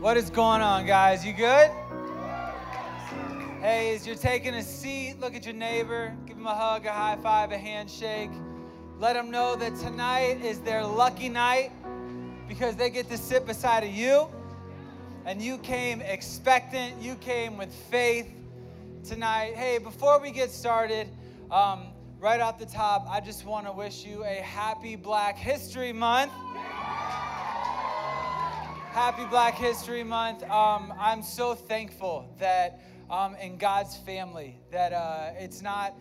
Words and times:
What 0.00 0.16
is 0.16 0.28
going 0.28 0.60
on, 0.60 0.86
guys? 0.86 1.24
You 1.24 1.32
good? 1.32 1.70
Hey, 3.60 3.94
as 3.94 4.04
you're 4.04 4.16
taking 4.16 4.54
a 4.54 4.62
seat, 4.62 5.20
look 5.20 5.36
at 5.36 5.44
your 5.44 5.54
neighbor, 5.54 6.12
give 6.26 6.36
him 6.36 6.46
a 6.46 6.54
hug, 6.54 6.84
a 6.84 6.90
high 6.90 7.16
five, 7.22 7.52
a 7.52 7.56
handshake. 7.56 8.32
Let 8.98 9.12
them 9.12 9.30
know 9.30 9.54
that 9.54 9.76
tonight 9.76 10.44
is 10.44 10.58
their 10.60 10.84
lucky 10.84 11.28
night 11.28 11.70
because 12.48 12.74
they 12.74 12.90
get 12.90 13.08
to 13.08 13.16
sit 13.16 13.46
beside 13.46 13.84
of 13.84 13.90
you. 13.90 14.26
And 15.26 15.40
you 15.40 15.58
came 15.58 16.00
expectant, 16.00 17.00
you 17.00 17.14
came 17.14 17.56
with 17.56 17.72
faith 17.72 18.26
tonight. 19.04 19.54
Hey, 19.54 19.78
before 19.78 20.20
we 20.20 20.32
get 20.32 20.50
started, 20.50 21.08
um, 21.52 21.84
right 22.18 22.40
off 22.40 22.58
the 22.58 22.66
top, 22.66 23.06
I 23.08 23.20
just 23.20 23.46
want 23.46 23.66
to 23.66 23.72
wish 23.72 24.04
you 24.04 24.24
a 24.24 24.42
happy 24.42 24.96
Black 24.96 25.38
History 25.38 25.92
Month. 25.92 26.32
Happy 28.94 29.24
Black 29.24 29.56
History 29.56 30.04
Month. 30.04 30.44
Um, 30.44 30.94
I'm 30.96 31.20
so 31.20 31.56
thankful 31.56 32.32
that 32.38 32.80
um, 33.10 33.34
in 33.42 33.56
God's 33.56 33.96
family, 33.96 34.60
that 34.70 34.92
uh, 34.92 35.32
it's 35.36 35.60
not 35.60 35.94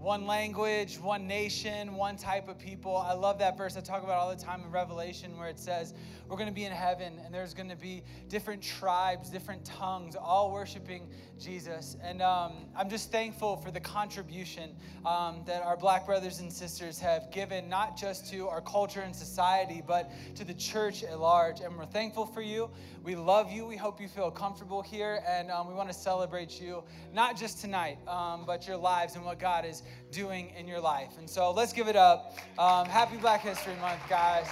one 0.00 0.26
language, 0.26 0.98
one 0.98 1.26
nation, 1.26 1.94
one 1.94 2.16
type 2.16 2.48
of 2.48 2.58
people. 2.58 2.96
I 2.96 3.12
love 3.12 3.38
that 3.40 3.58
verse 3.58 3.76
I 3.76 3.80
talk 3.80 4.02
about 4.02 4.16
all 4.16 4.34
the 4.34 4.42
time 4.42 4.62
in 4.62 4.70
Revelation 4.70 5.36
where 5.36 5.48
it 5.48 5.58
says 5.58 5.92
we're 6.26 6.38
going 6.38 6.48
to 6.48 6.54
be 6.54 6.64
in 6.64 6.72
heaven 6.72 7.20
and 7.22 7.34
there's 7.34 7.52
going 7.52 7.68
to 7.68 7.76
be 7.76 8.02
different 8.28 8.62
tribes, 8.62 9.28
different 9.28 9.62
tongues, 9.62 10.16
all 10.16 10.52
worshiping 10.52 11.06
Jesus. 11.38 11.98
And 12.02 12.22
um, 12.22 12.52
I'm 12.74 12.88
just 12.88 13.12
thankful 13.12 13.58
for 13.58 13.70
the 13.70 13.80
contribution 13.80 14.70
um, 15.04 15.42
that 15.46 15.62
our 15.62 15.76
black 15.76 16.06
brothers 16.06 16.40
and 16.40 16.50
sisters 16.50 16.98
have 17.00 17.30
given, 17.30 17.68
not 17.68 17.98
just 17.98 18.30
to 18.32 18.48
our 18.48 18.62
culture 18.62 19.00
and 19.00 19.14
society, 19.14 19.82
but 19.86 20.10
to 20.36 20.44
the 20.44 20.54
church 20.54 21.04
at 21.04 21.20
large. 21.20 21.60
And 21.60 21.76
we're 21.76 21.84
thankful 21.84 22.24
for 22.24 22.40
you. 22.40 22.70
We 23.02 23.14
love 23.16 23.50
you. 23.50 23.64
We 23.64 23.76
hope 23.76 24.00
you 24.00 24.08
feel 24.08 24.30
comfortable 24.30 24.82
here. 24.82 25.22
And 25.26 25.50
um, 25.50 25.66
we 25.66 25.74
want 25.74 25.88
to 25.88 25.94
celebrate 25.94 26.60
you, 26.60 26.82
not 27.14 27.36
just 27.36 27.60
tonight, 27.60 27.98
um, 28.06 28.44
but 28.46 28.66
your 28.68 28.76
lives 28.76 29.16
and 29.16 29.24
what 29.24 29.38
God 29.38 29.64
is 29.64 29.82
doing 30.10 30.52
in 30.58 30.68
your 30.68 30.80
life. 30.80 31.16
And 31.18 31.28
so 31.28 31.50
let's 31.50 31.72
give 31.72 31.88
it 31.88 31.96
up. 31.96 32.36
Um, 32.58 32.86
happy 32.86 33.16
Black 33.16 33.40
History 33.40 33.74
Month, 33.80 34.00
guys. 34.08 34.46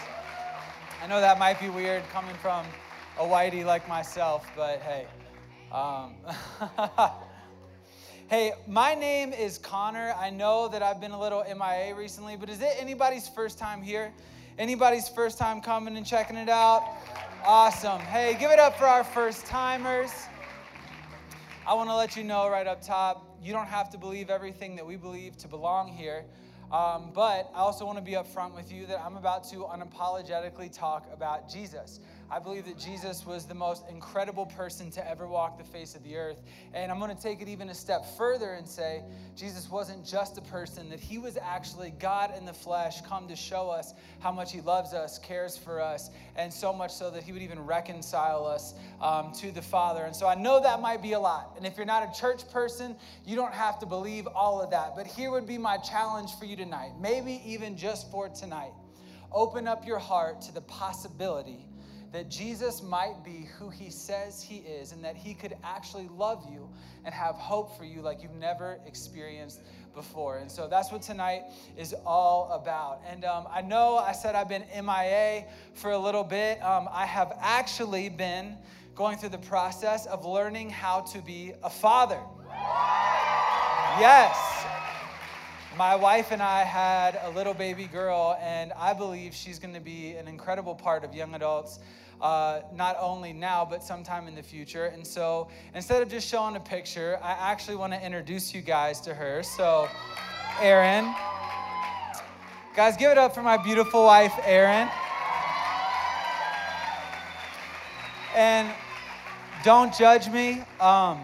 I 1.02 1.06
know 1.06 1.20
that 1.20 1.38
might 1.38 1.60
be 1.60 1.68
weird 1.68 2.02
coming 2.08 2.34
from 2.36 2.64
a 3.18 3.22
whitey 3.22 3.64
like 3.64 3.86
myself, 3.88 4.46
but 4.56 4.80
hey. 4.80 5.06
Hey, 8.30 8.52
my 8.66 8.94
name 8.94 9.32
is 9.32 9.56
Connor. 9.56 10.12
I 10.18 10.28
know 10.28 10.68
that 10.68 10.82
I've 10.82 11.00
been 11.00 11.12
a 11.12 11.18
little 11.18 11.42
MIA 11.44 11.94
recently, 11.94 12.36
but 12.36 12.50
is 12.50 12.60
it 12.60 12.76
anybody's 12.78 13.26
first 13.26 13.58
time 13.58 13.80
here? 13.80 14.12
Anybody's 14.58 15.08
first 15.08 15.38
time 15.38 15.62
coming 15.62 15.96
and 15.96 16.04
checking 16.04 16.36
it 16.36 16.50
out? 16.50 16.82
Awesome. 17.42 18.00
Hey, 18.00 18.36
give 18.38 18.50
it 18.50 18.58
up 18.58 18.76
for 18.76 18.84
our 18.84 19.02
first 19.02 19.46
timers. 19.46 20.10
I 21.66 21.72
want 21.72 21.88
to 21.88 21.96
let 21.96 22.18
you 22.18 22.22
know 22.22 22.50
right 22.50 22.66
up 22.66 22.82
top 22.82 23.38
you 23.42 23.54
don't 23.54 23.66
have 23.66 23.88
to 23.92 23.96
believe 23.96 24.28
everything 24.28 24.76
that 24.76 24.86
we 24.86 24.96
believe 24.96 25.38
to 25.38 25.48
belong 25.48 25.88
here. 25.88 26.26
Um, 26.70 27.12
but 27.14 27.50
I 27.54 27.60
also 27.60 27.86
want 27.86 27.96
to 27.96 28.04
be 28.04 28.12
upfront 28.12 28.54
with 28.54 28.70
you 28.70 28.84
that 28.88 29.00
I'm 29.00 29.16
about 29.16 29.48
to 29.52 29.64
unapologetically 29.64 30.70
talk 30.70 31.08
about 31.14 31.48
Jesus. 31.48 32.00
I 32.30 32.38
believe 32.38 32.66
that 32.66 32.78
Jesus 32.78 33.24
was 33.24 33.46
the 33.46 33.54
most 33.54 33.84
incredible 33.88 34.44
person 34.44 34.90
to 34.90 35.10
ever 35.10 35.26
walk 35.26 35.56
the 35.56 35.64
face 35.64 35.94
of 35.94 36.02
the 36.04 36.16
earth. 36.16 36.36
And 36.74 36.92
I'm 36.92 36.98
going 36.98 37.14
to 37.14 37.22
take 37.22 37.40
it 37.40 37.48
even 37.48 37.70
a 37.70 37.74
step 37.74 38.04
further 38.18 38.52
and 38.52 38.68
say 38.68 39.02
Jesus 39.34 39.70
wasn't 39.70 40.04
just 40.04 40.36
a 40.36 40.42
person, 40.42 40.90
that 40.90 41.00
he 41.00 41.16
was 41.16 41.38
actually 41.38 41.94
God 41.98 42.36
in 42.36 42.44
the 42.44 42.52
flesh, 42.52 43.00
come 43.00 43.28
to 43.28 43.36
show 43.36 43.70
us 43.70 43.94
how 44.20 44.30
much 44.30 44.52
he 44.52 44.60
loves 44.60 44.92
us, 44.92 45.18
cares 45.18 45.56
for 45.56 45.80
us, 45.80 46.10
and 46.36 46.52
so 46.52 46.70
much 46.70 46.92
so 46.92 47.10
that 47.10 47.22
he 47.22 47.32
would 47.32 47.40
even 47.40 47.64
reconcile 47.64 48.44
us 48.44 48.74
um, 49.00 49.32
to 49.32 49.50
the 49.50 49.62
Father. 49.62 50.04
And 50.04 50.14
so 50.14 50.26
I 50.26 50.34
know 50.34 50.60
that 50.60 50.82
might 50.82 51.00
be 51.00 51.12
a 51.12 51.20
lot. 51.20 51.54
And 51.56 51.64
if 51.64 51.78
you're 51.78 51.86
not 51.86 52.14
a 52.14 52.20
church 52.20 52.46
person, 52.50 52.94
you 53.24 53.36
don't 53.36 53.54
have 53.54 53.78
to 53.78 53.86
believe 53.86 54.26
all 54.26 54.60
of 54.60 54.70
that. 54.72 54.92
But 54.94 55.06
here 55.06 55.30
would 55.30 55.46
be 55.46 55.56
my 55.56 55.78
challenge 55.78 56.32
for 56.38 56.44
you 56.44 56.56
tonight, 56.56 56.92
maybe 57.00 57.40
even 57.46 57.74
just 57.74 58.10
for 58.10 58.28
tonight. 58.28 58.72
Open 59.32 59.66
up 59.66 59.86
your 59.86 59.98
heart 59.98 60.42
to 60.42 60.52
the 60.52 60.62
possibility 60.62 61.67
that 62.12 62.30
Jesus 62.30 62.82
might 62.82 63.22
be 63.24 63.48
who 63.58 63.68
he 63.68 63.90
says 63.90 64.42
he 64.42 64.58
is 64.58 64.92
and 64.92 65.04
that 65.04 65.16
he 65.16 65.34
could 65.34 65.54
actually 65.62 66.08
love 66.16 66.46
you 66.50 66.68
and 67.04 67.14
have 67.14 67.34
hope 67.34 67.76
for 67.76 67.84
you 67.84 68.00
like 68.00 68.22
you've 68.22 68.34
never 68.34 68.78
experienced 68.86 69.60
before. 69.94 70.38
And 70.38 70.50
so 70.50 70.68
that's 70.68 70.90
what 70.90 71.02
tonight 71.02 71.42
is 71.76 71.94
all 72.06 72.50
about. 72.52 73.02
And 73.08 73.24
um, 73.24 73.46
I 73.50 73.60
know 73.60 73.96
I 73.96 74.12
said 74.12 74.34
I've 74.34 74.48
been 74.48 74.64
MIA 74.74 75.44
for 75.74 75.90
a 75.90 75.98
little 75.98 76.24
bit. 76.24 76.62
Um, 76.62 76.88
I 76.90 77.04
have 77.04 77.36
actually 77.40 78.08
been 78.08 78.56
going 78.94 79.18
through 79.18 79.28
the 79.28 79.38
process 79.38 80.06
of 80.06 80.24
learning 80.24 80.70
how 80.70 81.00
to 81.00 81.20
be 81.20 81.52
a 81.62 81.70
father. 81.70 82.20
Yes. 84.00 84.67
My 85.78 85.94
wife 85.94 86.32
and 86.32 86.42
I 86.42 86.64
had 86.64 87.20
a 87.22 87.30
little 87.30 87.54
baby 87.54 87.84
girl, 87.84 88.36
and 88.42 88.72
I 88.72 88.92
believe 88.92 89.32
she's 89.32 89.60
going 89.60 89.74
to 89.74 89.80
be 89.80 90.16
an 90.16 90.26
incredible 90.26 90.74
part 90.74 91.04
of 91.04 91.14
young 91.14 91.36
adults 91.36 91.78
uh, 92.20 92.62
not 92.74 92.96
only 92.98 93.32
now, 93.32 93.64
but 93.64 93.84
sometime 93.84 94.26
in 94.26 94.34
the 94.34 94.42
future. 94.42 94.86
And 94.86 95.06
so 95.06 95.46
instead 95.76 96.02
of 96.02 96.08
just 96.08 96.26
showing 96.26 96.56
a 96.56 96.60
picture, 96.60 97.20
I 97.22 97.30
actually 97.52 97.76
want 97.76 97.92
to 97.92 98.04
introduce 98.04 98.52
you 98.52 98.60
guys 98.60 99.00
to 99.02 99.14
her. 99.14 99.44
So, 99.44 99.88
Erin. 100.60 101.14
Guys, 102.74 102.96
give 102.96 103.12
it 103.12 103.18
up 103.18 103.32
for 103.32 103.44
my 103.44 103.56
beautiful 103.56 104.04
wife, 104.04 104.34
Erin. 104.44 104.88
And 108.34 108.68
don't 109.62 109.96
judge 109.96 110.28
me. 110.28 110.64
Um, 110.80 111.20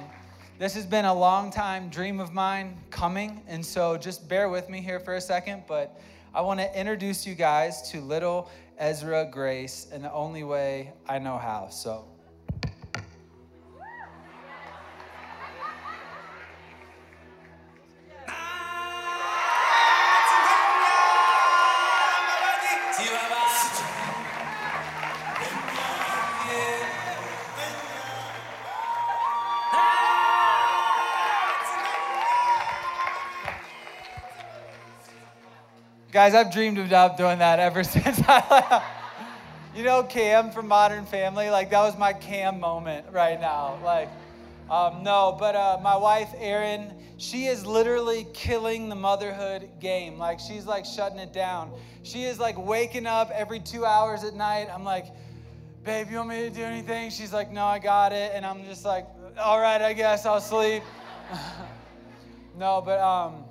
this 0.58 0.74
has 0.74 0.86
been 0.86 1.04
a 1.04 1.14
long 1.14 1.50
time 1.50 1.88
dream 1.88 2.20
of 2.20 2.32
mine 2.32 2.76
coming, 2.90 3.42
and 3.48 3.64
so 3.64 3.96
just 3.96 4.28
bear 4.28 4.48
with 4.48 4.68
me 4.68 4.80
here 4.80 5.00
for 5.00 5.14
a 5.14 5.20
second. 5.20 5.64
But 5.66 6.00
I 6.32 6.40
want 6.42 6.60
to 6.60 6.78
introduce 6.78 7.26
you 7.26 7.34
guys 7.34 7.90
to 7.90 8.00
little 8.00 8.50
Ezra 8.78 9.28
Grace 9.30 9.88
in 9.92 10.02
the 10.02 10.12
only 10.12 10.44
way 10.44 10.92
I 11.08 11.18
know 11.18 11.38
how. 11.38 11.68
So. 11.70 12.13
Guys, 36.24 36.34
I've 36.34 36.50
dreamed 36.50 36.78
about 36.78 37.18
doing 37.18 37.40
that 37.40 37.58
ever 37.58 37.84
since 37.84 38.18
I 38.26 38.42
left. 38.50 38.86
You 39.76 39.84
know, 39.84 40.02
Cam 40.02 40.52
from 40.52 40.66
Modern 40.66 41.04
Family, 41.04 41.50
like 41.50 41.68
that 41.68 41.82
was 41.82 41.98
my 41.98 42.14
Cam 42.14 42.58
moment 42.58 43.04
right 43.12 43.38
now. 43.38 43.78
Like, 43.84 44.08
um, 44.70 45.02
no, 45.02 45.36
but 45.38 45.54
uh, 45.54 45.80
my 45.82 45.98
wife, 45.98 46.30
Erin, 46.38 46.94
she 47.18 47.44
is 47.44 47.66
literally 47.66 48.26
killing 48.32 48.88
the 48.88 48.94
motherhood 48.94 49.68
game. 49.80 50.16
Like, 50.16 50.40
she's 50.40 50.64
like 50.64 50.86
shutting 50.86 51.18
it 51.18 51.34
down. 51.34 51.70
She 52.04 52.24
is 52.24 52.38
like 52.38 52.56
waking 52.56 53.04
up 53.04 53.30
every 53.30 53.60
two 53.60 53.84
hours 53.84 54.24
at 54.24 54.32
night. 54.32 54.68
I'm 54.72 54.82
like, 54.82 55.04
babe, 55.84 56.06
you 56.10 56.16
want 56.16 56.30
me 56.30 56.48
to 56.48 56.50
do 56.50 56.62
anything? 56.62 57.10
She's 57.10 57.34
like, 57.34 57.52
no, 57.52 57.66
I 57.66 57.78
got 57.78 58.14
it. 58.14 58.32
And 58.34 58.46
I'm 58.46 58.64
just 58.64 58.86
like, 58.86 59.06
all 59.38 59.60
right, 59.60 59.82
I 59.82 59.92
guess 59.92 60.24
I'll 60.24 60.40
sleep. 60.40 60.84
no, 62.56 62.80
but 62.82 62.98
um, 62.98 63.43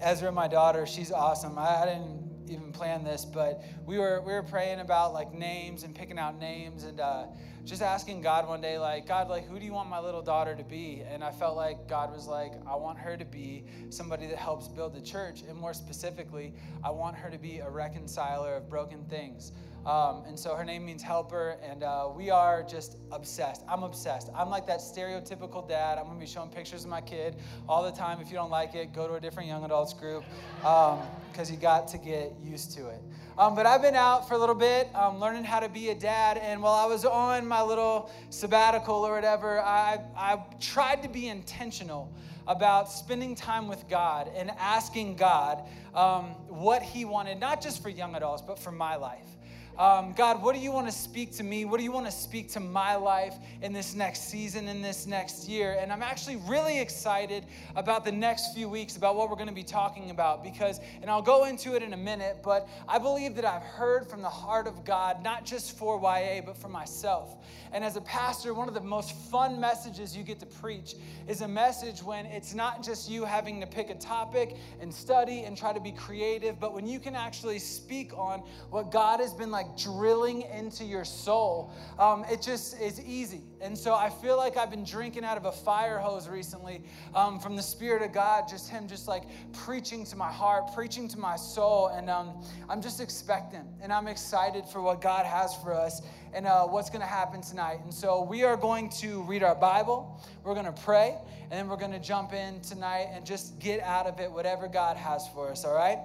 Ezra, 0.00 0.30
my 0.30 0.48
daughter, 0.48 0.86
she's 0.86 1.10
awesome. 1.10 1.58
I, 1.58 1.82
I, 1.82 1.86
didn't 1.86 2.28
even 2.48 2.72
plan 2.72 3.04
this, 3.04 3.24
but 3.24 3.62
we 3.84 3.98
were 3.98 4.22
we 4.22 4.32
were 4.32 4.42
praying 4.42 4.80
about 4.80 5.12
like 5.12 5.32
names 5.32 5.82
and 5.82 5.94
picking 5.94 6.18
out 6.18 6.38
names 6.38 6.84
and 6.84 7.00
uh, 7.00 7.26
just 7.64 7.82
asking 7.82 8.22
God 8.22 8.48
one 8.48 8.60
day, 8.60 8.78
like 8.78 9.06
God, 9.06 9.28
like 9.28 9.46
who 9.46 9.58
do 9.58 9.64
you 9.64 9.72
want 9.72 9.88
my 9.88 9.98
little 9.98 10.22
daughter 10.22 10.54
to 10.54 10.64
be? 10.64 11.02
And 11.06 11.22
I 11.22 11.30
felt 11.30 11.56
like 11.56 11.88
God 11.88 12.12
was 12.12 12.26
like, 12.26 12.52
I 12.66 12.76
want 12.76 12.98
her 12.98 13.16
to 13.16 13.24
be 13.24 13.64
somebody 13.90 14.26
that 14.28 14.38
helps 14.38 14.68
build 14.68 14.94
the 14.94 15.02
church, 15.02 15.42
and 15.48 15.58
more 15.58 15.74
specifically, 15.74 16.54
I 16.84 16.90
want 16.90 17.16
her 17.16 17.30
to 17.30 17.38
be 17.38 17.58
a 17.58 17.68
reconciler 17.68 18.56
of 18.56 18.68
broken 18.68 19.04
things. 19.04 19.52
Um, 19.88 20.24
and 20.26 20.38
so 20.38 20.54
her 20.54 20.66
name 20.66 20.84
means 20.84 21.02
helper, 21.02 21.56
and 21.62 21.82
uh, 21.82 22.10
we 22.14 22.28
are 22.28 22.62
just 22.62 22.98
obsessed. 23.10 23.64
I'm 23.66 23.82
obsessed. 23.82 24.28
I'm 24.36 24.50
like 24.50 24.66
that 24.66 24.80
stereotypical 24.80 25.66
dad. 25.66 25.96
I'm 25.96 26.04
gonna 26.04 26.20
be 26.20 26.26
showing 26.26 26.50
pictures 26.50 26.84
of 26.84 26.90
my 26.90 27.00
kid 27.00 27.36
all 27.66 27.82
the 27.82 27.90
time. 27.90 28.20
If 28.20 28.28
you 28.28 28.34
don't 28.34 28.50
like 28.50 28.74
it, 28.74 28.92
go 28.92 29.08
to 29.08 29.14
a 29.14 29.20
different 29.20 29.48
young 29.48 29.64
adults 29.64 29.94
group 29.94 30.24
because 30.60 31.48
um, 31.48 31.54
you 31.54 31.56
got 31.56 31.88
to 31.88 31.96
get 31.96 32.34
used 32.44 32.72
to 32.76 32.88
it. 32.88 33.00
Um, 33.38 33.54
but 33.54 33.64
I've 33.64 33.80
been 33.80 33.94
out 33.94 34.28
for 34.28 34.34
a 34.34 34.38
little 34.38 34.54
bit 34.54 34.94
um, 34.94 35.18
learning 35.20 35.44
how 35.44 35.58
to 35.58 35.70
be 35.70 35.88
a 35.88 35.94
dad, 35.94 36.36
and 36.36 36.62
while 36.62 36.74
I 36.74 36.84
was 36.84 37.06
on 37.06 37.46
my 37.46 37.62
little 37.62 38.10
sabbatical 38.28 38.94
or 38.94 39.14
whatever, 39.14 39.58
I, 39.62 40.00
I 40.14 40.38
tried 40.60 41.02
to 41.02 41.08
be 41.08 41.28
intentional 41.28 42.12
about 42.46 42.90
spending 42.90 43.34
time 43.34 43.68
with 43.68 43.88
God 43.88 44.30
and 44.36 44.50
asking 44.58 45.16
God 45.16 45.62
um, 45.94 46.24
what 46.48 46.82
He 46.82 47.06
wanted, 47.06 47.40
not 47.40 47.62
just 47.62 47.82
for 47.82 47.88
young 47.88 48.14
adults, 48.16 48.42
but 48.42 48.58
for 48.58 48.72
my 48.72 48.96
life. 48.96 49.37
Um, 49.78 50.12
God, 50.12 50.42
what 50.42 50.56
do 50.56 50.60
you 50.60 50.72
want 50.72 50.88
to 50.88 50.92
speak 50.92 51.30
to 51.36 51.44
me? 51.44 51.64
What 51.64 51.78
do 51.78 51.84
you 51.84 51.92
want 51.92 52.06
to 52.06 52.12
speak 52.12 52.50
to 52.52 52.60
my 52.60 52.96
life 52.96 53.36
in 53.62 53.72
this 53.72 53.94
next 53.94 54.28
season, 54.28 54.66
in 54.66 54.82
this 54.82 55.06
next 55.06 55.48
year? 55.48 55.78
And 55.80 55.92
I'm 55.92 56.02
actually 56.02 56.36
really 56.48 56.80
excited 56.80 57.46
about 57.76 58.04
the 58.04 58.10
next 58.10 58.54
few 58.54 58.68
weeks, 58.68 58.96
about 58.96 59.14
what 59.14 59.30
we're 59.30 59.36
going 59.36 59.48
to 59.48 59.54
be 59.54 59.62
talking 59.62 60.10
about, 60.10 60.42
because, 60.42 60.80
and 61.00 61.08
I'll 61.08 61.22
go 61.22 61.44
into 61.44 61.76
it 61.76 61.84
in 61.84 61.92
a 61.92 61.96
minute, 61.96 62.38
but 62.42 62.68
I 62.88 62.98
believe 62.98 63.36
that 63.36 63.44
I've 63.44 63.62
heard 63.62 64.08
from 64.08 64.20
the 64.20 64.28
heart 64.28 64.66
of 64.66 64.84
God, 64.84 65.22
not 65.22 65.46
just 65.46 65.78
for 65.78 66.00
YA, 66.00 66.40
but 66.44 66.56
for 66.56 66.68
myself. 66.68 67.36
And 67.72 67.84
as 67.84 67.96
a 67.96 68.00
pastor, 68.00 68.54
one 68.54 68.66
of 68.66 68.74
the 68.74 68.80
most 68.80 69.12
fun 69.30 69.60
messages 69.60 70.16
you 70.16 70.24
get 70.24 70.40
to 70.40 70.46
preach 70.46 70.96
is 71.28 71.42
a 71.42 71.48
message 71.48 72.02
when 72.02 72.26
it's 72.26 72.52
not 72.52 72.82
just 72.82 73.08
you 73.08 73.24
having 73.24 73.60
to 73.60 73.66
pick 73.66 73.90
a 73.90 73.94
topic 73.94 74.56
and 74.80 74.92
study 74.92 75.44
and 75.44 75.56
try 75.56 75.72
to 75.72 75.80
be 75.80 75.92
creative, 75.92 76.58
but 76.58 76.74
when 76.74 76.88
you 76.88 76.98
can 76.98 77.14
actually 77.14 77.60
speak 77.60 78.16
on 78.18 78.40
what 78.70 78.90
God 78.90 79.20
has 79.20 79.32
been 79.32 79.52
like 79.52 79.67
drilling 79.76 80.42
into 80.42 80.84
your 80.84 81.04
soul. 81.04 81.72
Um, 81.98 82.24
it 82.30 82.40
just 82.40 82.80
is 82.80 83.00
easy. 83.00 83.42
And 83.60 83.76
so 83.76 83.94
I 83.94 84.08
feel 84.08 84.36
like 84.36 84.56
I've 84.56 84.70
been 84.70 84.84
drinking 84.84 85.24
out 85.24 85.36
of 85.36 85.44
a 85.44 85.52
fire 85.52 85.98
hose 85.98 86.28
recently 86.28 86.82
um, 87.14 87.40
from 87.40 87.56
the 87.56 87.62
Spirit 87.62 88.02
of 88.02 88.12
God, 88.12 88.48
just 88.48 88.70
Him 88.70 88.86
just 88.86 89.08
like 89.08 89.24
preaching 89.52 90.04
to 90.06 90.16
my 90.16 90.30
heart, 90.30 90.74
preaching 90.74 91.08
to 91.08 91.18
my 91.18 91.36
soul. 91.36 91.88
And 91.88 92.08
um, 92.08 92.44
I'm 92.68 92.80
just 92.80 93.00
expectant 93.00 93.66
and 93.82 93.92
I'm 93.92 94.06
excited 94.06 94.64
for 94.66 94.80
what 94.80 95.00
God 95.00 95.26
has 95.26 95.54
for 95.56 95.74
us 95.74 96.02
and 96.32 96.46
uh, 96.46 96.64
what's 96.66 96.90
going 96.90 97.00
to 97.00 97.06
happen 97.06 97.40
tonight. 97.40 97.80
And 97.82 97.92
so 97.92 98.22
we 98.22 98.44
are 98.44 98.56
going 98.56 98.90
to 99.00 99.22
read 99.22 99.42
our 99.42 99.54
Bible, 99.54 100.22
we're 100.44 100.54
going 100.54 100.66
to 100.66 100.82
pray, 100.82 101.16
and 101.42 101.52
then 101.52 101.68
we're 101.68 101.76
going 101.76 101.92
to 101.92 101.98
jump 101.98 102.32
in 102.32 102.60
tonight 102.60 103.08
and 103.12 103.24
just 103.24 103.58
get 103.58 103.80
out 103.80 104.06
of 104.06 104.20
it 104.20 104.30
whatever 104.30 104.68
God 104.68 104.96
has 104.96 105.26
for 105.34 105.50
us, 105.50 105.64
all 105.64 105.74
right? 105.74 105.98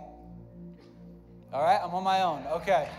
All 1.51 1.62
right, 1.62 1.80
I'm 1.83 1.94
on 1.94 2.04
my 2.04 2.21
own. 2.24 2.44
Okay. 2.48 2.89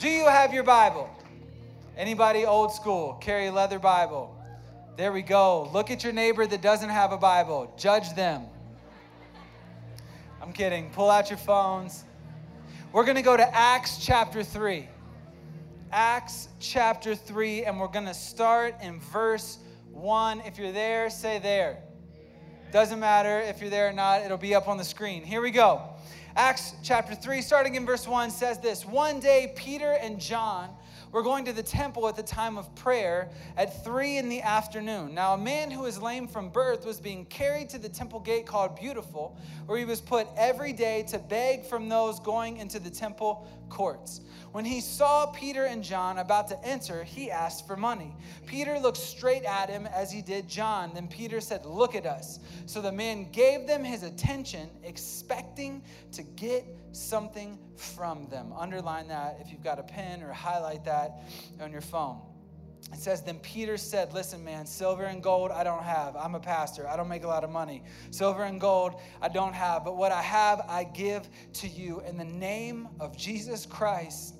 Do 0.00 0.08
you 0.08 0.26
have 0.26 0.54
your 0.54 0.62
Bible? 0.62 1.10
Anybody 1.94 2.46
old 2.46 2.72
school? 2.72 3.18
Carry 3.20 3.48
a 3.48 3.52
leather 3.52 3.78
Bible. 3.78 4.34
There 4.96 5.12
we 5.12 5.20
go. 5.20 5.68
Look 5.74 5.90
at 5.90 6.02
your 6.02 6.14
neighbor 6.14 6.46
that 6.46 6.62
doesn't 6.62 6.88
have 6.88 7.12
a 7.12 7.18
Bible. 7.18 7.70
Judge 7.76 8.14
them. 8.14 8.46
I'm 10.40 10.54
kidding. 10.54 10.88
Pull 10.92 11.10
out 11.10 11.28
your 11.28 11.36
phones. 11.36 12.04
We're 12.92 13.04
going 13.04 13.18
to 13.18 13.22
go 13.22 13.36
to 13.36 13.54
Acts 13.54 13.98
chapter 14.02 14.42
3. 14.42 14.88
Acts 15.92 16.48
chapter 16.60 17.14
3, 17.14 17.66
and 17.66 17.78
we're 17.78 17.88
going 17.88 18.06
to 18.06 18.14
start 18.14 18.76
in 18.82 19.00
verse 19.00 19.58
1. 19.92 20.40
If 20.46 20.58
you're 20.58 20.72
there, 20.72 21.10
say 21.10 21.40
there. 21.40 21.76
Doesn't 22.72 23.00
matter 23.00 23.40
if 23.40 23.60
you're 23.60 23.68
there 23.68 23.88
or 23.88 23.92
not, 23.92 24.22
it'll 24.22 24.38
be 24.38 24.54
up 24.54 24.66
on 24.66 24.78
the 24.78 24.84
screen. 24.84 25.24
Here 25.24 25.42
we 25.42 25.50
go. 25.50 25.82
Acts 26.36 26.74
chapter 26.82 27.14
3, 27.14 27.42
starting 27.42 27.74
in 27.74 27.84
verse 27.84 28.06
1, 28.06 28.30
says 28.30 28.58
this 28.58 28.86
One 28.86 29.18
day, 29.18 29.52
Peter 29.56 29.92
and 30.00 30.20
John 30.20 30.70
were 31.12 31.22
going 31.22 31.44
to 31.44 31.52
the 31.52 31.62
temple 31.62 32.06
at 32.06 32.14
the 32.14 32.22
time 32.22 32.56
of 32.56 32.72
prayer 32.76 33.30
at 33.56 33.84
3 33.84 34.18
in 34.18 34.28
the 34.28 34.40
afternoon. 34.42 35.12
Now, 35.12 35.34
a 35.34 35.38
man 35.38 35.72
who 35.72 35.82
was 35.82 36.00
lame 36.00 36.28
from 36.28 36.48
birth 36.48 36.86
was 36.86 37.00
being 37.00 37.24
carried 37.24 37.68
to 37.70 37.78
the 37.78 37.88
temple 37.88 38.20
gate 38.20 38.46
called 38.46 38.78
Beautiful, 38.78 39.36
where 39.66 39.76
he 39.76 39.84
was 39.84 40.00
put 40.00 40.28
every 40.36 40.72
day 40.72 41.04
to 41.08 41.18
beg 41.18 41.64
from 41.64 41.88
those 41.88 42.20
going 42.20 42.58
into 42.58 42.78
the 42.78 42.90
temple 42.90 43.48
courts. 43.70 44.20
When 44.52 44.64
he 44.64 44.80
saw 44.80 45.26
Peter 45.26 45.64
and 45.64 45.82
John 45.82 46.18
about 46.18 46.48
to 46.48 46.64
enter, 46.64 47.04
he 47.04 47.30
asked 47.30 47.66
for 47.66 47.76
money. 47.76 48.16
Peter 48.46 48.78
looked 48.78 48.98
straight 48.98 49.44
at 49.44 49.70
him 49.70 49.86
as 49.86 50.10
he 50.10 50.22
did 50.22 50.48
John. 50.48 50.90
Then 50.92 51.06
Peter 51.06 51.40
said, 51.40 51.64
Look 51.64 51.94
at 51.94 52.04
us. 52.04 52.40
So 52.66 52.82
the 52.82 52.92
man 52.92 53.30
gave 53.30 53.66
them 53.66 53.84
his 53.84 54.02
attention, 54.02 54.68
expecting 54.82 55.82
to 56.12 56.22
get 56.22 56.66
something 56.92 57.58
from 57.76 58.28
them. 58.28 58.52
Underline 58.56 59.08
that 59.08 59.38
if 59.40 59.52
you've 59.52 59.62
got 59.62 59.78
a 59.78 59.84
pen 59.84 60.22
or 60.22 60.32
highlight 60.32 60.84
that 60.84 61.22
on 61.60 61.70
your 61.70 61.80
phone. 61.80 62.20
It 62.92 62.98
says, 62.98 63.22
Then 63.22 63.38
Peter 63.38 63.76
said, 63.76 64.12
Listen, 64.12 64.44
man, 64.44 64.66
silver 64.66 65.04
and 65.04 65.22
gold 65.22 65.50
I 65.50 65.64
don't 65.64 65.82
have. 65.82 66.16
I'm 66.16 66.34
a 66.34 66.40
pastor. 66.40 66.88
I 66.88 66.96
don't 66.96 67.08
make 67.08 67.24
a 67.24 67.28
lot 67.28 67.44
of 67.44 67.50
money. 67.50 67.82
Silver 68.10 68.44
and 68.44 68.60
gold 68.60 69.00
I 69.22 69.28
don't 69.28 69.54
have. 69.54 69.84
But 69.84 69.96
what 69.96 70.12
I 70.12 70.22
have, 70.22 70.64
I 70.68 70.84
give 70.84 71.28
to 71.54 71.68
you. 71.68 72.00
In 72.00 72.16
the 72.16 72.24
name 72.24 72.88
of 72.98 73.16
Jesus 73.16 73.66
Christ, 73.66 74.34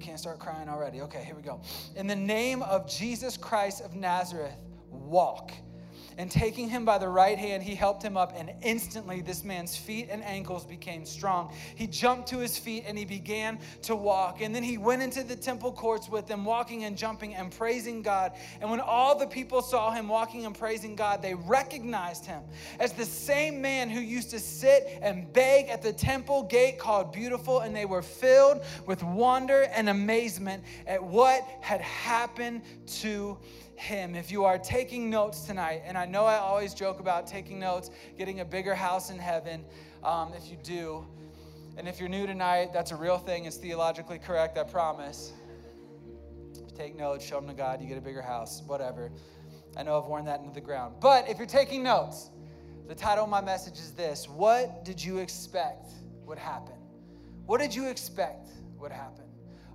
can't 0.00 0.18
start 0.18 0.38
crying 0.38 0.68
already. 0.68 1.02
Okay, 1.02 1.22
here 1.22 1.34
we 1.34 1.42
go. 1.42 1.60
In 1.94 2.06
the 2.06 2.16
name 2.16 2.62
of 2.62 2.88
Jesus 2.88 3.36
Christ 3.36 3.82
of 3.82 3.94
Nazareth, 3.94 4.56
walk. 4.88 5.52
And 6.20 6.30
taking 6.30 6.68
him 6.68 6.84
by 6.84 6.98
the 6.98 7.08
right 7.08 7.38
hand, 7.38 7.62
he 7.62 7.74
helped 7.74 8.02
him 8.02 8.18
up, 8.18 8.34
and 8.36 8.52
instantly 8.60 9.22
this 9.22 9.42
man's 9.42 9.74
feet 9.74 10.08
and 10.10 10.22
ankles 10.22 10.66
became 10.66 11.06
strong. 11.06 11.50
He 11.76 11.86
jumped 11.86 12.28
to 12.28 12.36
his 12.36 12.58
feet 12.58 12.84
and 12.86 12.98
he 12.98 13.06
began 13.06 13.58
to 13.84 13.96
walk. 13.96 14.42
And 14.42 14.54
then 14.54 14.62
he 14.62 14.76
went 14.76 15.00
into 15.00 15.22
the 15.22 15.34
temple 15.34 15.72
courts 15.72 16.10
with 16.10 16.26
them, 16.26 16.44
walking 16.44 16.84
and 16.84 16.94
jumping 16.94 17.34
and 17.34 17.50
praising 17.50 18.02
God. 18.02 18.32
And 18.60 18.70
when 18.70 18.80
all 18.80 19.18
the 19.18 19.26
people 19.26 19.62
saw 19.62 19.92
him 19.92 20.08
walking 20.08 20.44
and 20.44 20.54
praising 20.54 20.94
God, 20.94 21.22
they 21.22 21.32
recognized 21.32 22.26
him 22.26 22.42
as 22.78 22.92
the 22.92 23.06
same 23.06 23.62
man 23.62 23.88
who 23.88 24.00
used 24.00 24.28
to 24.32 24.40
sit 24.40 24.98
and 25.00 25.32
beg 25.32 25.70
at 25.70 25.80
the 25.80 25.94
temple 25.94 26.42
gate 26.42 26.78
called 26.78 27.14
Beautiful. 27.14 27.60
And 27.60 27.74
they 27.74 27.86
were 27.86 28.02
filled 28.02 28.62
with 28.84 29.02
wonder 29.02 29.62
and 29.74 29.88
amazement 29.88 30.64
at 30.86 31.02
what 31.02 31.48
had 31.62 31.80
happened 31.80 32.60
to 33.00 33.38
him. 33.38 33.69
If 33.88 34.30
you 34.30 34.44
are 34.44 34.58
taking 34.58 35.08
notes 35.08 35.40
tonight, 35.40 35.82
and 35.84 35.96
I 35.96 36.04
know 36.04 36.24
I 36.24 36.36
always 36.36 36.74
joke 36.74 37.00
about 37.00 37.26
taking 37.26 37.58
notes, 37.58 37.90
getting 38.18 38.40
a 38.40 38.44
bigger 38.44 38.74
house 38.74 39.10
in 39.10 39.18
heaven, 39.18 39.64
um, 40.04 40.32
if 40.36 40.50
you 40.50 40.58
do, 40.62 41.06
and 41.76 41.88
if 41.88 41.98
you're 41.98 42.08
new 42.08 42.26
tonight, 42.26 42.72
that's 42.72 42.92
a 42.92 42.96
real 42.96 43.18
thing. 43.18 43.46
It's 43.46 43.56
theologically 43.56 44.18
correct, 44.18 44.58
I 44.58 44.64
promise. 44.64 45.32
take 46.76 46.96
notes, 46.96 47.24
show 47.24 47.36
them 47.36 47.48
to 47.48 47.54
God, 47.54 47.80
you 47.80 47.88
get 47.88 47.96
a 47.96 48.02
bigger 48.02 48.22
house, 48.22 48.62
whatever. 48.66 49.10
I 49.76 49.82
know 49.82 49.98
I've 49.98 50.06
worn 50.06 50.24
that 50.26 50.40
into 50.40 50.52
the 50.52 50.60
ground. 50.60 50.96
But 51.00 51.28
if 51.28 51.38
you're 51.38 51.46
taking 51.46 51.82
notes, 51.82 52.30
the 52.86 52.94
title 52.94 53.24
of 53.24 53.30
my 53.30 53.40
message 53.40 53.74
is 53.74 53.92
this 53.92 54.28
What 54.28 54.84
did 54.84 55.02
you 55.02 55.18
expect 55.18 55.90
would 56.26 56.38
happen? 56.38 56.76
What 57.46 57.60
did 57.60 57.74
you 57.74 57.88
expect 57.88 58.50
would 58.78 58.92
happen? 58.92 59.29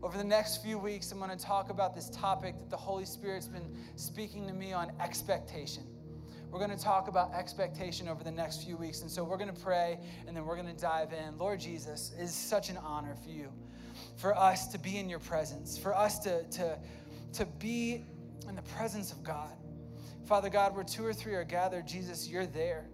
Over 0.05 0.19
the 0.19 0.23
next 0.23 0.61
few 0.61 0.77
weeks, 0.77 1.11
I'm 1.11 1.17
going 1.17 1.35
to 1.35 1.35
talk 1.35 1.71
about 1.71 1.95
this 1.95 2.11
topic 2.11 2.59
that 2.59 2.69
the 2.69 2.77
Holy 2.77 3.05
Spirit's 3.05 3.47
been 3.47 3.75
speaking 3.95 4.45
to 4.45 4.53
me 4.53 4.71
on 4.71 4.91
expectation. 5.01 5.81
We're 6.51 6.59
going 6.59 6.77
to 6.77 6.83
talk 6.83 7.07
about 7.07 7.33
expectation 7.33 8.07
over 8.07 8.23
the 8.23 8.29
next 8.29 8.63
few 8.63 8.77
weeks. 8.77 9.01
And 9.01 9.09
so 9.09 9.23
we're 9.23 9.39
going 9.39 9.51
to 9.51 9.59
pray 9.59 9.97
and 10.27 10.37
then 10.37 10.45
we're 10.45 10.61
going 10.61 10.67
to 10.67 10.79
dive 10.79 11.11
in. 11.11 11.39
Lord 11.39 11.59
Jesus, 11.59 12.13
it 12.19 12.21
is 12.21 12.35
such 12.35 12.69
an 12.69 12.77
honor 12.77 13.15
for 13.15 13.31
you, 13.31 13.51
for 14.15 14.37
us 14.37 14.67
to 14.67 14.77
be 14.77 14.99
in 14.99 15.09
your 15.09 15.17
presence, 15.17 15.75
for 15.75 15.95
us 15.95 16.19
to, 16.19 16.43
to, 16.49 16.77
to 17.33 17.45
be 17.57 18.05
in 18.47 18.55
the 18.55 18.61
presence 18.77 19.11
of 19.11 19.24
God. 19.24 19.53
Father 20.27 20.50
God, 20.50 20.75
where 20.75 20.83
two 20.83 21.03
or 21.03 21.13
three 21.13 21.33
are 21.33 21.43
gathered, 21.43 21.88
Jesus, 21.88 22.27
you're 22.27 22.45
there. 22.45 22.85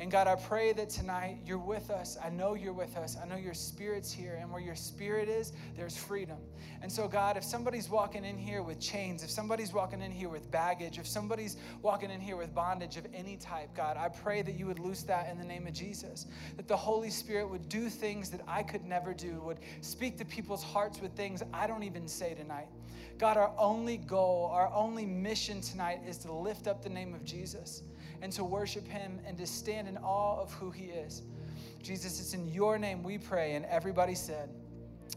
And 0.00 0.12
God, 0.12 0.28
I 0.28 0.36
pray 0.36 0.72
that 0.74 0.90
tonight 0.90 1.38
you're 1.44 1.58
with 1.58 1.90
us. 1.90 2.16
I 2.22 2.30
know 2.30 2.54
you're 2.54 2.72
with 2.72 2.96
us. 2.96 3.16
I 3.20 3.26
know 3.26 3.34
your 3.34 3.54
spirit's 3.54 4.12
here. 4.12 4.38
And 4.40 4.52
where 4.52 4.60
your 4.60 4.76
spirit 4.76 5.28
is, 5.28 5.52
there's 5.76 5.96
freedom. 5.96 6.38
And 6.80 6.90
so, 6.90 7.08
God, 7.08 7.36
if 7.36 7.42
somebody's 7.42 7.90
walking 7.90 8.24
in 8.24 8.38
here 8.38 8.62
with 8.62 8.78
chains, 8.78 9.24
if 9.24 9.30
somebody's 9.30 9.72
walking 9.72 10.00
in 10.00 10.12
here 10.12 10.28
with 10.28 10.48
baggage, 10.52 10.98
if 10.98 11.06
somebody's 11.06 11.56
walking 11.82 12.12
in 12.12 12.20
here 12.20 12.36
with 12.36 12.54
bondage 12.54 12.96
of 12.96 13.06
any 13.12 13.36
type, 13.36 13.74
God, 13.74 13.96
I 13.96 14.08
pray 14.08 14.40
that 14.42 14.54
you 14.54 14.66
would 14.66 14.78
loose 14.78 15.02
that 15.02 15.28
in 15.28 15.36
the 15.36 15.44
name 15.44 15.66
of 15.66 15.72
Jesus. 15.72 16.26
That 16.56 16.68
the 16.68 16.76
Holy 16.76 17.10
Spirit 17.10 17.50
would 17.50 17.68
do 17.68 17.88
things 17.88 18.30
that 18.30 18.42
I 18.46 18.62
could 18.62 18.84
never 18.84 19.12
do, 19.12 19.40
would 19.40 19.58
speak 19.80 20.16
to 20.18 20.24
people's 20.24 20.62
hearts 20.62 21.00
with 21.00 21.10
things 21.12 21.42
I 21.52 21.66
don't 21.66 21.82
even 21.82 22.06
say 22.06 22.34
tonight. 22.34 22.68
God, 23.18 23.36
our 23.36 23.52
only 23.58 23.96
goal, 23.96 24.48
our 24.52 24.72
only 24.72 25.04
mission 25.04 25.60
tonight 25.60 26.02
is 26.06 26.18
to 26.18 26.32
lift 26.32 26.68
up 26.68 26.84
the 26.84 26.88
name 26.88 27.14
of 27.14 27.24
Jesus 27.24 27.82
and 28.22 28.32
to 28.32 28.44
worship 28.44 28.86
him 28.86 29.20
and 29.26 29.36
to 29.38 29.46
stand 29.46 29.88
in 29.88 29.96
awe 29.98 30.40
of 30.40 30.52
who 30.52 30.70
he 30.70 30.86
is. 30.86 31.22
Jesus, 31.82 32.20
it's 32.20 32.34
in 32.34 32.48
your 32.52 32.78
name 32.78 33.02
we 33.02 33.18
pray. 33.18 33.54
And 33.54 33.64
everybody 33.66 34.14
said, 34.14 34.50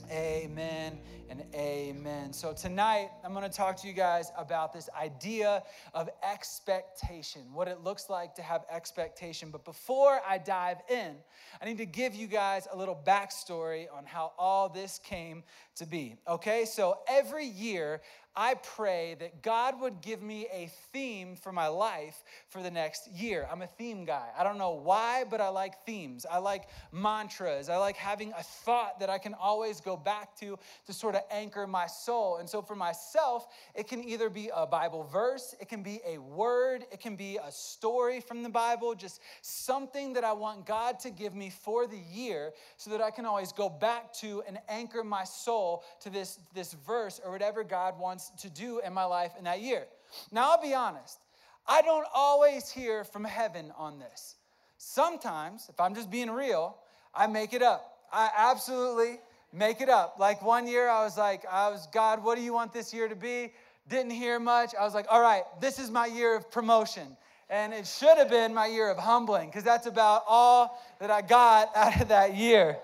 Amen 0.10 1.00
and 1.30 1.44
amen. 1.56 2.34
So, 2.34 2.52
tonight 2.52 3.10
I'm 3.24 3.34
going 3.34 3.50
to 3.50 3.56
talk 3.56 3.78
to 3.78 3.88
you 3.88 3.94
guys 3.94 4.32
about 4.38 4.74
this 4.74 4.90
idea 5.00 5.64
of 5.94 6.10
expectation, 6.30 7.42
what 7.54 7.70
it 7.70 7.82
looks 7.82 8.10
like 8.10 8.36
to 8.36 8.42
have 8.42 8.66
expectation. 8.70 9.50
But 9.52 9.64
before 9.64 10.20
I 10.28 10.38
dive 10.38 10.78
in, 10.90 11.16
I 11.62 11.66
need 11.66 11.78
to 11.78 11.86
give 11.86 12.14
you 12.14 12.28
guys 12.28 12.68
a 12.72 12.78
little 12.78 13.02
backstory 13.06 13.86
on 13.96 14.06
how 14.06 14.34
all 14.38 14.68
this 14.68 15.00
came 15.00 15.44
to 15.76 15.86
be. 15.86 16.16
Okay, 16.28 16.66
so 16.66 17.00
every 17.08 17.46
year 17.46 18.02
I 18.36 18.54
pray 18.54 19.18
that 19.20 19.42
God 19.42 19.82
would 19.82 20.02
give 20.02 20.22
me 20.22 20.48
a 20.54 20.72
theme 20.94 21.36
for 21.36 21.52
my 21.52 21.68
life 21.68 22.24
for 22.48 22.64
the 22.64 22.72
next 22.72 23.12
year. 23.12 23.46
I'm 23.52 23.62
a 23.62 23.68
theme 23.68 24.06
guy. 24.06 24.30
I 24.38 24.46
don't 24.46 24.58
know 24.58 24.72
why, 24.72 25.26
but 25.30 25.42
I 25.42 25.50
like 25.50 25.86
themes. 25.86 26.26
I 26.30 26.38
like 26.38 26.70
mantras. 26.94 27.68
I 27.68 27.76
like 27.76 27.98
having 27.98 28.32
a 28.38 28.42
thought 28.42 29.02
that 29.02 29.10
I 29.10 29.18
can 29.18 29.34
always 29.34 29.82
go 29.82 29.98
back 29.98 30.34
to 30.38 30.58
to 30.88 30.94
sort 30.94 31.16
of 31.16 31.24
anchor 31.30 31.68
my 31.68 31.88
soul. 31.88 32.38
And 32.38 32.50
so 32.50 32.62
for 32.62 32.76
myself, 32.76 33.48
it 33.76 33.90
can 33.90 34.02
either 34.02 34.30
be 34.30 34.50
a 34.56 34.66
Bible 34.66 35.04
verse, 35.04 35.54
it 35.60 35.68
can 35.68 35.84
be 35.84 36.00
a 36.08 36.18
word, 36.18 36.86
it 36.92 37.02
can 37.02 37.18
be 37.18 37.38
a 37.44 37.52
story 37.52 38.22
from 38.22 38.44
the 38.44 38.50
Bible, 38.50 38.96
just 38.96 39.20
something 39.42 40.14
that 40.14 40.24
I 40.24 40.32
want 40.32 40.66
God 40.66 41.00
to 41.00 41.10
give 41.10 41.36
me 41.36 41.50
for 41.50 41.86
the 41.86 42.00
year 42.12 42.54
so 42.78 42.92
that 42.92 43.02
I 43.02 43.12
can 43.12 43.26
always 43.26 43.52
go 43.52 43.68
back 43.68 44.14
to 44.14 44.42
and 44.48 44.58
anchor 44.70 45.04
my 45.04 45.26
soul 45.26 45.84
to 46.00 46.10
this, 46.10 46.40
this 46.54 46.74
verse 46.74 47.20
or 47.26 47.32
whatever 47.32 47.66
God 47.66 48.00
wants 48.00 48.21
to 48.42 48.50
do 48.50 48.80
in 48.86 48.94
my 48.94 49.06
life 49.06 49.32
in 49.38 49.46
that 49.46 49.62
year. 49.62 49.86
Now, 50.32 50.52
I'll 50.52 50.62
be 50.62 50.74
honest, 50.74 51.20
I 51.68 51.82
don't 51.82 52.08
always 52.14 52.70
hear 52.70 53.04
from 53.04 53.24
heaven 53.24 53.72
on 53.78 54.00
this. 54.00 54.36
Sometimes, 54.78 55.68
if 55.70 55.80
I'm 55.80 55.96
just 55.96 56.10
being 56.10 56.32
real, 56.32 56.78
I 57.14 57.28
make 57.28 57.54
it 57.54 57.62
up. 57.62 58.00
I 58.12 58.30
absolutely 58.36 59.20
make 59.54 59.82
it 59.82 59.90
up. 59.90 60.16
Like 60.20 60.42
one 60.42 60.68
year, 60.68 60.90
I 60.90 61.04
was 61.04 61.18
like, 61.18 61.44
I 61.50 61.70
was, 61.70 61.88
God, 61.94 62.24
what 62.24 62.36
do 62.36 62.42
you 62.42 62.54
want 62.54 62.74
this 62.74 62.94
year 62.94 63.08
to 63.08 63.16
be? 63.16 63.54
Didn't 63.90 64.12
hear 64.12 64.40
much. 64.40 64.74
I 64.80 64.84
was 64.84 64.94
like, 64.94 65.06
all 65.10 65.22
right, 65.22 65.44
this 65.60 65.80
is 65.80 65.90
my 65.90 66.06
year 66.06 66.36
of 66.36 66.50
promotion. 66.52 67.16
And 67.50 67.74
it 67.74 67.86
should 67.86 68.18
have 68.18 68.30
been 68.30 68.54
my 68.54 68.68
year 68.68 68.90
of 68.90 68.98
humbling 68.98 69.50
because 69.50 69.64
that's 69.64 69.86
about 69.86 70.24
all 70.28 70.82
that 71.00 71.12
I 71.12 71.22
got 71.22 71.70
out 71.76 72.02
of 72.02 72.08
that 72.08 72.36
year. 72.36 72.78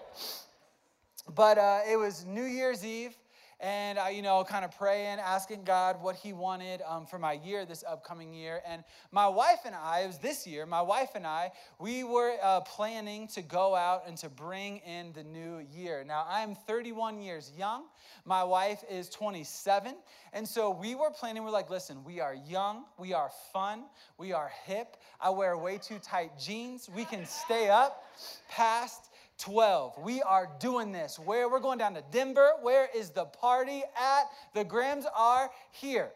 But 1.34 1.58
uh, 1.58 1.80
it 1.90 1.98
was 1.98 2.26
New 2.26 2.44
Year's 2.44 2.86
Eve 2.86 3.16
and 3.60 3.98
I, 3.98 4.12
you 4.12 4.22
know, 4.22 4.44
kind 4.44 4.64
of 4.64 4.78
praying, 4.78 5.18
asking 5.20 5.64
God 5.64 6.02
what 6.02 6.16
He 6.16 6.32
wanted 6.32 6.82
um, 6.88 7.08
for 7.08 7.18
my 7.18 7.34
year, 7.34 7.66
this 7.66 7.84
upcoming 7.88 8.34
year. 8.34 8.62
And 8.68 8.84
my 9.12 9.28
wife 9.28 9.60
and 9.66 9.74
I, 9.74 10.02
it 10.02 10.08
was 10.08 10.20
this 10.20 10.46
year, 10.46 10.66
my 10.68 10.82
wife 10.82 11.10
and 11.16 11.26
I, 11.26 11.52
we 11.80 12.04
were 12.04 12.36
uh, 12.44 12.62
planning 12.62 13.28
to 13.30 13.42
go 13.42 13.76
out 13.76 14.04
and 14.08 14.16
to 14.18 14.30
bring 14.30 14.78
in 14.80 15.12
the 15.14 15.24
new 15.24 15.66
year. 15.74 16.04
Now, 16.06 16.26
I 16.30 16.42
am 16.42 16.54
31 16.54 17.20
years 17.20 17.52
young. 17.58 17.86
My 18.26 18.44
wife 18.44 18.84
is 18.90 19.10
27. 19.10 19.96
And 20.34 20.48
so 20.48 20.70
we 20.70 20.94
were 20.94 21.10
planning, 21.10 21.44
we're 21.44 21.50
like, 21.50 21.72
listen, 21.72 22.04
we 22.04 22.20
are 22.20 22.36
young, 22.36 22.84
we 23.00 23.14
are 23.14 23.32
fun, 23.52 23.86
we 24.20 24.34
are 24.34 24.52
hip. 24.66 24.98
I 25.20 25.32
wear 25.32 25.58
way 25.58 25.80
too 25.80 25.98
tight 25.98 26.38
jeans. 26.40 26.90
We 26.96 27.06
can 27.06 27.26
stay 27.26 27.70
up 27.70 28.04
past 28.50 29.07
12. 29.38 30.00
We 30.00 30.22
are 30.22 30.50
doing 30.60 30.92
this. 30.92 31.20
Where 31.20 31.50
we're 31.50 31.60
going 31.60 31.78
down 31.78 31.94
to 31.96 32.04
Denver. 32.12 32.52
Where 32.62 32.90
is 32.96 33.12
the 33.12 33.26
party 33.26 33.84
at? 33.96 34.24
The 34.54 34.64
Grams 34.64 35.06
are 35.16 35.52
here. 35.72 36.12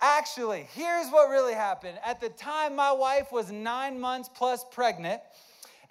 Actually, 0.00 0.68
here's 0.74 1.08
what 1.08 1.30
really 1.30 1.54
happened. 1.54 1.98
At 2.04 2.20
the 2.20 2.28
time, 2.28 2.76
my 2.76 2.92
wife 2.92 3.32
was 3.32 3.50
nine 3.50 3.98
months 3.98 4.28
plus 4.34 4.64
pregnant. 4.70 5.22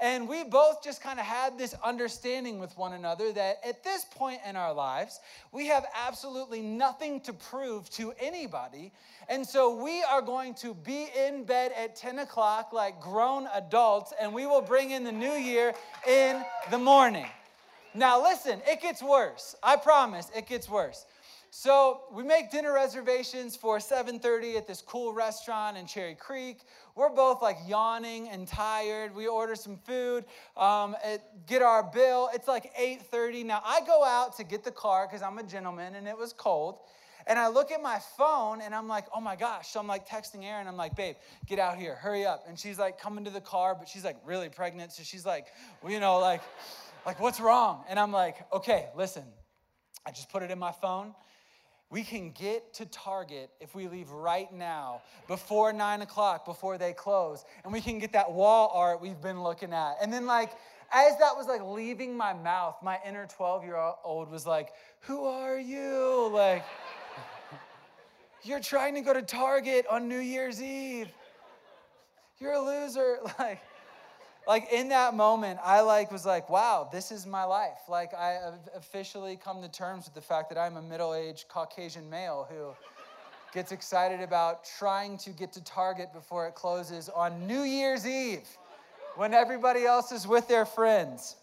And 0.03 0.27
we 0.27 0.43
both 0.43 0.83
just 0.83 1.01
kind 1.01 1.17
of 1.17 1.25
had 1.25 1.57
this 1.57 1.73
understanding 1.81 2.59
with 2.59 2.77
one 2.77 2.91
another 2.91 3.31
that 3.31 3.59
at 3.65 3.85
this 3.85 4.03
point 4.03 4.41
in 4.45 4.57
our 4.57 4.73
lives, 4.73 5.21
we 5.53 5.67
have 5.67 5.85
absolutely 5.95 6.61
nothing 6.61 7.21
to 7.21 7.31
prove 7.31 7.89
to 7.91 8.11
anybody. 8.19 8.91
And 9.29 9.47
so 9.47 9.81
we 9.81 10.03
are 10.03 10.21
going 10.21 10.55
to 10.55 10.73
be 10.73 11.07
in 11.17 11.45
bed 11.45 11.71
at 11.77 11.95
10 11.95 12.19
o'clock 12.19 12.73
like 12.73 12.99
grown 12.99 13.47
adults, 13.53 14.11
and 14.19 14.33
we 14.33 14.45
will 14.45 14.61
bring 14.61 14.91
in 14.91 15.05
the 15.05 15.11
new 15.13 15.31
year 15.31 15.73
in 16.05 16.43
the 16.69 16.77
morning. 16.77 17.27
Now, 17.93 18.21
listen, 18.21 18.61
it 18.67 18.81
gets 18.81 19.01
worse. 19.01 19.55
I 19.63 19.77
promise 19.77 20.29
it 20.35 20.47
gets 20.47 20.67
worse. 20.67 21.05
So 21.55 22.05
we 22.11 22.23
make 22.23 22.49
dinner 22.49 22.73
reservations 22.73 23.55
for 23.55 23.77
7:30 23.77 24.57
at 24.57 24.65
this 24.65 24.81
cool 24.81 25.13
restaurant 25.13 25.77
in 25.77 25.85
Cherry 25.85 26.15
Creek. 26.15 26.63
We're 26.95 27.09
both 27.09 27.43
like 27.43 27.57
yawning 27.67 28.27
and 28.29 28.47
tired. 28.47 29.13
We 29.13 29.27
order 29.27 29.55
some 29.55 29.77
food, 29.77 30.25
um, 30.57 30.95
get 31.45 31.61
our 31.61 31.83
bill. 31.83 32.31
It's 32.33 32.47
like 32.47 32.73
8:30. 32.75 33.43
Now 33.43 33.61
I 33.63 33.81
go 33.81 34.03
out 34.03 34.35
to 34.37 34.43
get 34.43 34.63
the 34.63 34.71
car 34.71 35.05
because 35.05 35.21
I'm 35.21 35.37
a 35.37 35.43
gentleman 35.43 35.93
and 35.93 36.07
it 36.07 36.17
was 36.17 36.33
cold. 36.33 36.79
And 37.27 37.37
I 37.37 37.49
look 37.49 37.71
at 37.71 37.83
my 37.83 37.99
phone 38.17 38.59
and 38.59 38.73
I'm 38.73 38.87
like, 38.87 39.05
oh 39.13 39.21
my 39.21 39.35
gosh. 39.35 39.67
So 39.67 39.79
I'm 39.79 39.85
like 39.85 40.07
texting 40.07 40.43
Erin. 40.43 40.67
I'm 40.67 40.75
like, 40.75 40.95
babe, 40.95 41.17
get 41.45 41.59
out 41.59 41.77
here, 41.77 41.93
hurry 41.93 42.25
up. 42.25 42.45
And 42.47 42.57
she's 42.57 42.79
like 42.79 42.99
coming 42.99 43.25
to 43.25 43.31
the 43.31 43.41
car, 43.41 43.75
but 43.75 43.87
she's 43.87 44.03
like 44.03 44.17
really 44.25 44.49
pregnant. 44.49 44.91
So 44.91 45.03
she's 45.03 45.23
like, 45.23 45.45
well, 45.83 45.91
you 45.91 45.99
know, 45.99 46.17
like, 46.17 46.41
like 47.05 47.19
what's 47.19 47.39
wrong? 47.39 47.83
And 47.87 47.99
I'm 47.99 48.11
like, 48.11 48.37
okay, 48.51 48.89
listen. 48.95 49.25
I 50.05 50.11
just 50.11 50.29
put 50.29 50.43
it 50.43 50.51
in 50.51 50.59
my 50.59 50.71
phone. 50.71 51.13
We 51.93 52.01
can 52.01 52.31
get 52.31 52.73
to 52.73 52.87
Target 52.87 53.51
if 53.61 53.75
we 53.75 53.87
leave 53.87 54.09
right 54.09 54.51
now 54.51 55.03
before 55.27 55.71
nine 55.71 56.01
o'clock, 56.01 56.43
before 56.43 56.79
they 56.79 56.91
close, 56.91 57.45
and 57.63 57.71
we 57.71 57.81
can 57.81 57.99
get 57.99 58.13
that 58.13 58.31
wall 58.31 58.71
art 58.73 58.99
we've 58.99 59.21
been 59.21 59.43
looking 59.43 59.73
at. 59.73 59.97
And 60.01 60.11
then, 60.11 60.25
like, 60.25 60.53
as 60.91 61.15
that 61.19 61.37
was 61.37 61.45
like 61.45 61.61
leaving 61.63 62.17
my 62.17 62.33
mouth, 62.33 62.77
my 62.81 62.97
inner 63.05 63.27
12 63.27 63.63
year 63.63 63.77
old 64.03 64.31
was 64.31 64.47
like, 64.47 64.69
Who 65.01 65.25
are 65.25 65.59
you? 65.59 66.31
Like, 66.33 66.65
you're 68.43 68.59
trying 68.59 68.95
to 68.95 69.01
go 69.01 69.13
to 69.13 69.21
Target 69.21 69.85
on 69.87 70.09
New 70.09 70.17
Year's 70.17 70.63
Eve. 70.63 71.09
You're 72.39 72.53
a 72.53 72.59
loser. 72.59 73.19
Like, 73.37 73.61
like 74.47 74.71
in 74.71 74.89
that 74.89 75.13
moment 75.13 75.59
i 75.63 75.81
like 75.81 76.11
was 76.11 76.25
like 76.25 76.49
wow 76.49 76.87
this 76.91 77.11
is 77.11 77.25
my 77.25 77.43
life. 77.43 77.79
Like 77.87 78.13
i 78.13 78.31
have 78.31 78.59
officially 78.75 79.37
come 79.41 79.61
to 79.61 79.69
terms 79.69 80.05
with 80.05 80.13
the 80.13 80.21
fact 80.21 80.49
that 80.49 80.57
i'm 80.57 80.77
a 80.77 80.81
middle-aged 80.81 81.47
caucasian 81.47 82.09
male 82.09 82.47
who 82.49 82.73
gets 83.53 83.71
excited 83.71 84.19
about 84.19 84.65
trying 84.79 85.17
to 85.19 85.29
get 85.29 85.53
to 85.53 85.63
target 85.63 86.11
before 86.11 86.47
it 86.47 86.55
closes 86.55 87.09
on 87.09 87.45
new 87.47 87.61
year's 87.61 88.05
eve 88.07 88.47
when 89.15 89.33
everybody 89.33 89.85
else 89.85 90.11
is 90.11 90.27
with 90.27 90.47
their 90.47 90.65
friends. 90.65 91.35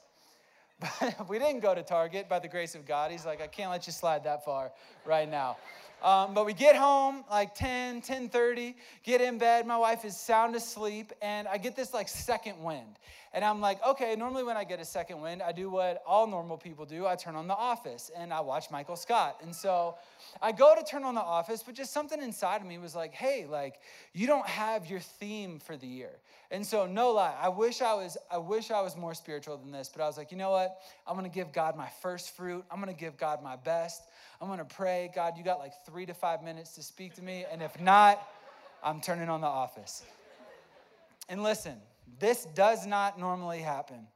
But 0.81 1.15
we 1.29 1.39
didn't 1.39 1.61
go 1.61 1.73
to 1.73 1.85
target 1.85 2.29
by 2.29 2.41
the 2.41 2.49
grace 2.49 2.75
of 2.75 2.87
god. 2.87 3.11
He's 3.11 3.25
like 3.25 3.41
i 3.41 3.47
can't 3.47 3.71
let 3.71 3.87
you 3.87 3.93
slide 3.93 4.25
that 4.25 4.45
far 4.45 4.73
right 5.07 5.31
now 5.31 5.57
um, 6.03 6.35
but 6.35 6.47
we 6.47 6.55
get 6.55 6.77
home 6.77 7.25
like 7.31 7.55
10, 7.55 8.03
10.30, 8.03 8.75
get 9.03 9.21
in 9.21 9.39
bed. 9.39 9.67
My 9.67 9.77
wife 9.77 10.05
is 10.05 10.17
sound 10.17 10.55
asleep, 10.55 11.13
and 11.21 11.47
I 11.47 11.59
get 11.59 11.77
this 11.77 11.93
like 11.93 12.09
second 12.09 12.63
wind. 12.63 12.99
And 13.33 13.45
I'm 13.45 13.61
like, 13.61 13.85
okay, 13.87 14.17
normally 14.17 14.43
when 14.43 14.57
I 14.57 14.65
get 14.65 14.81
a 14.81 14.85
second 14.85 15.21
wind, 15.21 15.41
I 15.41 15.53
do 15.53 15.71
what 15.71 16.03
all 16.05 16.27
normal 16.27 16.57
people 16.57 16.85
do. 16.85 17.07
I 17.07 17.15
turn 17.15 17.37
on 17.37 17.47
The 17.47 17.55
Office, 17.55 18.11
and 18.17 18.33
I 18.33 18.41
watch 18.41 18.71
Michael 18.73 18.97
Scott. 18.97 19.37
And 19.43 19.55
so 19.55 19.97
I 20.43 20.51
go 20.51 20.75
to 20.75 20.83
turn 20.83 21.05
on 21.05 21.15
The 21.15 21.21
Office, 21.21 21.63
but 21.63 21.77
just 21.77 21.93
something 21.93 22.21
inside 22.21 22.61
of 22.61 22.67
me 22.67 22.79
was 22.79 22.97
like, 22.97 23.13
hey, 23.13 23.47
like, 23.49 23.77
you 24.15 24.27
don't 24.27 24.47
have 24.47 24.87
your 24.91 24.99
theme 24.99 25.61
for 25.61 25.77
the 25.77 25.87
year. 25.87 26.11
And 26.51 26.67
so, 26.67 26.87
no 26.87 27.13
lie, 27.13 27.37
I 27.41 27.49
wish 27.49 27.81
I 27.81 27.95
was, 27.95 28.17
I 28.29 28.39
wish 28.39 28.73
I 28.73 28.81
was 28.81 28.97
more 28.97 29.15
spiritual 29.15 29.57
than 29.59 29.71
this, 29.71 29.89
but 29.95 30.03
I 30.03 30.09
was 30.09 30.19
like, 30.19 30.33
you 30.33 30.37
know 30.37 30.51
what? 30.51 30.81
I'm 31.07 31.15
gonna 31.15 31.29
give 31.29 31.53
God 31.53 31.77
my 31.77 31.89
first 32.03 32.37
fruit. 32.37 32.65
I'm 32.69 32.81
gonna 32.81 32.93
give 32.93 33.17
God 33.17 33.45
my 33.45 33.55
best. 33.55 34.03
I'm 34.41 34.49
gonna 34.49 34.65
pray, 34.65 35.11
God, 35.15 35.37
you 35.37 35.45
got 35.45 35.59
like 35.59 35.73
three 35.85 36.07
to 36.07 36.15
five 36.15 36.43
minutes 36.43 36.75
to 36.77 36.83
speak 36.83 37.15
to 37.15 37.23
me. 37.23 37.45
And 37.51 37.63
if 37.63 37.79
not, 37.81 38.27
I'm 38.83 39.01
turning 39.01 39.29
on 39.29 39.43
the 39.43 39.47
office. 39.47 40.03
And 41.29 41.43
listen, 41.43 41.77
this 42.19 42.47
does 42.55 42.87
not 42.87 43.19
normally 43.19 43.61
happen. 43.61 44.07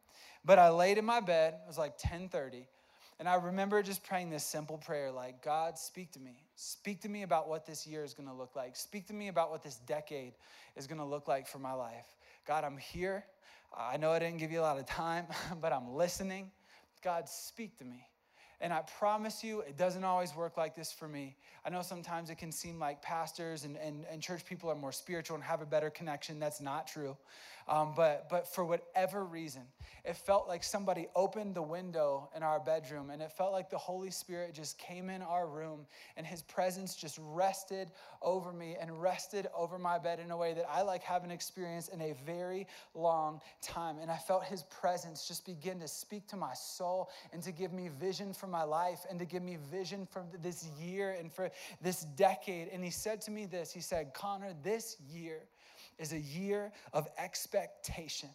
But 0.44 0.58
I 0.58 0.70
laid 0.70 0.98
in 0.98 1.04
my 1.04 1.20
bed, 1.20 1.54
it 1.54 1.66
was 1.66 1.78
like 1.78 1.98
10:30, 1.98 2.66
and 3.18 3.28
I 3.28 3.36
remember 3.36 3.82
just 3.82 4.02
praying 4.02 4.30
this 4.30 4.44
simple 4.44 4.78
prayer 4.78 5.10
like, 5.10 5.42
God, 5.42 5.78
speak 5.78 6.10
to 6.12 6.20
me. 6.20 6.42
Speak 6.56 7.00
to 7.02 7.08
me 7.08 7.22
about 7.22 7.48
what 7.48 7.66
this 7.66 7.86
year 7.86 8.04
is 8.04 8.14
gonna 8.14 8.34
look 8.34 8.56
like. 8.56 8.76
Speak 8.76 9.06
to 9.06 9.14
me 9.14 9.28
about 9.28 9.50
what 9.50 9.62
this 9.62 9.76
decade 9.86 10.34
is 10.76 10.86
gonna 10.86 11.06
look 11.06 11.28
like 11.28 11.46
for 11.46 11.58
my 11.58 11.72
life. 11.72 12.06
God, 12.46 12.64
I'm 12.64 12.76
here. 12.76 13.24
I 13.76 13.96
know 13.96 14.12
I 14.12 14.18
didn't 14.18 14.38
give 14.38 14.52
you 14.52 14.60
a 14.60 14.62
lot 14.62 14.78
of 14.78 14.86
time, 14.86 15.26
but 15.60 15.72
I'm 15.72 15.94
listening. 15.94 16.50
God, 17.02 17.28
speak 17.28 17.78
to 17.78 17.84
me. 17.84 18.06
And 18.64 18.72
I 18.72 18.80
promise 18.98 19.44
you, 19.44 19.60
it 19.60 19.76
doesn't 19.76 20.04
always 20.04 20.34
work 20.34 20.56
like 20.56 20.74
this 20.74 20.90
for 20.90 21.06
me. 21.06 21.36
I 21.66 21.68
know 21.68 21.82
sometimes 21.82 22.30
it 22.30 22.38
can 22.38 22.50
seem 22.50 22.78
like 22.78 23.02
pastors 23.02 23.64
and, 23.64 23.76
and, 23.76 24.06
and 24.10 24.22
church 24.22 24.46
people 24.46 24.70
are 24.70 24.74
more 24.74 24.90
spiritual 24.90 25.34
and 25.34 25.44
have 25.44 25.60
a 25.60 25.66
better 25.66 25.90
connection. 25.90 26.38
That's 26.38 26.62
not 26.62 26.86
true. 26.86 27.14
Um, 27.66 27.94
but, 27.96 28.28
but 28.28 28.46
for 28.46 28.64
whatever 28.64 29.24
reason, 29.24 29.62
it 30.04 30.16
felt 30.16 30.46
like 30.48 30.62
somebody 30.62 31.08
opened 31.16 31.54
the 31.54 31.62
window 31.62 32.28
in 32.36 32.42
our 32.42 32.60
bedroom 32.60 33.08
and 33.08 33.22
it 33.22 33.32
felt 33.32 33.52
like 33.52 33.70
the 33.70 33.78
Holy 33.78 34.10
Spirit 34.10 34.54
just 34.54 34.78
came 34.78 35.08
in 35.08 35.22
our 35.22 35.46
room 35.46 35.86
and 36.18 36.26
his 36.26 36.42
presence 36.42 36.94
just 36.94 37.18
rested 37.22 37.90
over 38.20 38.52
me 38.52 38.76
and 38.78 39.00
rested 39.00 39.48
over 39.56 39.78
my 39.78 39.98
bed 39.98 40.20
in 40.20 40.30
a 40.30 40.36
way 40.36 40.52
that 40.52 40.66
I 40.70 40.82
like 40.82 41.02
haven't 41.02 41.30
experienced 41.30 41.90
in 41.90 42.02
a 42.02 42.14
very 42.26 42.66
long 42.94 43.40
time. 43.62 43.96
And 43.98 44.10
I 44.10 44.16
felt 44.16 44.44
his 44.44 44.64
presence 44.64 45.26
just 45.26 45.46
begin 45.46 45.80
to 45.80 45.88
speak 45.88 46.26
to 46.28 46.36
my 46.36 46.52
soul 46.52 47.08
and 47.32 47.42
to 47.42 47.52
give 47.52 47.72
me 47.72 47.88
vision 47.88 48.34
for 48.34 48.46
my 48.54 48.62
life 48.62 49.00
and 49.10 49.18
to 49.18 49.24
give 49.24 49.42
me 49.42 49.58
vision 49.68 50.06
for 50.06 50.24
this 50.40 50.68
year 50.80 51.16
and 51.18 51.32
for 51.32 51.50
this 51.82 52.04
decade. 52.16 52.68
And 52.68 52.84
he 52.84 52.90
said 52.90 53.20
to 53.22 53.32
me 53.32 53.46
this 53.46 53.72
He 53.72 53.80
said, 53.80 54.14
Connor, 54.14 54.54
this 54.62 54.96
year 55.12 55.40
is 55.98 56.12
a 56.12 56.20
year 56.20 56.72
of 56.92 57.08
expectation. 57.18 58.28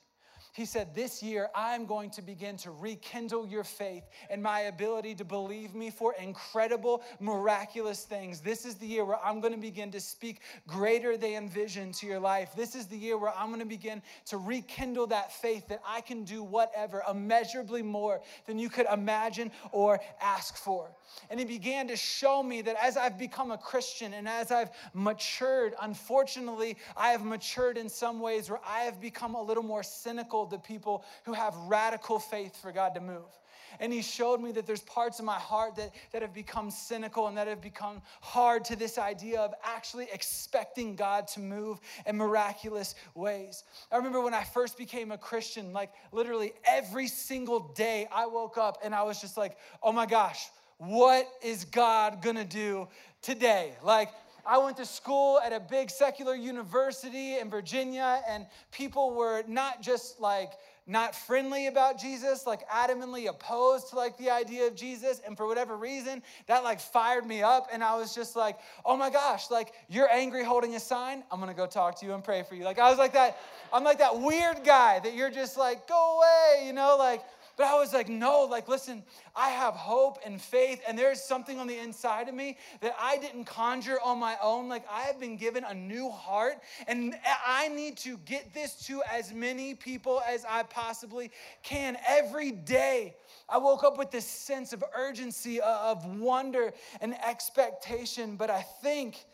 He 0.53 0.65
said, 0.65 0.95
This 0.95 1.21
year 1.21 1.49
I'm 1.55 1.85
going 1.85 2.09
to 2.11 2.21
begin 2.21 2.57
to 2.57 2.71
rekindle 2.71 3.47
your 3.47 3.63
faith 3.63 4.03
and 4.29 4.41
my 4.41 4.61
ability 4.61 5.15
to 5.15 5.25
believe 5.25 5.75
me 5.75 5.89
for 5.91 6.15
incredible, 6.15 7.03
miraculous 7.19 8.03
things. 8.03 8.41
This 8.41 8.65
is 8.65 8.75
the 8.75 8.87
year 8.87 9.05
where 9.05 9.19
I'm 9.23 9.39
going 9.41 9.53
to 9.53 9.59
begin 9.59 9.91
to 9.91 9.99
speak 9.99 10.41
greater 10.67 11.17
than 11.17 11.49
vision 11.49 11.91
to 11.93 12.07
your 12.07 12.19
life. 12.19 12.51
This 12.55 12.75
is 12.75 12.87
the 12.87 12.97
year 12.97 13.17
where 13.17 13.33
I'm 13.35 13.47
going 13.47 13.59
to 13.59 13.65
begin 13.65 14.01
to 14.27 14.37
rekindle 14.37 15.07
that 15.07 15.31
faith 15.31 15.67
that 15.67 15.81
I 15.87 16.01
can 16.01 16.23
do 16.23 16.41
whatever, 16.43 17.03
immeasurably 17.09 17.83
more 17.83 18.21
than 18.45 18.57
you 18.57 18.69
could 18.69 18.87
imagine 18.91 19.51
or 19.71 19.99
ask 20.21 20.57
for. 20.57 20.89
And 21.29 21.39
he 21.39 21.45
began 21.45 21.87
to 21.87 21.95
show 21.95 22.41
me 22.41 22.61
that 22.61 22.75
as 22.81 22.97
I've 22.97 23.17
become 23.17 23.51
a 23.51 23.57
Christian 23.57 24.13
and 24.13 24.27
as 24.27 24.51
I've 24.51 24.71
matured, 24.93 25.73
unfortunately, 25.81 26.77
I 26.97 27.09
have 27.09 27.23
matured 27.23 27.77
in 27.77 27.89
some 27.89 28.19
ways 28.19 28.49
where 28.49 28.61
I 28.65 28.81
have 28.81 28.99
become 29.01 29.35
a 29.35 29.41
little 29.41 29.63
more 29.63 29.83
cynical 29.83 30.45
to 30.47 30.57
people 30.57 31.03
who 31.25 31.33
have 31.33 31.55
radical 31.67 32.19
faith 32.19 32.55
for 32.61 32.71
God 32.71 32.95
to 32.95 33.01
move. 33.01 33.39
And 33.79 33.93
he 33.93 34.01
showed 34.01 34.41
me 34.41 34.51
that 34.53 34.65
there's 34.65 34.81
parts 34.81 35.19
of 35.19 35.25
my 35.25 35.35
heart 35.35 35.75
that, 35.75 35.91
that 36.11 36.21
have 36.21 36.33
become 36.33 36.71
cynical 36.71 37.27
and 37.27 37.37
that 37.37 37.47
have 37.47 37.61
become 37.61 38.01
hard 38.21 38.65
to 38.65 38.75
this 38.75 38.97
idea 38.97 39.39
of 39.39 39.53
actually 39.63 40.07
expecting 40.11 40.95
God 40.95 41.27
to 41.29 41.39
move 41.39 41.79
in 42.05 42.17
miraculous 42.17 42.95
ways. 43.13 43.63
I 43.91 43.97
remember 43.97 44.21
when 44.21 44.33
I 44.33 44.43
first 44.43 44.77
became 44.77 45.11
a 45.11 45.17
Christian, 45.17 45.73
like 45.73 45.91
literally 46.11 46.53
every 46.65 47.07
single 47.07 47.59
day 47.75 48.07
I 48.11 48.25
woke 48.25 48.57
up 48.57 48.79
and 48.83 48.95
I 48.95 49.03
was 49.03 49.21
just 49.21 49.37
like, 49.37 49.57
oh 49.83 49.91
my 49.91 50.05
gosh, 50.05 50.47
what 50.79 51.27
is 51.43 51.65
God 51.65 52.21
gonna 52.21 52.45
do 52.45 52.87
today? 53.21 53.73
Like, 53.83 54.09
I 54.45 54.57
went 54.57 54.77
to 54.77 54.85
school 54.85 55.39
at 55.39 55.53
a 55.53 55.59
big 55.59 55.91
secular 55.91 56.33
university 56.33 57.37
in 57.37 57.49
Virginia, 57.49 58.21
and 58.27 58.47
people 58.71 59.13
were 59.13 59.43
not 59.47 59.81
just 59.81 60.19
like 60.19 60.53
not 60.87 61.13
friendly 61.13 61.67
about 61.67 61.99
Jesus, 61.99 62.47
like 62.47 62.67
adamantly 62.67 63.29
opposed 63.29 63.89
to 63.89 63.95
like 63.95 64.17
the 64.17 64.31
idea 64.31 64.65
of 64.65 64.75
Jesus. 64.75 65.21
And 65.25 65.37
for 65.37 65.45
whatever 65.45 65.77
reason, 65.77 66.23
that 66.47 66.63
like 66.63 66.79
fired 66.79 67.27
me 67.27 67.43
up. 67.43 67.67
And 67.71 67.83
I 67.83 67.95
was 67.95 68.15
just 68.15 68.35
like, 68.35 68.57
oh 68.83 68.97
my 68.97 69.11
gosh, 69.11 69.51
like 69.51 69.73
you're 69.87 70.09
angry 70.09 70.43
holding 70.43 70.75
a 70.75 70.79
sign. 70.79 71.23
I'm 71.31 71.39
gonna 71.39 71.53
go 71.53 71.67
talk 71.67 71.99
to 71.99 72.05
you 72.07 72.13
and 72.13 72.23
pray 72.23 72.41
for 72.41 72.55
you. 72.55 72.63
Like 72.63 72.79
I 72.79 72.89
was 72.89 72.97
like 72.97 73.13
that, 73.13 73.37
I'm 73.71 73.83
like 73.83 73.99
that 73.99 74.19
weird 74.19 74.63
guy 74.65 74.99
that 74.99 75.13
you're 75.13 75.29
just 75.29 75.57
like, 75.57 75.87
go 75.87 76.17
away, 76.17 76.65
you 76.65 76.73
know, 76.73 76.95
like 76.97 77.21
but 77.59 77.67
I 77.67 77.77
was 77.77 77.91
like, 77.91 78.07
no, 78.07 78.47
like, 78.49 78.69
listen, 78.69 79.03
I 79.35 79.49
have 79.49 79.73
hope 79.73 80.19
and 80.25 80.41
faith, 80.41 80.81
and 80.87 80.97
there's 80.97 81.21
something 81.21 81.59
on 81.59 81.67
the 81.67 81.77
inside 81.77 82.29
of 82.29 82.33
me 82.33 82.57
that 82.79 82.95
I 82.97 83.17
didn't 83.17 83.43
conjure 83.43 83.99
on 84.01 84.17
my 84.17 84.37
own. 84.41 84.69
Like, 84.69 84.85
I 84.89 85.01
have 85.01 85.19
been 85.19 85.35
given 85.35 85.65
a 85.65 85.73
new 85.73 86.09
heart, 86.09 86.59
and 86.87 87.13
I 87.45 87.67
need 87.67 87.97
to 87.97 88.17
get 88.19 88.53
this 88.53 88.85
to 88.85 89.03
as 89.11 89.33
many 89.33 89.75
people 89.75 90.21
as 90.25 90.45
I 90.49 90.63
possibly 90.63 91.31
can 91.61 91.97
every 92.07 92.51
day. 92.51 93.17
I 93.49 93.57
woke 93.57 93.83
up 93.83 93.97
with 93.97 94.09
this 94.09 94.25
sense 94.25 94.71
of 94.71 94.81
urgency, 94.95 95.59
uh, 95.59 95.91
of 95.91 96.05
wonder 96.17 96.71
and 97.01 97.13
expectation, 97.21 98.37
but 98.37 98.49
I 98.49 98.61
think 98.61 99.25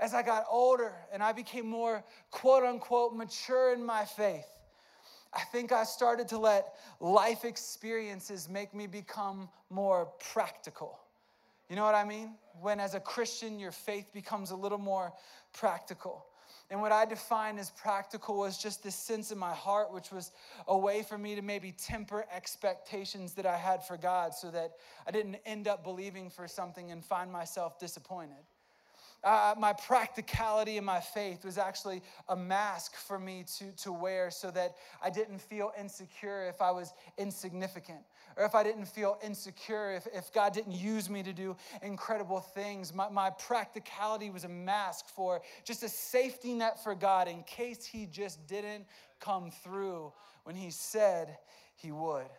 as 0.00 0.12
I 0.12 0.22
got 0.22 0.44
older 0.50 0.92
and 1.12 1.22
I 1.22 1.30
became 1.30 1.68
more 1.68 2.02
quote 2.32 2.64
unquote 2.64 3.14
mature 3.14 3.72
in 3.72 3.86
my 3.86 4.06
faith, 4.06 4.48
I 5.32 5.40
think 5.40 5.70
I 5.70 5.84
started 5.84 6.28
to 6.28 6.38
let 6.38 6.74
life 6.98 7.44
experiences 7.44 8.48
make 8.48 8.74
me 8.74 8.86
become 8.86 9.48
more 9.68 10.06
practical. 10.32 10.98
You 11.68 11.76
know 11.76 11.84
what 11.84 11.94
I 11.94 12.04
mean? 12.04 12.34
When, 12.60 12.80
as 12.80 12.94
a 12.94 13.00
Christian, 13.00 13.60
your 13.60 13.70
faith 13.70 14.12
becomes 14.12 14.50
a 14.50 14.56
little 14.56 14.78
more 14.78 15.12
practical. 15.52 16.26
And 16.68 16.80
what 16.80 16.92
I 16.92 17.04
define 17.04 17.58
as 17.58 17.70
practical 17.70 18.38
was 18.38 18.56
just 18.56 18.82
this 18.82 18.94
sense 18.94 19.32
in 19.32 19.38
my 19.38 19.52
heart, 19.52 19.92
which 19.92 20.12
was 20.12 20.30
a 20.68 20.76
way 20.76 21.02
for 21.02 21.18
me 21.18 21.34
to 21.34 21.42
maybe 21.42 21.72
temper 21.72 22.26
expectations 22.34 23.34
that 23.34 23.46
I 23.46 23.56
had 23.56 23.84
for 23.84 23.96
God 23.96 24.34
so 24.34 24.50
that 24.52 24.72
I 25.06 25.10
didn't 25.10 25.36
end 25.46 25.66
up 25.66 25.82
believing 25.82 26.30
for 26.30 26.46
something 26.46 26.92
and 26.92 27.04
find 27.04 27.30
myself 27.30 27.78
disappointed. 27.78 28.44
Uh, 29.22 29.54
my 29.58 29.74
practicality 29.74 30.78
and 30.78 30.86
my 30.86 30.98
faith 31.00 31.44
was 31.44 31.58
actually 31.58 32.02
a 32.30 32.36
mask 32.36 32.96
for 32.96 33.18
me 33.18 33.44
to, 33.58 33.70
to 33.72 33.92
wear 33.92 34.30
so 34.30 34.50
that 34.50 34.76
I 35.02 35.10
didn't 35.10 35.40
feel 35.40 35.72
insecure 35.78 36.48
if 36.48 36.62
I 36.62 36.70
was 36.70 36.94
insignificant 37.18 38.00
or 38.36 38.44
if 38.46 38.54
I 38.54 38.62
didn't 38.62 38.86
feel 38.86 39.18
insecure, 39.22 39.92
if, 39.92 40.06
if 40.14 40.32
God 40.32 40.54
didn't 40.54 40.72
use 40.72 41.10
me 41.10 41.22
to 41.22 41.34
do 41.34 41.54
incredible 41.82 42.40
things. 42.40 42.94
My, 42.94 43.10
my 43.10 43.28
practicality 43.28 44.30
was 44.30 44.44
a 44.44 44.48
mask 44.48 45.06
for 45.08 45.42
just 45.64 45.82
a 45.82 45.88
safety 45.88 46.54
net 46.54 46.82
for 46.82 46.94
God 46.94 47.28
in 47.28 47.42
case 47.42 47.84
He 47.84 48.06
just 48.06 48.46
didn't 48.46 48.86
come 49.20 49.50
through 49.50 50.14
when 50.44 50.56
He 50.56 50.70
said 50.70 51.36
He 51.76 51.92
would. 51.92 52.30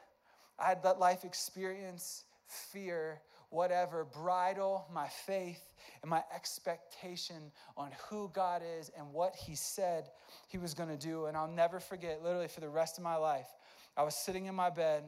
I 0.58 0.70
had 0.70 0.82
that 0.84 1.00
life 1.00 1.24
experience, 1.26 2.24
fear, 2.48 3.22
whatever, 3.52 4.06
bridle 4.06 4.86
my 4.92 5.08
faith 5.08 5.62
and 6.02 6.10
my 6.10 6.24
expectation 6.34 7.52
on 7.78 7.92
who 8.10 8.32
God 8.34 8.64
is 8.80 8.90
and 8.98 9.14
what 9.14 9.36
He 9.36 9.54
said 9.56 10.10
He 10.48 10.58
was 10.58 10.74
going 10.74 10.90
to 10.90 10.98
do. 10.98 11.26
And 11.26 11.38
I'll 11.38 11.48
never 11.48 11.80
forget, 11.80 12.24
literally 12.24 12.48
for 12.48 12.62
the 12.62 12.70
rest 12.70 12.98
of 12.98 13.04
my 13.04 13.18
life, 13.18 13.48
I 13.96 14.04
was 14.04 14.16
sitting 14.16 14.46
in 14.46 14.56
my 14.56 14.70
bed 14.70 15.04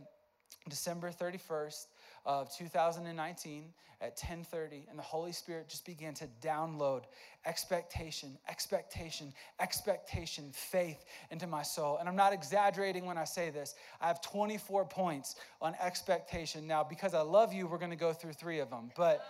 December 0.70 1.10
31st 1.12 1.88
of 2.26 2.56
2019 2.56 3.74
at 4.02 4.18
10:30 4.18 4.90
and 4.90 5.00
the 5.00 5.04
Holy 5.04 5.32
Spirit 5.32 5.70
just 5.70 5.86
began 5.86 6.14
to 6.14 6.28
download 6.42 7.04
expectation, 7.46 8.38
expectation, 8.50 9.34
expectation, 9.60 10.52
faith 10.52 11.06
into 11.32 11.48
my 11.48 11.64
soul. 11.64 11.98
And 11.98 12.10
I'm 12.10 12.16
not 12.16 12.34
exaggerating 12.34 13.06
when 13.06 13.18
I 13.18 13.24
say 13.24 13.50
this. 13.50 13.76
I 14.02 14.08
have 14.08 14.22
24 14.22 14.86
points 14.86 15.36
on 15.62 15.76
expectation. 15.80 16.68
Now, 16.68 16.84
because 16.84 17.14
I 17.14 17.22
love 17.22 17.54
you, 17.54 17.68
we're 17.68 17.78
going 17.78 17.92
to 17.92 17.96
go 17.96 18.14
through 18.14 18.34
3 18.34 18.60
of 18.60 18.70
them. 18.70 18.92
But 18.96 19.26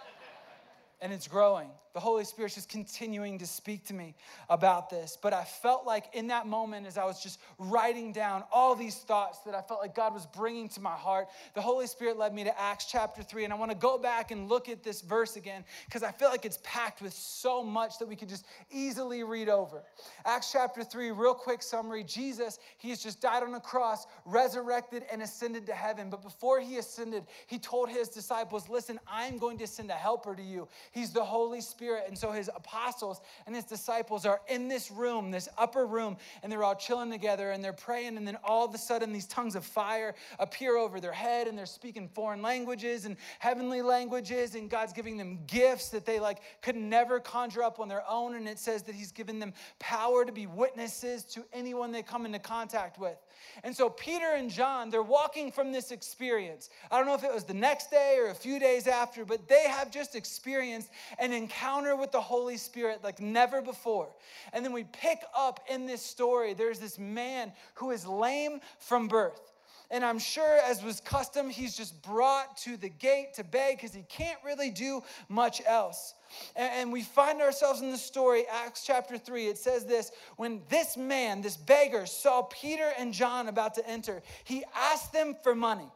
and 1.01 1.11
it's 1.13 1.27
growing. 1.27 1.69
The 1.93 1.99
Holy 1.99 2.25
Spirit's 2.25 2.55
just 2.55 2.69
continuing 2.69 3.37
to 3.37 3.45
speak 3.45 3.85
to 3.85 3.93
me 3.93 4.15
about 4.49 4.89
this. 4.89 5.15
But 5.21 5.31
I 5.31 5.43
felt 5.43 5.85
like 5.85 6.05
in 6.13 6.27
that 6.27 6.47
moment, 6.47 6.87
as 6.87 6.97
I 6.97 7.05
was 7.05 7.21
just 7.21 7.39
writing 7.59 8.11
down 8.11 8.43
all 8.51 8.73
these 8.73 8.97
thoughts 8.97 9.39
that 9.39 9.53
I 9.53 9.61
felt 9.61 9.79
like 9.79 9.93
God 9.93 10.11
was 10.11 10.25
bringing 10.25 10.67
to 10.69 10.81
my 10.81 10.95
heart, 10.95 11.27
the 11.53 11.61
Holy 11.61 11.85
Spirit 11.85 12.17
led 12.17 12.33
me 12.33 12.43
to 12.45 12.59
Acts 12.59 12.85
chapter 12.85 13.21
3. 13.21 13.43
And 13.43 13.53
I 13.53 13.57
want 13.57 13.69
to 13.69 13.77
go 13.77 13.99
back 13.99 14.31
and 14.31 14.49
look 14.49 14.69
at 14.69 14.81
this 14.81 15.01
verse 15.01 15.35
again 15.35 15.63
because 15.85 16.01
I 16.01 16.11
feel 16.11 16.29
like 16.29 16.45
it's 16.45 16.59
packed 16.63 17.03
with 17.03 17.13
so 17.13 17.63
much 17.63 17.99
that 17.99 18.07
we 18.07 18.15
could 18.15 18.29
just 18.29 18.45
easily 18.71 19.23
read 19.23 19.47
over. 19.47 19.83
Acts 20.25 20.51
chapter 20.51 20.83
3, 20.83 21.11
real 21.11 21.35
quick 21.35 21.61
summary 21.61 22.03
Jesus, 22.03 22.57
he 22.79 22.89
has 22.89 23.03
just 23.03 23.21
died 23.21 23.43
on 23.43 23.53
a 23.53 23.59
cross, 23.59 24.07
resurrected, 24.25 25.05
and 25.11 25.21
ascended 25.21 25.67
to 25.67 25.73
heaven. 25.73 26.09
But 26.09 26.23
before 26.23 26.59
he 26.59 26.77
ascended, 26.77 27.25
he 27.45 27.59
told 27.59 27.89
his 27.89 28.09
disciples, 28.09 28.67
Listen, 28.67 28.99
I'm 29.07 29.37
going 29.37 29.59
to 29.59 29.67
send 29.67 29.91
a 29.91 29.93
helper 29.93 30.35
to 30.35 30.41
you 30.41 30.67
He's 30.91 31.11
the 31.11 31.23
Holy 31.23 31.61
Spirit. 31.61 31.82
And 31.91 32.17
so 32.17 32.31
his 32.31 32.49
apostles 32.55 33.21
and 33.45 33.55
his 33.55 33.65
disciples 33.65 34.25
are 34.25 34.41
in 34.47 34.67
this 34.67 34.91
room, 34.91 35.31
this 35.31 35.49
upper 35.57 35.85
room, 35.85 36.17
and 36.41 36.51
they're 36.51 36.63
all 36.63 36.75
chilling 36.75 37.11
together 37.11 37.51
and 37.51 37.63
they're 37.63 37.73
praying. 37.73 38.17
And 38.17 38.27
then 38.27 38.37
all 38.43 38.65
of 38.65 38.73
a 38.73 38.77
sudden, 38.77 39.11
these 39.11 39.27
tongues 39.27 39.55
of 39.55 39.65
fire 39.65 40.15
appear 40.39 40.77
over 40.77 40.99
their 40.99 41.11
head 41.11 41.47
and 41.47 41.57
they're 41.57 41.65
speaking 41.65 42.07
foreign 42.07 42.41
languages 42.41 43.05
and 43.05 43.17
heavenly 43.39 43.81
languages. 43.81 44.55
And 44.55 44.69
God's 44.69 44.93
giving 44.93 45.17
them 45.17 45.39
gifts 45.47 45.89
that 45.89 46.05
they 46.05 46.19
like 46.19 46.39
could 46.61 46.75
never 46.75 47.19
conjure 47.19 47.63
up 47.63 47.79
on 47.79 47.87
their 47.87 48.03
own. 48.09 48.35
And 48.35 48.47
it 48.47 48.59
says 48.59 48.83
that 48.83 48.95
he's 48.95 49.11
given 49.11 49.39
them 49.39 49.53
power 49.79 50.25
to 50.25 50.31
be 50.31 50.47
witnesses 50.47 51.23
to 51.25 51.43
anyone 51.53 51.91
they 51.91 52.03
come 52.03 52.25
into 52.25 52.39
contact 52.39 52.99
with. 52.99 53.17
And 53.63 53.75
so 53.75 53.89
Peter 53.89 54.33
and 54.35 54.49
John, 54.49 54.89
they're 54.89 55.03
walking 55.03 55.51
from 55.51 55.71
this 55.71 55.91
experience. 55.91 56.69
I 56.91 56.97
don't 56.97 57.07
know 57.07 57.15
if 57.15 57.23
it 57.23 57.33
was 57.33 57.43
the 57.43 57.53
next 57.53 57.91
day 57.91 58.17
or 58.19 58.27
a 58.27 58.35
few 58.35 58.59
days 58.59 58.87
after, 58.87 59.25
but 59.25 59.47
they 59.47 59.67
have 59.67 59.91
just 59.91 60.15
experienced 60.15 60.89
an 61.19 61.33
encounter 61.33 61.72
with 61.81 62.11
the 62.11 62.21
Holy 62.21 62.57
Spirit 62.57 63.03
like 63.03 63.19
never 63.19 63.61
before. 63.61 64.09
And 64.53 64.63
then 64.63 64.73
we 64.73 64.83
pick 64.83 65.21
up 65.35 65.59
in 65.69 65.85
this 65.85 66.01
story, 66.01 66.53
there's 66.53 66.79
this 66.79 66.99
man 66.99 67.51
who 67.75 67.91
is 67.91 68.05
lame 68.05 68.59
from 68.77 69.07
birth. 69.07 69.53
And 69.91 70.03
I'm 70.03 70.17
sure, 70.17 70.59
as 70.65 70.83
was 70.83 70.99
custom, 71.01 71.49
he's 71.49 71.75
just 71.77 72.01
brought 72.01 72.57
to 72.57 72.77
the 72.77 72.89
gate 72.89 73.35
to 73.35 73.43
beg 73.43 73.77
because 73.77 73.93
he 73.93 74.03
can't 74.03 74.39
really 74.43 74.71
do 74.71 75.03
much 75.29 75.61
else. 75.67 76.15
And 76.55 76.91
we 76.91 77.03
find 77.03 77.41
ourselves 77.41 77.81
in 77.81 77.91
the 77.91 77.97
story, 77.97 78.45
Acts 78.51 78.83
chapter 78.85 79.19
3. 79.19 79.47
It 79.47 79.57
says 79.57 79.85
this 79.85 80.11
When 80.37 80.61
this 80.69 80.97
man, 80.97 81.41
this 81.41 81.57
beggar, 81.57 82.05
saw 82.05 82.43
Peter 82.43 82.91
and 82.97 83.13
John 83.13 83.47
about 83.47 83.75
to 83.75 83.87
enter, 83.87 84.23
he 84.45 84.63
asked 84.75 85.13
them 85.13 85.35
for 85.43 85.53
money. 85.53 85.91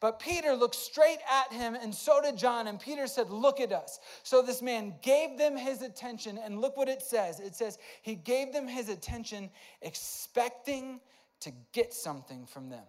But 0.00 0.18
Peter 0.18 0.54
looked 0.54 0.74
straight 0.74 1.18
at 1.30 1.52
him, 1.52 1.74
and 1.74 1.94
so 1.94 2.20
did 2.20 2.36
John. 2.36 2.66
And 2.66 2.80
Peter 2.80 3.06
said, 3.06 3.30
Look 3.30 3.60
at 3.60 3.72
us. 3.72 4.00
So 4.22 4.42
this 4.42 4.62
man 4.62 4.94
gave 5.02 5.38
them 5.38 5.56
his 5.56 5.82
attention. 5.82 6.38
And 6.38 6.60
look 6.60 6.76
what 6.76 6.88
it 6.88 7.02
says 7.02 7.40
it 7.40 7.54
says, 7.54 7.78
He 8.02 8.14
gave 8.14 8.52
them 8.52 8.66
his 8.66 8.88
attention, 8.88 9.50
expecting 9.82 11.00
to 11.40 11.52
get 11.72 11.92
something 11.92 12.46
from 12.46 12.68
them. 12.68 12.84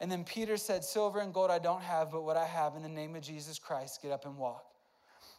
And 0.00 0.10
then 0.10 0.24
Peter 0.24 0.56
said, 0.56 0.84
Silver 0.84 1.20
and 1.20 1.32
gold 1.32 1.50
I 1.50 1.58
don't 1.58 1.82
have, 1.82 2.10
but 2.10 2.24
what 2.24 2.36
I 2.36 2.46
have 2.46 2.74
in 2.76 2.82
the 2.82 2.88
name 2.88 3.14
of 3.14 3.22
Jesus 3.22 3.58
Christ, 3.58 4.02
get 4.02 4.10
up 4.10 4.26
and 4.26 4.36
walk. 4.36 4.64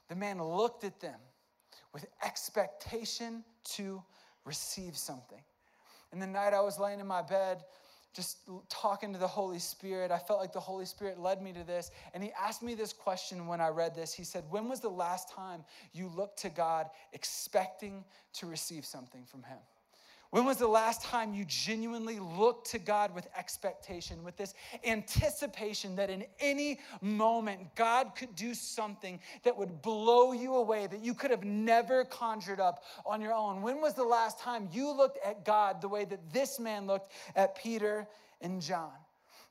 The 0.08 0.16
man 0.16 0.42
looked 0.42 0.84
at 0.84 1.00
them 1.00 1.20
with 1.94 2.06
expectation 2.24 3.44
to 3.76 4.02
receive 4.46 4.98
something. 4.98 5.42
And 6.12 6.22
the 6.22 6.28
night 6.28 6.54
I 6.54 6.62
was 6.62 6.80
laying 6.80 7.00
in 7.00 7.08
my 7.08 7.22
bed, 7.22 7.64
just 8.14 8.38
talking 8.70 9.12
to 9.14 9.20
the 9.20 9.28
Holy 9.28 9.60
Spirit. 9.60 10.12
I 10.12 10.20
felt 10.20 10.40
like 10.40 10.54
the 10.54 10.60
Holy 10.60 10.86
Spirit 10.86 11.20
led 11.20 11.42
me 11.42 11.52
to 11.54 11.64
this. 11.64 11.90
And 12.14 12.24
he 12.24 12.32
asked 12.40 12.62
me 12.62 12.76
this 12.76 12.94
question 12.94 13.48
when 13.48 13.60
I 13.60 13.70
read 13.70 13.96
this. 13.96 14.14
He 14.14 14.24
said, 14.24 14.44
When 14.50 14.70
was 14.70 14.80
the 14.80 14.90
last 14.90 15.32
time 15.32 15.64
you 15.94 16.08
looked 16.08 16.38
to 16.40 16.50
God 16.50 16.90
expecting 17.14 18.06
to 18.34 18.46
receive 18.46 18.86
something 18.86 19.26
from 19.26 19.44
Him? 19.44 19.58
When 20.34 20.46
was 20.46 20.58
the 20.58 20.68
last 20.68 21.04
time 21.04 21.36
you 21.36 21.46
genuinely 21.46 22.18
looked 22.18 22.72
to 22.72 22.80
God 22.80 23.14
with 23.14 23.28
expectation, 23.38 24.24
with 24.24 24.36
this 24.36 24.56
anticipation 24.84 25.96
that 25.98 26.10
in 26.10 26.26
any 26.40 26.80
moment 27.02 27.76
God 27.76 28.16
could 28.16 28.36
do 28.36 28.56
something 28.56 29.20
that 29.44 29.56
would 29.56 29.84
blow 29.84 30.32
you 30.32 30.56
away, 30.56 30.88
that 30.88 31.02
you 31.02 31.14
could 31.14 31.30
have 31.30 31.44
never 31.44 32.04
conjured 32.04 32.60
up 32.60 32.84
on 33.06 33.22
your 33.22 33.32
own? 33.32 33.62
When 33.62 33.80
was 33.80 33.94
the 33.94 34.04
last 34.04 34.40
time 34.40 34.68
you 34.72 34.92
looked 34.92 35.24
at 35.24 35.46
God 35.46 35.82
the 35.82 35.88
way 35.88 36.04
that 36.04 36.34
this 36.34 36.60
man 36.60 36.88
looked 36.88 37.12
at 37.36 37.56
Peter 37.56 38.08
and 38.42 38.60
John? 38.60 38.90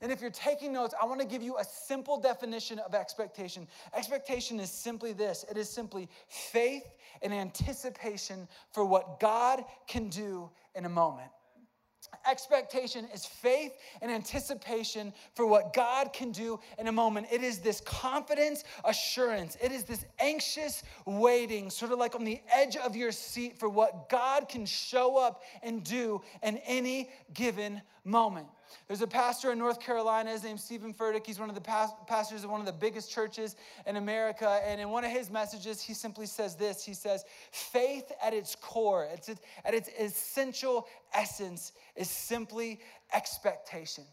And 0.02 0.10
if 0.10 0.20
you're 0.20 0.30
taking 0.30 0.72
notes, 0.72 0.94
I 1.00 1.06
want 1.06 1.20
to 1.20 1.26
give 1.26 1.42
you 1.42 1.58
a 1.58 1.64
simple 1.64 2.20
definition 2.20 2.80
of 2.80 2.92
expectation. 2.92 3.68
Expectation 3.94 4.58
is 4.58 4.70
simply 4.70 5.12
this 5.12 5.44
it 5.48 5.56
is 5.56 5.70
simply 5.70 6.08
faith 6.28 6.84
and 7.22 7.32
anticipation 7.32 8.48
for 8.72 8.84
what 8.84 9.20
God 9.20 9.64
can 9.86 10.08
do 10.08 10.50
in 10.74 10.84
a 10.84 10.88
moment. 10.88 11.30
Expectation 12.28 13.06
is 13.14 13.24
faith 13.24 13.72
and 14.00 14.10
anticipation 14.10 15.12
for 15.34 15.46
what 15.46 15.72
God 15.72 16.12
can 16.12 16.30
do 16.30 16.58
in 16.78 16.88
a 16.88 16.92
moment. 16.92 17.28
It 17.30 17.42
is 17.42 17.58
this 17.58 17.80
confidence, 17.80 18.64
assurance. 18.84 19.56
It 19.62 19.72
is 19.72 19.84
this 19.84 20.04
anxious 20.18 20.82
waiting, 21.06 21.70
sort 21.70 21.92
of 21.92 21.98
like 21.98 22.14
on 22.14 22.24
the 22.24 22.40
edge 22.52 22.76
of 22.76 22.96
your 22.96 23.12
seat 23.12 23.58
for 23.58 23.68
what 23.68 24.08
God 24.08 24.48
can 24.48 24.66
show 24.66 25.16
up 25.16 25.42
and 25.62 25.82
do 25.82 26.22
in 26.42 26.58
any 26.58 27.10
given 27.34 27.80
moment. 28.04 28.46
There's 28.88 29.02
a 29.02 29.06
pastor 29.06 29.52
in 29.52 29.58
North 29.58 29.80
Carolina, 29.80 30.30
his 30.30 30.44
name's 30.44 30.64
Steven 30.64 30.92
Furtick. 30.92 31.26
He's 31.26 31.38
one 31.38 31.48
of 31.48 31.54
the 31.54 31.60
pastors 31.60 32.44
of 32.44 32.50
one 32.50 32.60
of 32.60 32.66
the 32.66 32.72
biggest 32.72 33.10
churches 33.10 33.56
in 33.86 33.96
America. 33.96 34.60
And 34.66 34.80
in 34.80 34.90
one 34.90 35.04
of 35.04 35.10
his 35.10 35.30
messages, 35.30 35.82
he 35.82 35.94
simply 35.94 36.26
says 36.26 36.56
this 36.56 36.84
He 36.84 36.94
says, 36.94 37.24
Faith 37.50 38.10
at 38.22 38.34
its 38.34 38.54
core, 38.54 39.06
at 39.64 39.74
its 39.74 39.90
essential 39.98 40.86
essence, 41.14 41.72
is 41.96 42.10
simply 42.10 42.80
expectation. 43.14 44.04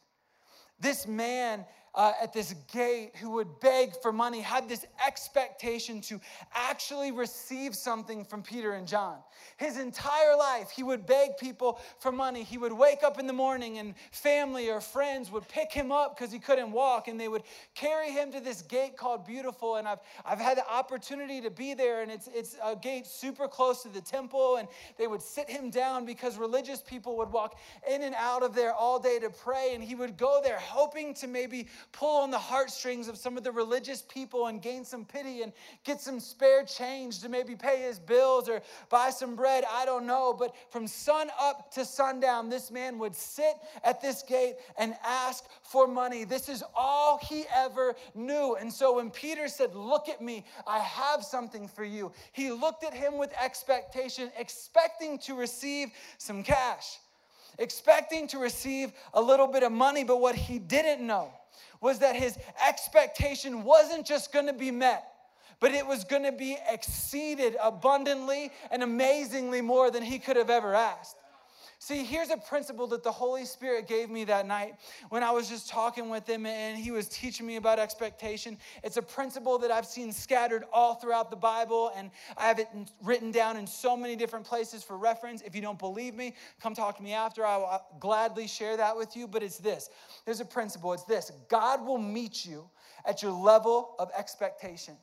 This 0.79 1.07
man 1.07 1.65
uh, 1.95 2.13
at 2.21 2.33
this 2.33 2.53
gate 2.71 3.11
who 3.15 3.31
would 3.31 3.59
beg 3.59 3.93
for 4.01 4.11
money 4.11 4.41
had 4.41 4.69
this 4.69 4.85
expectation 5.05 6.01
to 6.01 6.19
actually 6.53 7.11
receive 7.11 7.75
something 7.75 8.23
from 8.23 8.41
Peter 8.41 8.73
and 8.73 8.87
John. 8.87 9.17
His 9.57 9.77
entire 9.77 10.35
life, 10.37 10.69
he 10.69 10.83
would 10.83 11.05
beg 11.05 11.37
people 11.37 11.79
for 11.99 12.11
money. 12.11 12.43
He 12.43 12.57
would 12.57 12.73
wake 12.73 13.03
up 13.03 13.19
in 13.19 13.27
the 13.27 13.33
morning 13.33 13.77
and 13.79 13.95
family 14.11 14.69
or 14.69 14.81
friends 14.81 15.31
would 15.31 15.47
pick 15.47 15.71
him 15.71 15.91
up 15.91 16.17
because 16.17 16.31
he 16.31 16.39
couldn't 16.39 16.71
walk 16.71 17.07
and 17.07 17.19
they 17.19 17.27
would 17.27 17.43
carry 17.75 18.11
him 18.11 18.31
to 18.31 18.39
this 18.39 18.61
gate 18.61 18.97
called 18.97 19.25
Beautiful. 19.25 19.75
And 19.75 19.87
I've, 19.87 19.99
I've 20.25 20.39
had 20.39 20.57
the 20.57 20.69
opportunity 20.69 21.41
to 21.41 21.49
be 21.49 21.73
there, 21.73 22.01
and 22.01 22.11
it's, 22.11 22.29
it's 22.33 22.55
a 22.63 22.75
gate 22.75 23.07
super 23.07 23.47
close 23.47 23.83
to 23.83 23.89
the 23.89 24.01
temple. 24.01 24.57
And 24.57 24.67
they 24.97 25.07
would 25.07 25.21
sit 25.21 25.49
him 25.49 25.69
down 25.69 26.05
because 26.05 26.37
religious 26.37 26.81
people 26.81 27.17
would 27.17 27.31
walk 27.31 27.59
in 27.89 28.03
and 28.03 28.15
out 28.15 28.43
of 28.43 28.55
there 28.55 28.73
all 28.73 28.99
day 28.99 29.19
to 29.19 29.29
pray. 29.29 29.71
And 29.73 29.83
he 29.83 29.95
would 29.95 30.17
go 30.17 30.41
there 30.43 30.59
hoping 30.59 31.13
to 31.15 31.27
maybe 31.27 31.67
pull 31.91 32.21
on 32.21 32.31
the 32.31 32.39
heartstrings 32.39 33.07
of 33.07 33.17
some 33.17 33.37
of 33.37 33.43
the 33.43 33.51
religious 33.51 34.01
people 34.01 34.47
and 34.47 34.61
gain 34.61 34.85
some 34.85 35.05
pity 35.05 35.41
and 35.41 35.53
get 35.83 36.01
some 36.01 36.19
spare 36.19 36.63
change 36.63 37.19
to 37.19 37.29
maybe 37.29 37.55
pay 37.55 37.81
his 37.81 37.99
bills 37.99 38.49
or 38.49 38.61
buy 38.89 39.09
some 39.09 39.35
bread. 39.35 39.63
I 39.71 39.85
don't 39.85 40.05
know. 40.05 40.33
But 40.37 40.55
from 40.69 40.87
sun 40.87 41.29
up 41.39 41.71
to 41.73 41.85
sundown, 41.85 42.49
this 42.49 42.71
man 42.71 42.99
would 42.99 43.15
sit 43.15 43.55
at 43.83 44.01
this 44.01 44.23
gate 44.23 44.55
and 44.77 44.95
ask 45.05 45.45
for 45.63 45.87
money. 45.87 46.23
This 46.23 46.49
is 46.49 46.63
all 46.75 47.19
he 47.29 47.45
ever 47.55 47.95
knew. 48.15 48.55
And 48.59 48.71
so 48.71 48.95
when 48.95 49.09
Peter 49.11 49.47
said, 49.47 49.75
Look 49.75 50.09
at 50.09 50.21
me, 50.21 50.45
I 50.67 50.79
have 50.79 51.23
something 51.23 51.67
for 51.67 51.83
you, 51.83 52.11
he 52.31 52.51
looked 52.51 52.83
at 52.83 52.93
him 52.93 53.17
with 53.17 53.31
expectation, 53.41 54.31
expecting 54.37 55.17
to 55.19 55.35
receive 55.35 55.89
some 56.17 56.43
cash 56.43 56.97
expecting 57.59 58.25
to 58.25 58.39
receive 58.39 58.93
a 59.13 59.21
little 59.21 59.47
bit 59.47 59.63
of 59.63 59.71
money, 59.71 60.03
but 60.03 60.19
what 60.19 60.33
he 60.33 60.57
didn't 60.57 61.05
know 61.05 61.31
was 61.81 61.99
that 61.99 62.15
his 62.15 62.37
expectation 62.67 63.63
wasn't 63.63 64.05
just 64.05 64.33
gonna 64.33 64.53
be 64.53 64.71
met, 64.71 65.05
but 65.59 65.71
it 65.71 65.85
was 65.85 66.03
gonna 66.03 66.31
be 66.31 66.57
exceeded 66.69 67.55
abundantly 67.61 68.51
and 68.71 68.83
amazingly 68.83 69.61
more 69.61 69.91
than 69.91 70.03
he 70.03 70.19
could 70.19 70.37
have 70.37 70.49
ever 70.49 70.73
asked. 70.73 71.15
See, 71.81 72.03
here's 72.03 72.29
a 72.29 72.35
principle 72.35 72.87
that 72.87 73.03
the 73.03 73.11
Holy 73.11 73.45
Spirit 73.45 73.87
gave 73.87 74.09
me 74.09 74.25
that 74.25 74.45
night 74.45 74.75
when 75.07 75.23
I 75.23 75.31
was 75.31 75.47
just 75.47 75.69
talking 75.69 76.09
with 76.09 76.27
him 76.27 76.45
and 76.45 76.77
he 76.77 76.91
was 76.91 77.07
teaching 77.07 77.47
me 77.47 77.55
about 77.55 77.79
expectation. 77.79 78.57
It's 78.83 78.97
a 78.97 79.01
principle 79.01 79.57
that 79.59 79.71
I've 79.71 79.85
seen 79.85 80.11
scattered 80.11 80.65
all 80.73 80.95
throughout 80.95 81.29
the 81.29 81.37
Bible 81.37 81.93
and 81.95 82.11
I 82.35 82.47
have 82.47 82.59
it 82.59 82.67
written 83.01 83.31
down 83.31 83.55
in 83.55 83.65
so 83.65 83.95
many 83.95 84.17
different 84.17 84.45
places 84.45 84.83
for 84.83 84.97
reference. 84.97 85.41
If 85.41 85.55
you 85.55 85.61
don't 85.61 85.79
believe 85.79 86.15
me, 86.15 86.35
come 86.61 86.75
talk 86.75 86.97
to 86.97 87.01
me 87.03 87.13
after. 87.13 87.45
I 87.45 87.55
will 87.55 87.67
uh, 87.67 87.79
gladly 87.97 88.45
share 88.45 88.75
that 88.75 88.97
with 88.97 89.15
you. 89.15 89.25
But 89.25 89.41
it's 89.41 89.57
this 89.57 89.89
there's 90.25 90.41
a 90.41 90.45
principle 90.45 90.91
it's 90.91 91.05
this 91.05 91.31
God 91.47 91.85
will 91.85 91.97
meet 91.97 92.45
you 92.45 92.69
at 93.05 93.23
your 93.23 93.31
level 93.31 93.95
of 93.99 94.11
expectation. 94.17 94.97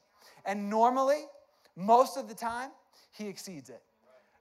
And 0.45 0.69
normally, 0.69 1.25
most 1.75 2.19
of 2.19 2.29
the 2.29 2.35
time, 2.35 2.69
he 3.13 3.29
exceeds 3.29 3.71
it. 3.71 3.81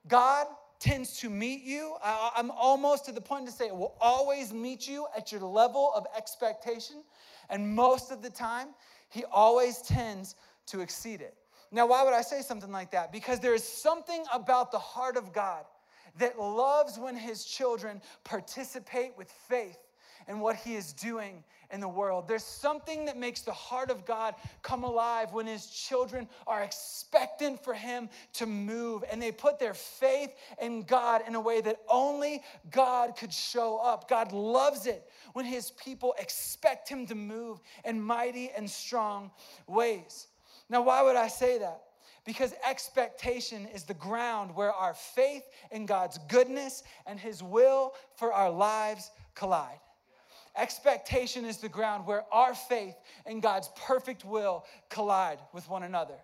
God 0.06 0.46
tends 0.78 1.18
to 1.20 1.30
meet 1.30 1.62
you. 1.62 1.96
I'm 2.02 2.50
almost 2.50 3.04
to 3.06 3.12
the 3.12 3.20
point 3.20 3.46
to 3.46 3.52
say 3.52 3.66
it 3.66 3.76
will 3.76 3.94
always 4.00 4.52
meet 4.52 4.86
you 4.86 5.06
at 5.16 5.32
your 5.32 5.42
level 5.42 5.92
of 5.94 6.06
expectation. 6.16 7.02
And 7.48 7.74
most 7.74 8.10
of 8.10 8.22
the 8.22 8.30
time, 8.30 8.68
he 9.08 9.24
always 9.32 9.78
tends 9.82 10.34
to 10.66 10.80
exceed 10.80 11.20
it. 11.20 11.34
Now, 11.72 11.86
why 11.86 12.04
would 12.04 12.14
I 12.14 12.22
say 12.22 12.42
something 12.42 12.72
like 12.72 12.90
that? 12.92 13.12
Because 13.12 13.40
there 13.40 13.54
is 13.54 13.64
something 13.64 14.24
about 14.32 14.70
the 14.70 14.78
heart 14.78 15.16
of 15.16 15.32
God 15.32 15.64
that 16.18 16.38
loves 16.38 16.98
when 16.98 17.16
his 17.16 17.44
children 17.44 18.00
participate 18.24 19.12
with 19.16 19.30
faith 19.30 19.78
in 20.28 20.40
what 20.40 20.56
he 20.56 20.74
is 20.74 20.92
doing 20.92 21.42
in 21.70 21.80
the 21.80 21.88
world. 21.88 22.28
There's 22.28 22.44
something 22.44 23.04
that 23.06 23.16
makes 23.16 23.42
the 23.42 23.52
heart 23.52 23.90
of 23.90 24.04
God 24.04 24.34
come 24.62 24.84
alive 24.84 25.32
when 25.32 25.46
his 25.46 25.66
children 25.66 26.28
are 26.46 26.62
expectant 26.62 27.62
for 27.62 27.74
him 27.74 28.08
to 28.34 28.46
move 28.46 29.04
and 29.10 29.20
they 29.20 29.32
put 29.32 29.58
their 29.58 29.74
faith 29.74 30.34
in 30.60 30.82
God 30.82 31.22
in 31.26 31.34
a 31.34 31.40
way 31.40 31.60
that 31.60 31.80
only 31.88 32.42
God 32.70 33.16
could 33.16 33.32
show 33.32 33.78
up. 33.78 34.08
God 34.08 34.32
loves 34.32 34.86
it 34.86 35.08
when 35.32 35.44
his 35.44 35.70
people 35.72 36.14
expect 36.18 36.88
him 36.88 37.06
to 37.06 37.14
move 37.14 37.60
in 37.84 38.00
mighty 38.00 38.50
and 38.56 38.68
strong 38.68 39.30
ways. 39.66 40.28
Now, 40.68 40.82
why 40.82 41.02
would 41.02 41.16
I 41.16 41.28
say 41.28 41.58
that? 41.58 41.82
Because 42.24 42.52
expectation 42.68 43.66
is 43.72 43.84
the 43.84 43.94
ground 43.94 44.54
where 44.56 44.72
our 44.72 44.94
faith 44.94 45.44
in 45.70 45.86
God's 45.86 46.18
goodness 46.28 46.82
and 47.06 47.20
His 47.20 47.40
will 47.40 47.94
for 48.16 48.32
our 48.32 48.50
lives 48.50 49.12
collide. 49.36 49.78
Expectation 50.56 51.44
is 51.44 51.58
the 51.58 51.68
ground 51.68 52.06
where 52.06 52.24
our 52.32 52.54
faith 52.54 52.96
and 53.26 53.42
God's 53.42 53.70
perfect 53.76 54.24
will 54.24 54.64
collide 54.88 55.38
with 55.52 55.68
one 55.68 55.82
another. 55.82 56.16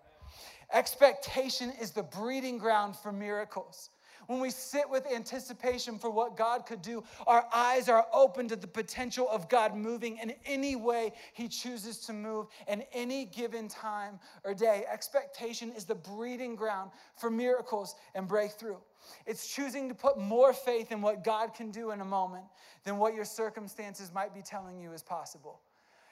Expectation 0.71 1.71
is 1.79 1.91
the 1.91 2.03
breeding 2.03 2.57
ground 2.57 2.95
for 2.95 3.11
miracles. 3.11 3.89
When 4.27 4.39
we 4.39 4.49
sit 4.49 4.89
with 4.89 5.05
anticipation 5.11 5.97
for 5.97 6.09
what 6.09 6.37
God 6.37 6.65
could 6.65 6.81
do, 6.81 7.03
our 7.27 7.45
eyes 7.53 7.89
are 7.89 8.05
open 8.13 8.47
to 8.49 8.55
the 8.55 8.67
potential 8.67 9.27
of 9.29 9.49
God 9.49 9.75
moving 9.75 10.17
in 10.17 10.33
any 10.45 10.75
way 10.75 11.13
He 11.33 11.47
chooses 11.47 11.99
to 12.05 12.13
move 12.13 12.47
in 12.67 12.83
any 12.93 13.25
given 13.25 13.67
time 13.67 14.19
or 14.43 14.53
day. 14.53 14.85
Expectation 14.91 15.71
is 15.71 15.85
the 15.85 15.95
breeding 15.95 16.55
ground 16.55 16.91
for 17.15 17.29
miracles 17.29 17.95
and 18.15 18.27
breakthrough. 18.27 18.77
It's 19.25 19.53
choosing 19.53 19.89
to 19.89 19.95
put 19.95 20.17
more 20.17 20.53
faith 20.53 20.91
in 20.91 21.01
what 21.01 21.23
God 21.23 21.53
can 21.53 21.71
do 21.71 21.91
in 21.91 22.01
a 22.01 22.05
moment 22.05 22.45
than 22.83 22.97
what 22.97 23.13
your 23.13 23.25
circumstances 23.25 24.11
might 24.13 24.33
be 24.33 24.41
telling 24.41 24.79
you 24.79 24.93
is 24.93 25.03
possible. 25.03 25.59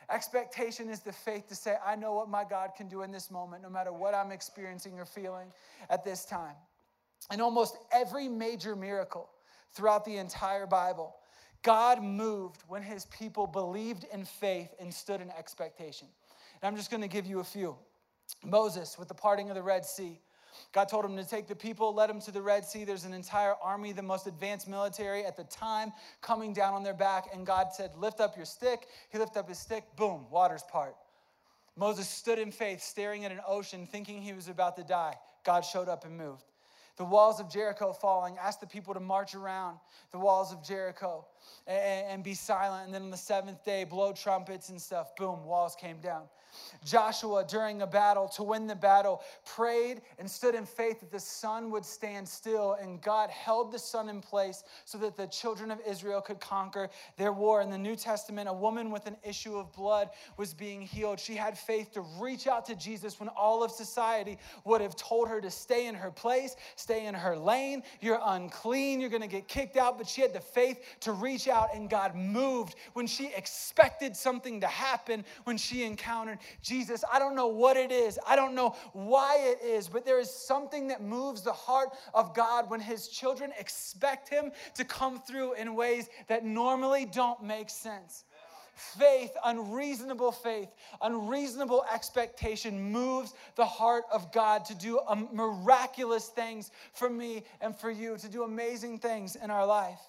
Expectation 0.10 0.90
is 0.90 1.00
the 1.00 1.14
faith 1.14 1.48
to 1.48 1.56
say, 1.56 1.78
I 1.86 1.96
know 1.96 2.14
what 2.14 2.28
my 2.28 2.44
God 2.44 2.72
can 2.76 2.90
do 2.90 3.04
in 3.04 3.12
this 3.12 3.32
moment, 3.32 3.64
no 3.64 3.70
matter 3.70 3.94
what 3.94 4.14
I'm 4.14 4.32
experiencing 4.32 5.00
or 5.00 5.06
feeling 5.06 5.54
at 5.90 6.04
this 6.04 6.26
time. 6.26 6.56
In 7.32 7.42
almost 7.42 7.78
every 7.92 8.28
major 8.28 8.76
miracle 8.76 9.30
throughout 9.74 10.06
the 10.06 10.18
entire 10.18 10.66
Bible, 10.66 11.16
God 11.64 12.02
moved 12.02 12.64
when 12.68 12.82
his 12.82 13.06
people 13.06 13.46
believed 13.46 14.06
in 14.12 14.26
faith 14.26 14.74
and 14.80 14.94
stood 14.94 15.22
in 15.22 15.30
expectation. 15.32 16.08
And 16.62 16.68
I'm 16.68 16.76
just 16.76 16.90
going 16.90 17.02
to 17.02 17.08
give 17.08 17.26
you 17.26 17.40
a 17.40 17.44
few. 17.44 17.76
Moses 18.44 18.98
with 18.98 19.08
the 19.08 19.14
parting 19.14 19.50
of 19.50 19.56
the 19.56 19.62
Red 19.62 19.86
Sea. 19.86 20.20
God 20.74 20.90
told 20.90 21.06
him 21.06 21.16
to 21.18 21.26
take 21.26 21.48
the 21.48 21.56
people, 21.56 21.94
led 21.94 22.10
them 22.10 22.20
to 22.22 22.32
the 22.32 22.42
Red 22.42 22.66
Sea. 22.66 22.84
There's 22.84 23.06
an 23.06 23.14
entire 23.14 23.56
army, 23.62 23.94
the 23.94 24.02
most 24.02 24.28
advanced 24.28 24.68
military 24.68 25.26
at 25.26 25.38
the 25.38 25.44
time, 25.46 25.92
coming 26.22 26.54
down 26.54 26.74
on 26.74 26.84
their 26.84 26.94
back. 26.94 27.28
And 27.34 27.46
God 27.46 27.68
said, 27.74 27.92
Lift 27.96 28.20
up 28.20 28.36
your 28.36 28.46
stick. 28.46 28.88
He 29.10 29.18
lifted 29.18 29.40
up 29.40 29.50
his 29.50 29.60
stick, 29.60 29.84
boom, 29.96 30.26
waters 30.30 30.64
part. 30.70 30.96
Moses 31.78 32.08
stood 32.08 32.38
in 32.38 32.52
faith, 32.52 32.82
staring 32.82 33.26
at 33.26 33.32
an 33.32 33.40
ocean, 33.48 33.86
thinking 33.86 34.22
he 34.22 34.34
was 34.34 34.48
about 34.48 34.76
to 34.76 34.84
die. 34.84 35.16
God 35.46 35.62
showed 35.62 35.88
up 35.88 36.06
and 36.06 36.18
moved. 36.18 36.51
The 37.02 37.06
walls 37.06 37.40
of 37.40 37.50
Jericho 37.50 37.94
falling, 37.94 38.38
Ask 38.38 38.60
the 38.60 38.68
people 38.68 38.94
to 38.94 39.00
march 39.00 39.34
around 39.34 39.80
the 40.12 40.20
walls 40.20 40.54
of 40.54 40.64
Jericho 40.64 41.26
and, 41.66 42.06
and, 42.08 42.24
be 42.24 42.36
silent. 42.36 42.86
And 42.86 42.94
then 42.94 43.02
on 43.02 43.10
the 43.10 43.18
seventh 43.18 43.66
day, 43.66 43.86
blow 43.86 44.14
trumpets 44.14 44.70
and 44.70 44.80
stuff. 44.80 45.16
Boom, 45.16 45.44
walls 45.44 45.76
came 45.76 46.00
down. 46.00 46.26
Joshua, 46.84 47.46
during 47.48 47.82
a 47.82 47.88
battle, 47.88 48.28
to 48.30 48.44
win 48.44 48.68
the 48.68 48.76
battle, 48.76 49.22
prayed 49.46 50.02
and 50.20 50.30
stood 50.30 50.56
in 50.56 50.66
faith 50.66 51.00
that 51.00 51.12
the 51.12 51.20
sun 51.20 51.72
would 51.72 51.86
stand 51.86 52.28
still, 52.28 52.74
and 52.74 53.02
God 53.02 53.30
held 53.30 53.72
the 53.72 53.80
sun 53.80 54.10
in 54.10 54.22
place 54.22 54.64
so 54.86 54.98
that 55.00 55.18
the 55.18 55.28
children 55.28 55.72
of 55.72 55.80
Israel 55.88 56.22
could 56.22 56.40
conquer 56.40 56.90
their 57.18 57.32
war. 57.32 57.62
In 57.62 57.70
the 57.70 57.78
New 57.78 57.96
Testament, 57.96 58.50
a 58.50 58.54
woman 58.54 58.92
with 58.92 59.08
an 59.08 59.18
issue 59.24 59.58
of 59.58 59.72
blood 59.74 60.10
was 60.38 60.54
being 60.54 60.82
healed. 60.82 61.20
She 61.20 61.36
had 61.36 61.58
faith 61.58 61.92
to 61.94 62.02
reach 62.20 62.48
out 62.48 62.66
to 62.66 62.76
Jesus 62.76 63.20
when 63.20 63.30
all 63.30 63.64
of 63.64 63.72
society 63.72 64.38
would 64.66 64.82
have 64.82 64.96
told 64.96 65.28
her 65.28 65.42
to 65.42 65.52
stay 65.52 65.88
in 65.88 65.96
her 65.96 66.12
place, 66.12 66.56
stay 66.76 67.06
in 67.06 67.14
her 67.14 67.38
lane. 67.38 67.84
You're 68.02 68.20
unclean, 68.24 69.00
you're 69.00 69.10
gonna 69.10 69.28
get 69.28 69.48
kicked 69.48 69.78
out. 69.78 69.98
But 69.98 70.08
she 70.08 70.22
had 70.22 70.34
the 70.34 70.40
faith 70.40 70.80
to 71.02 71.12
reach 71.12 71.48
out, 71.48 71.74
and 71.74 71.90
God 71.90 72.16
moved 72.16 72.76
when 72.94 73.08
she 73.08 73.32
expected 73.36 74.16
something 74.16 74.62
to 74.62 74.68
happen, 74.68 75.26
when 75.44 75.58
she 75.58 75.84
encountered 75.84 76.40
Jesus. 76.62 77.04
I 77.12 77.20
don't 77.20 77.36
know 77.36 77.48
what 77.48 77.78
it 77.78 77.92
is, 77.92 78.20
I 78.28 78.36
don't 78.36 78.56
know 78.56 78.76
why 78.94 79.38
it 79.40 79.66
is, 79.66 79.88
but 79.88 80.06
there 80.06 80.20
is 80.20 80.30
something 80.30 80.88
that 80.88 81.02
moves 81.02 81.42
the 81.42 81.54
heart 81.54 81.90
of 82.14 82.36
God 82.36 82.70
when 82.70 82.80
his 82.80 83.08
children 83.08 83.52
expect 83.60 84.30
him 84.30 84.52
to 84.76 84.84
come 84.84 85.20
through 85.20 85.54
in 85.54 85.76
ways 85.76 86.10
that 86.28 86.46
normally 86.46 87.06
don't 87.06 87.44
make 87.44 87.70
sense. 87.70 88.26
Faith, 88.74 89.32
unreasonable 89.46 90.32
faith, 90.32 90.70
unreasonable 91.02 91.86
expectation 91.94 92.82
moves 92.92 93.34
the 93.56 93.66
heart 93.66 94.06
of 94.12 94.32
God 94.32 94.66
to 94.66 94.76
do 94.76 95.00
miraculous 95.32 96.30
things 96.30 96.72
for 96.94 97.10
me 97.10 97.44
and 97.60 97.76
for 97.76 97.92
you, 97.92 98.18
to 98.18 98.28
do 98.28 98.44
amazing 98.44 98.98
things 98.98 99.36
in 99.36 99.52
our 99.52 99.66
life. 99.66 100.00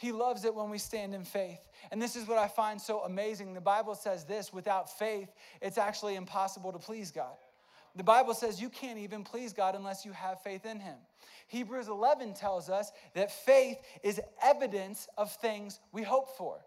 He 0.00 0.12
loves 0.12 0.46
it 0.46 0.54
when 0.54 0.70
we 0.70 0.78
stand 0.78 1.14
in 1.14 1.24
faith. 1.24 1.60
And 1.92 2.00
this 2.00 2.16
is 2.16 2.26
what 2.26 2.38
I 2.38 2.48
find 2.48 2.80
so 2.80 3.00
amazing. 3.00 3.52
The 3.52 3.60
Bible 3.60 3.94
says 3.94 4.24
this 4.24 4.50
without 4.50 4.98
faith, 4.98 5.28
it's 5.60 5.76
actually 5.76 6.14
impossible 6.14 6.72
to 6.72 6.78
please 6.78 7.10
God. 7.10 7.36
The 7.96 8.02
Bible 8.02 8.32
says 8.32 8.62
you 8.62 8.70
can't 8.70 8.98
even 8.98 9.24
please 9.24 9.52
God 9.52 9.74
unless 9.74 10.06
you 10.06 10.12
have 10.12 10.40
faith 10.42 10.64
in 10.64 10.80
Him. 10.80 10.96
Hebrews 11.48 11.88
11 11.88 12.32
tells 12.32 12.70
us 12.70 12.92
that 13.12 13.30
faith 13.30 13.76
is 14.02 14.18
evidence 14.42 15.06
of 15.18 15.30
things 15.34 15.80
we 15.92 16.02
hope 16.02 16.34
for. 16.38 16.64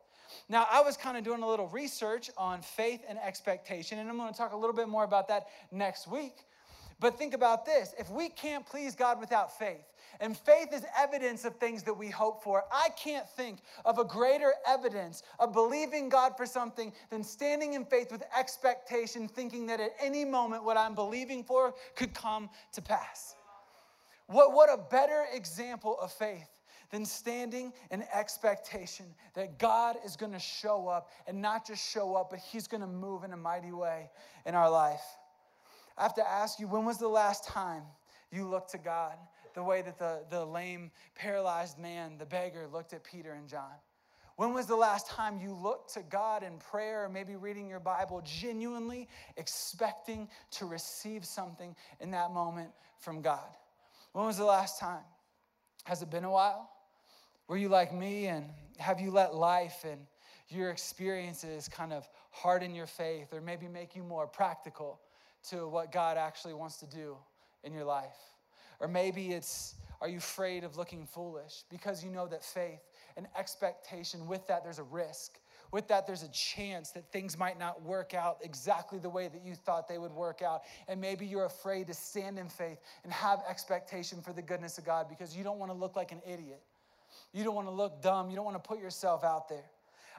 Now, 0.47 0.67
I 0.71 0.81
was 0.81 0.95
kind 0.95 1.17
of 1.17 1.23
doing 1.23 1.41
a 1.41 1.47
little 1.47 1.69
research 1.69 2.29
on 2.37 2.61
faith 2.61 3.01
and 3.09 3.17
expectation, 3.17 3.97
and 3.97 4.07
I'm 4.11 4.17
going 4.17 4.31
to 4.31 4.37
talk 4.37 4.53
a 4.53 4.57
little 4.57 4.75
bit 4.75 4.89
more 4.89 5.05
about 5.05 5.27
that 5.29 5.47
next 5.71 6.07
week. 6.07 6.35
But 6.99 7.17
think 7.17 7.33
about 7.33 7.65
this 7.65 7.95
if 7.97 8.11
we 8.11 8.29
can't 8.29 8.63
please 8.63 8.95
God 8.95 9.19
without 9.19 9.57
faith, 9.57 9.83
and 10.19 10.37
faith 10.37 10.73
is 10.73 10.83
evidence 10.97 11.45
of 11.45 11.55
things 11.55 11.83
that 11.83 11.93
we 11.93 12.09
hope 12.09 12.43
for. 12.43 12.63
I 12.71 12.89
can't 12.89 13.27
think 13.29 13.59
of 13.85 13.99
a 13.99 14.03
greater 14.03 14.53
evidence 14.67 15.23
of 15.39 15.53
believing 15.53 16.09
God 16.09 16.37
for 16.37 16.45
something 16.45 16.93
than 17.09 17.23
standing 17.23 17.73
in 17.73 17.85
faith 17.85 18.11
with 18.11 18.23
expectation, 18.37 19.27
thinking 19.27 19.67
that 19.67 19.79
at 19.79 19.91
any 20.01 20.25
moment 20.25 20.63
what 20.63 20.77
I'm 20.77 20.95
believing 20.95 21.43
for 21.43 21.73
could 21.95 22.13
come 22.13 22.49
to 22.73 22.81
pass. 22.81 23.35
What, 24.27 24.53
what 24.53 24.69
a 24.71 24.77
better 24.77 25.25
example 25.33 25.97
of 26.01 26.11
faith 26.11 26.49
than 26.91 27.05
standing 27.05 27.73
in 27.89 28.03
expectation 28.13 29.07
that 29.33 29.57
God 29.57 29.97
is 30.05 30.15
going 30.15 30.31
to 30.31 30.39
show 30.39 30.87
up 30.87 31.09
and 31.27 31.41
not 31.41 31.65
just 31.65 31.91
show 31.91 32.15
up, 32.15 32.29
but 32.29 32.39
He's 32.39 32.67
going 32.67 32.81
to 32.81 32.87
move 32.87 33.23
in 33.23 33.33
a 33.33 33.37
mighty 33.37 33.71
way 33.71 34.09
in 34.45 34.53
our 34.53 34.69
life. 34.69 35.01
I 35.97 36.03
have 36.03 36.13
to 36.15 36.27
ask 36.27 36.59
you, 36.59 36.67
when 36.67 36.85
was 36.85 36.97
the 36.97 37.07
last 37.07 37.45
time 37.45 37.83
you 38.31 38.47
looked 38.47 38.71
to 38.71 38.77
God 38.77 39.13
the 39.53 39.63
way 39.63 39.81
that 39.81 39.97
the, 39.99 40.23
the 40.29 40.45
lame, 40.45 40.91
paralyzed 41.15 41.79
man, 41.79 42.17
the 42.17 42.25
beggar, 42.25 42.67
looked 42.71 42.93
at 42.93 43.03
Peter 43.03 43.33
and 43.33 43.47
John? 43.47 43.73
When 44.35 44.53
was 44.53 44.65
the 44.65 44.75
last 44.75 45.07
time 45.07 45.39
you 45.39 45.53
looked 45.53 45.93
to 45.93 46.01
God 46.01 46.41
in 46.41 46.57
prayer 46.57 47.05
or 47.05 47.09
maybe 47.09 47.35
reading 47.35 47.67
your 47.67 47.79
Bible, 47.79 48.21
genuinely 48.25 49.07
expecting 49.37 50.27
to 50.51 50.65
receive 50.65 51.23
something 51.23 51.75
in 51.99 52.11
that 52.11 52.31
moment 52.31 52.71
from 52.99 53.21
God? 53.21 53.55
When 54.13 54.25
was 54.25 54.37
the 54.37 54.45
last 54.45 54.79
time? 54.79 55.03
Has 55.83 56.01
it 56.01 56.09
been 56.09 56.23
a 56.23 56.31
while? 56.31 56.69
Were 57.47 57.57
you 57.57 57.69
like 57.69 57.93
me 57.93 58.27
and 58.27 58.49
have 58.79 58.99
you 58.99 59.11
let 59.11 59.35
life 59.35 59.85
and 59.87 59.99
your 60.49 60.69
experiences 60.69 61.67
kind 61.67 61.93
of 61.93 62.07
harden 62.31 62.73
your 62.73 62.87
faith 62.87 63.33
or 63.33 63.41
maybe 63.41 63.67
make 63.67 63.95
you 63.95 64.03
more 64.03 64.25
practical 64.25 64.99
to 65.49 65.67
what 65.67 65.91
God 65.91 66.17
actually 66.17 66.53
wants 66.53 66.77
to 66.77 66.87
do 66.87 67.17
in 67.63 67.73
your 67.73 67.83
life? 67.83 68.32
Or 68.83 68.89
maybe 68.89 69.31
it's, 69.31 69.75
are 70.01 70.09
you 70.09 70.17
afraid 70.17 70.65
of 70.65 70.75
looking 70.75 71.05
foolish? 71.05 71.63
Because 71.69 72.03
you 72.03 72.11
know 72.11 72.27
that 72.27 72.43
faith 72.43 72.81
and 73.15 73.27
expectation, 73.39 74.27
with 74.27 74.45
that, 74.47 74.61
there's 74.61 74.79
a 74.79 74.83
risk. 74.83 75.39
With 75.71 75.87
that, 75.87 76.05
there's 76.05 76.23
a 76.23 76.31
chance 76.31 76.91
that 76.91 77.09
things 77.13 77.37
might 77.37 77.57
not 77.57 77.81
work 77.81 78.13
out 78.13 78.39
exactly 78.41 78.99
the 78.99 79.09
way 79.09 79.29
that 79.29 79.41
you 79.45 79.55
thought 79.55 79.87
they 79.87 79.97
would 79.97 80.11
work 80.11 80.41
out. 80.41 80.63
And 80.89 80.99
maybe 80.99 81.25
you're 81.25 81.45
afraid 81.45 81.87
to 81.87 81.93
stand 81.93 82.37
in 82.37 82.49
faith 82.49 82.79
and 83.05 83.13
have 83.13 83.39
expectation 83.49 84.21
for 84.21 84.33
the 84.33 84.41
goodness 84.41 84.77
of 84.77 84.83
God 84.83 85.07
because 85.07 85.33
you 85.33 85.45
don't 85.45 85.59
want 85.59 85.71
to 85.71 85.77
look 85.77 85.95
like 85.95 86.11
an 86.11 86.21
idiot. 86.27 86.61
You 87.31 87.45
don't 87.45 87.55
want 87.55 87.69
to 87.69 87.73
look 87.73 88.01
dumb. 88.01 88.29
You 88.29 88.35
don't 88.35 88.45
want 88.45 88.61
to 88.61 88.67
put 88.67 88.79
yourself 88.79 89.23
out 89.23 89.47
there. 89.47 89.63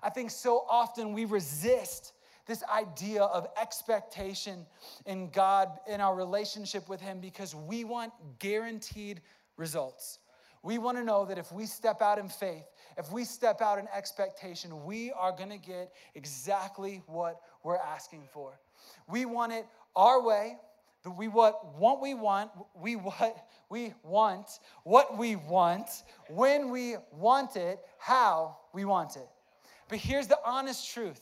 I 0.03 0.09
think 0.09 0.31
so 0.31 0.64
often 0.70 1.12
we 1.12 1.27
resist 1.27 2.14
this 2.46 2.62
idea 2.64 3.22
of 3.22 3.46
expectation 3.61 4.66
in 5.07 5.30
God, 5.30 5.70
in 5.88 6.00
our 6.00 6.14
relationship 6.14 6.88
with 6.88 7.00
Him, 7.00 7.20
because 7.20 7.54
we 7.54 7.85
want 7.85 8.12
guaranteed 8.38 9.20
results. 9.57 10.18
We 10.62 10.78
want 10.78 10.96
to 10.96 11.04
know 11.04 11.26
that 11.26 11.37
if 11.37 11.52
we 11.52 11.66
step 11.66 12.00
out 12.00 12.18
in 12.18 12.28
faith, 12.28 12.64
if 12.96 13.12
we 13.12 13.24
step 13.24 13.61
out 13.61 13.78
in 13.78 13.87
expectation, 13.94 14.85
we 14.85 15.12
are 15.12 15.30
going 15.30 15.50
to 15.50 15.59
get 15.59 15.92
exactly 16.14 17.02
what 17.07 17.40
we're 17.62 17.76
asking 17.76 18.28
for. 18.33 18.59
We 19.07 19.26
want 19.26 19.52
it 19.52 19.66
our 19.94 20.22
way. 20.22 20.57
We 21.18 21.28
what, 21.28 21.76
what 21.78 22.00
we 22.00 22.14
want, 22.14 22.50
we 22.74 22.94
what 22.94 23.46
we 23.68 23.92
want, 24.02 24.59
what 24.85 25.18
we 25.18 25.37
want, 25.37 25.88
when 26.30 26.70
we 26.70 26.96
want 27.12 27.57
it, 27.57 27.78
how 27.98 28.57
we 28.72 28.87
want 28.87 29.16
it. 29.16 29.28
But 29.90 29.98
here's 29.98 30.28
the 30.28 30.38
honest 30.46 30.90
truth 30.90 31.20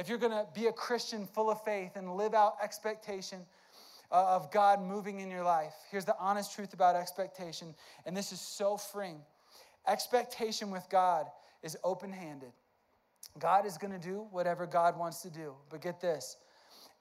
if 0.00 0.08
you're 0.08 0.18
going 0.18 0.32
to 0.32 0.46
be 0.54 0.66
a 0.66 0.72
Christian 0.72 1.26
full 1.26 1.50
of 1.50 1.62
faith 1.62 1.92
and 1.94 2.16
live 2.16 2.32
out 2.32 2.54
expectation 2.62 3.40
uh, 4.10 4.34
of 4.34 4.50
God 4.50 4.80
moving 4.80 5.20
in 5.20 5.30
your 5.30 5.44
life, 5.44 5.74
here's 5.90 6.06
the 6.06 6.16
honest 6.18 6.54
truth 6.54 6.72
about 6.72 6.96
expectation. 6.96 7.74
And 8.06 8.16
this 8.16 8.32
is 8.32 8.40
so 8.40 8.78
freeing. 8.78 9.20
Expectation 9.86 10.70
with 10.70 10.86
God 10.90 11.26
is 11.62 11.76
open 11.84 12.10
handed. 12.10 12.52
God 13.38 13.66
is 13.66 13.76
going 13.76 13.92
to 13.92 13.98
do 13.98 14.26
whatever 14.30 14.66
God 14.66 14.98
wants 14.98 15.20
to 15.20 15.30
do. 15.30 15.54
But 15.68 15.82
get 15.82 16.00
this 16.00 16.38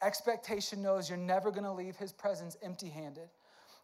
expectation 0.02 0.82
knows 0.82 1.10
you're 1.10 1.18
never 1.18 1.52
going 1.52 1.64
to 1.64 1.72
leave 1.72 1.96
his 1.96 2.12
presence 2.12 2.58
empty 2.62 2.90
handed. 2.90 3.30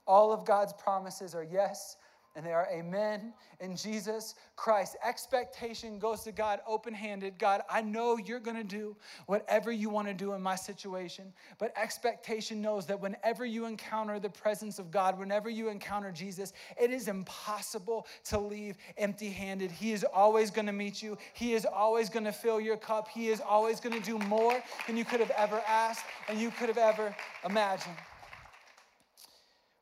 All 0.06 0.34
of 0.34 0.45
God's 0.45 0.73
promises 0.73 1.34
are 1.34 1.43
yes 1.43 1.95
and 2.35 2.45
they 2.45 2.51
are 2.51 2.67
amen 2.69 3.33
in 3.61 3.77
Jesus 3.77 4.35
Christ. 4.57 4.97
Expectation 5.05 5.99
goes 5.99 6.21
to 6.23 6.33
God 6.33 6.59
open 6.67 6.93
handed. 6.93 7.39
God, 7.39 7.61
I 7.69 7.81
know 7.81 8.17
you're 8.17 8.41
going 8.41 8.57
to 8.57 8.63
do 8.63 8.97
whatever 9.25 9.71
you 9.71 9.89
want 9.89 10.09
to 10.09 10.13
do 10.13 10.33
in 10.33 10.41
my 10.41 10.55
situation, 10.55 11.31
but 11.59 11.71
expectation 11.77 12.61
knows 12.61 12.85
that 12.87 12.99
whenever 12.99 13.45
you 13.45 13.65
encounter 13.65 14.19
the 14.19 14.29
presence 14.29 14.79
of 14.79 14.91
God, 14.91 15.17
whenever 15.17 15.49
you 15.49 15.69
encounter 15.69 16.11
Jesus, 16.11 16.51
it 16.79 16.91
is 16.91 17.07
impossible 17.07 18.05
to 18.25 18.37
leave 18.37 18.77
empty 18.97 19.29
handed. 19.29 19.71
He 19.71 19.93
is 19.93 20.03
always 20.03 20.51
going 20.51 20.67
to 20.67 20.73
meet 20.73 21.01
you, 21.01 21.17
He 21.33 21.53
is 21.53 21.65
always 21.65 22.09
going 22.09 22.25
to 22.25 22.33
fill 22.33 22.59
your 22.59 22.77
cup, 22.77 23.07
He 23.07 23.29
is 23.29 23.39
always 23.39 23.79
going 23.79 23.99
to 23.99 24.05
do 24.05 24.19
more 24.27 24.61
than 24.87 24.97
you 24.97 25.05
could 25.05 25.21
have 25.21 25.31
ever 25.31 25.61
asked 25.65 26.05
and 26.27 26.39
you 26.39 26.51
could 26.51 26.67
have 26.67 26.77
ever 26.77 27.15
imagined. 27.45 27.95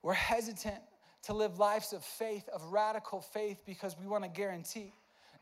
We're 0.04 0.14
hesitant 0.14 0.84
to 1.24 1.34
live 1.34 1.60
lives 1.60 1.94
of 1.94 2.04
faith, 2.04 2.48
of 2.50 2.64
radical 2.72 3.22
faith, 3.22 3.58
because 3.66 3.96
we 4.00 4.08
want 4.08 4.24
to 4.24 4.30
guarantee 4.30 4.94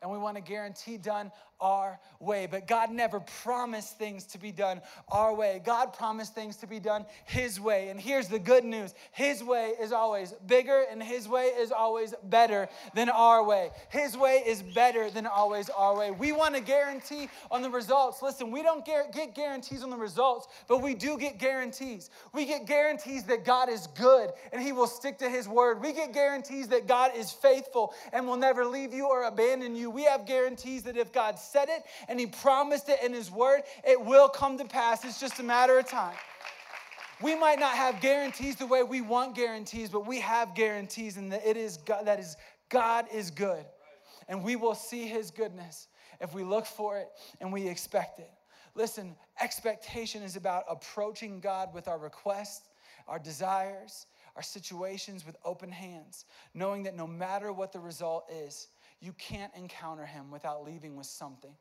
and 0.02 0.10
we 0.10 0.18
want 0.18 0.36
to 0.36 0.42
guarantee 0.42 0.98
done 0.98 1.32
our 1.60 2.00
way. 2.20 2.48
But 2.50 2.68
God 2.68 2.90
never 2.92 3.20
promised 3.20 4.00
things 4.00 4.26
to 4.28 4.40
be 4.40 4.52
done 4.52 4.82
our 5.10 5.34
way. 5.34 5.62
God 5.64 5.94
promised 5.94 6.34
things 6.34 6.58
to 6.58 6.68
be 6.68 6.80
done 6.80 7.06
His 7.26 7.60
way. 7.60 7.90
And 7.90 8.02
here's 8.02 8.28
the 8.28 8.40
good 8.40 8.64
news 8.64 8.96
His 9.12 9.44
way 9.44 9.74
is 9.80 9.92
always 9.92 10.34
bigger, 10.48 10.84
and 10.90 11.02
His 11.02 11.28
way 11.28 11.46
is 11.46 11.72
always 11.72 12.16
better 12.24 12.68
than 12.96 13.10
our 13.10 13.44
way. 13.44 13.70
His 13.90 14.18
way 14.18 14.44
is 14.46 14.64
better 14.64 15.12
than 15.12 15.28
always 15.28 15.70
our 15.70 15.96
way. 15.96 16.10
We 16.10 16.32
want 16.32 16.56
to 16.56 16.62
guarantee 16.62 17.30
on 17.52 17.62
the 17.62 17.70
results. 17.70 18.24
Listen, 18.24 18.50
we 18.50 18.64
don't 18.64 18.84
get 18.84 19.36
guarantees 19.36 19.84
on 19.84 19.92
the 19.92 19.98
results, 19.98 20.48
but 20.68 20.82
we 20.82 20.96
do 20.96 21.18
get 21.18 21.38
guarantees. 21.38 22.10
We 22.34 22.46
get 22.46 22.66
guarantees 22.66 23.24
that 23.26 23.46
God 23.46 23.70
is 23.70 23.88
good 23.88 24.32
and 24.52 24.62
He 24.62 24.72
will 24.72 24.88
stick 24.88 25.20
to 25.20 25.30
His 25.30 25.48
word. 25.48 25.82
We 25.82 25.94
get 25.94 26.14
guarantees 26.14 26.70
that 26.70 26.88
God 26.88 27.12
is 27.16 27.32
faithful 27.32 27.94
and 28.12 28.26
will 28.28 28.38
never 28.38 28.66
leave 28.66 28.94
you 28.94 29.08
or 29.08 29.24
abandon 29.24 29.76
you 29.76 29.91
we 29.94 30.04
have 30.04 30.26
guarantees 30.26 30.84
that 30.84 30.98
if 30.98 31.12
God 31.12 31.38
said 31.40 31.70
it 31.70 31.84
and 32.08 32.20
He 32.20 32.28
promised 32.28 32.90
it 32.90 33.00
in 33.04 33.14
His 33.14 33.32
word, 33.32 33.62
it 33.86 34.00
will 34.04 34.30
come 34.30 34.58
to 34.58 34.66
pass. 34.66 35.04
It's 35.06 35.20
just 35.20 35.40
a 35.40 35.44
matter 35.44 35.78
of 35.80 35.88
time. 35.88 36.16
We 37.22 37.36
might 37.36 37.60
not 37.60 37.76
have 37.76 38.02
guarantees 38.02 38.56
the 38.56 38.66
way 38.66 38.82
we 38.82 39.02
want 39.02 39.36
guarantees, 39.36 39.90
but 39.90 40.08
we 40.08 40.20
have 40.22 40.56
guarantees, 40.56 41.18
and 41.18 41.32
that 41.32 41.46
it 41.46 41.56
is 41.56 41.78
God, 41.78 42.08
that 42.08 42.20
is 42.20 42.36
God 42.70 43.06
is 43.14 43.30
good. 43.30 43.66
And 44.28 44.44
we 44.44 44.56
will 44.56 44.76
see 44.76 45.08
his 45.08 45.30
goodness 45.30 45.88
if 46.20 46.34
we 46.34 46.44
look 46.44 46.66
for 46.66 46.98
it 46.98 47.10
and 47.40 47.52
we 47.52 47.68
expect 47.68 48.20
it. 48.20 48.32
Listen, 48.76 49.16
expectation 49.42 50.24
is 50.24 50.38
about 50.38 50.64
approaching 50.70 51.42
God 51.42 51.74
with 51.74 51.88
our 51.88 51.98
requests, 51.98 52.70
our 53.08 53.20
desires, 53.20 54.06
our 54.36 54.42
situations 54.42 55.26
with 55.26 55.36
open 55.44 55.70
hands, 55.70 56.26
knowing 56.54 56.84
that 56.84 56.96
no 56.96 57.06
matter 57.06 57.52
what 57.52 57.74
the 57.74 57.80
result 57.80 58.32
is, 58.32 58.70
you 59.02 59.14
can't 59.14 59.52
encounter 59.56 60.06
him 60.06 60.32
without 60.32 60.64
leaving 60.64 60.96
with 60.96 61.08
something. 61.08 61.54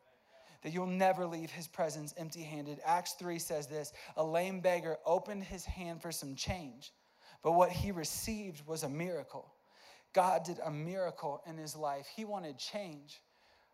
That 0.62 0.74
you'll 0.74 0.86
never 0.86 1.26
leave 1.26 1.50
his 1.50 1.66
presence 1.66 2.12
empty 2.18 2.42
handed. 2.42 2.80
Acts 2.84 3.14
3 3.14 3.38
says 3.38 3.66
this 3.66 3.92
A 4.16 4.24
lame 4.24 4.60
beggar 4.60 4.98
opened 5.06 5.44
his 5.44 5.64
hand 5.64 6.02
for 6.02 6.12
some 6.12 6.34
change, 6.34 6.92
but 7.42 7.52
what 7.52 7.70
he 7.70 7.92
received 7.92 8.66
was 8.66 8.82
a 8.82 8.88
miracle. 8.88 9.54
God 10.12 10.44
did 10.44 10.58
a 10.64 10.70
miracle 10.70 11.40
in 11.46 11.56
his 11.56 11.74
life. 11.74 12.06
He 12.14 12.24
wanted 12.24 12.58
change, 12.58 13.22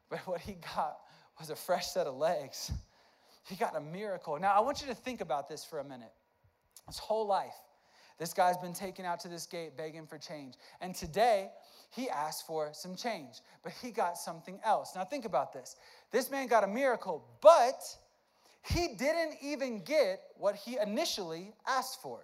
but 0.09 0.20
what 0.26 0.40
he 0.40 0.57
got 0.76 0.98
was 1.40 1.50
a 1.50 1.57
fresh 1.57 1.88
set 1.88 2.07
of 2.07 2.14
legs. 2.14 2.70
He 3.48 3.57
got 3.57 3.76
a 3.76 3.81
miracle. 3.81 4.38
Now, 4.38 4.52
I 4.52 4.61
want 4.61 4.81
you 4.81 4.87
to 4.88 4.94
think 4.94 5.20
about 5.20 5.48
this 5.48 5.64
for 5.64 5.79
a 5.79 5.85
minute. 5.85 6.12
His 6.87 6.98
whole 6.98 7.26
life, 7.26 7.55
this 8.18 8.33
guy's 8.33 8.57
been 8.59 8.72
taken 8.72 9.05
out 9.05 9.20
to 9.20 9.29
this 9.29 9.46
gate 9.46 9.76
begging 9.76 10.07
for 10.07 10.18
change. 10.18 10.55
And 10.81 10.94
today, 10.94 11.50
he 11.96 12.11
asked 12.11 12.46
for 12.46 12.70
some 12.72 12.94
change, 12.94 13.40
but 13.62 13.72
he 13.82 13.90
got 13.90 14.18
something 14.18 14.61
else. 14.62 14.92
Now, 14.94 15.04
think 15.04 15.24
about 15.24 15.52
this. 15.52 15.76
This 16.12 16.30
man 16.30 16.46
got 16.46 16.62
a 16.62 16.66
miracle, 16.66 17.24
but 17.40 17.82
he 18.62 18.88
didn't 18.88 19.37
even 19.42 19.82
get 19.82 20.20
what 20.37 20.54
he 20.54 20.76
initially 20.76 21.54
asked 21.66 22.02
for. 22.02 22.20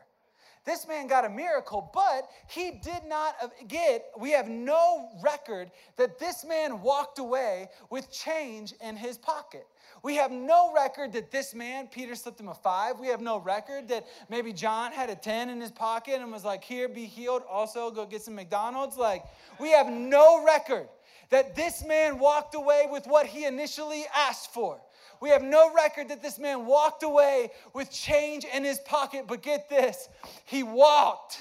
This 0.65 0.87
man 0.87 1.09
got 1.09 1.25
a 1.25 1.29
miracle, 1.29 1.91
but 1.93 2.29
he 2.49 2.81
did 2.83 3.05
not 3.09 3.35
get, 3.67 4.05
we 4.17 4.31
have 4.31 4.49
no 4.49 5.09
record 5.23 5.73
that 5.97 6.19
this 6.21 6.45
man 6.45 6.83
walked 6.83 7.19
away 7.19 7.69
with 7.91 8.13
change 8.13 8.75
in 8.81 8.95
his 8.95 9.19
pocket. 9.19 9.67
We 10.03 10.17
have 10.17 10.33
no 10.33 10.73
record 10.75 11.13
that 11.13 11.31
this 11.31 11.55
man, 11.55 11.87
Peter 11.87 12.17
slipped 12.17 12.41
him 12.41 12.49
a 12.49 12.55
five. 12.55 12.99
We 12.99 13.07
have 13.09 13.21
no 13.21 13.39
record 13.39 13.87
that 13.89 14.07
maybe 14.29 14.53
John 14.53 14.91
had 14.91 15.11
a 15.11 15.15
10 15.15 15.49
in 15.49 15.61
his 15.61 15.71
pocket 15.71 16.21
and 16.21 16.33
was 16.33 16.45
like, 16.45 16.65
Here, 16.65 16.89
be 16.89 17.07
healed. 17.07 17.43
Also, 17.49 17.91
go 17.91 18.05
get 18.05 18.23
some 18.23 18.35
McDonald's. 18.35 18.97
Like, 18.97 19.25
we 19.61 19.71
have 19.71 19.89
no 19.89 20.45
record 20.45 20.89
that 21.31 21.55
this 21.55 21.85
man 21.85 22.19
walked 22.19 22.55
away 22.55 22.87
with 22.91 23.07
what 23.07 23.27
he 23.27 23.45
initially 23.45 24.05
asked 24.15 24.53
for. 24.53 24.81
We 25.21 25.31
have 25.31 25.43
no 25.43 25.73
record 25.73 26.09
that 26.09 26.21
this 26.21 26.39
man 26.39 26.67
walked 26.67 27.05
away 27.05 27.53
with 27.73 27.93
change 27.93 28.45
in 28.45 28.65
his 28.65 28.81
pocket, 28.81 29.27
but 29.29 29.41
get 29.41 29.71
this, 29.71 30.09
he 30.45 30.65
walked. 30.65 31.39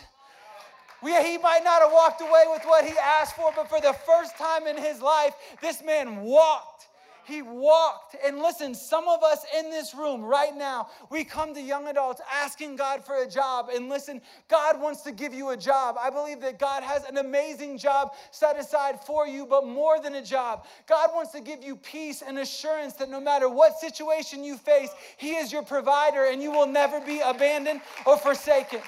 We, 1.02 1.12
he 1.24 1.40
might 1.40 1.64
not 1.64 1.82
have 1.82 1.92
walked 1.92 2.22
away 2.22 2.44
with 2.48 2.62
what 2.66 2.86
he 2.86 2.94
asked 2.98 3.36
for, 3.36 3.52
but 3.56 3.68
for 3.70 3.82
the 3.82 3.94
first 4.06 4.38
time 4.38 4.68
in 4.68 4.78
his 4.78 5.02
life, 5.02 5.34
this 5.62 5.84
man 5.84 6.22
walked. 6.22 6.71
He 7.32 7.42
walked. 7.42 8.18
And 8.26 8.40
listen, 8.40 8.76
some 8.76 9.08
of 9.08 9.24
us 9.24 9.46
in 9.58 9.70
this 9.70 9.96
room 9.96 10.22
right 10.22 10.56
now, 10.56 10.90
we 11.10 11.24
come 11.24 11.54
to 11.54 11.62
young 11.62 11.88
adults 11.88 12.20
asking 12.30 12.76
God 12.76 13.06
for 13.06 13.24
a 13.24 13.28
job. 13.28 13.70
And 13.74 13.88
listen, 13.88 14.22
God 14.50 14.82
wants 14.82 15.02
to 15.04 15.14
give 15.14 15.34
you 15.34 15.52
a 15.52 15.58
job. 15.58 15.96
I 15.98 16.10
believe 16.10 16.42
that 16.42 16.60
God 16.60 16.84
has 16.84 17.06
an 17.06 17.18
amazing 17.18 17.78
job 17.78 18.16
set 18.32 18.60
aside 18.60 19.00
for 19.06 19.26
you, 19.26 19.46
but 19.46 19.66
more 19.66 20.02
than 20.02 20.16
a 20.16 20.22
job, 20.22 20.66
God 20.88 21.12
wants 21.14 21.32
to 21.32 21.40
give 21.40 21.64
you 21.64 21.78
peace 21.78 22.22
and 22.22 22.38
assurance 22.38 22.96
that 22.96 23.10
no 23.10 23.22
matter 23.22 23.48
what 23.48 23.80
situation 23.80 24.44
you 24.44 24.58
face, 24.58 24.90
He 25.16 25.36
is 25.36 25.54
your 25.54 25.64
provider 25.64 26.26
and 26.26 26.42
you 26.42 26.52
will 26.52 26.68
never 26.68 27.00
be 27.00 27.22
abandoned 27.22 27.80
or 28.06 28.18
forsaken. 28.18 28.82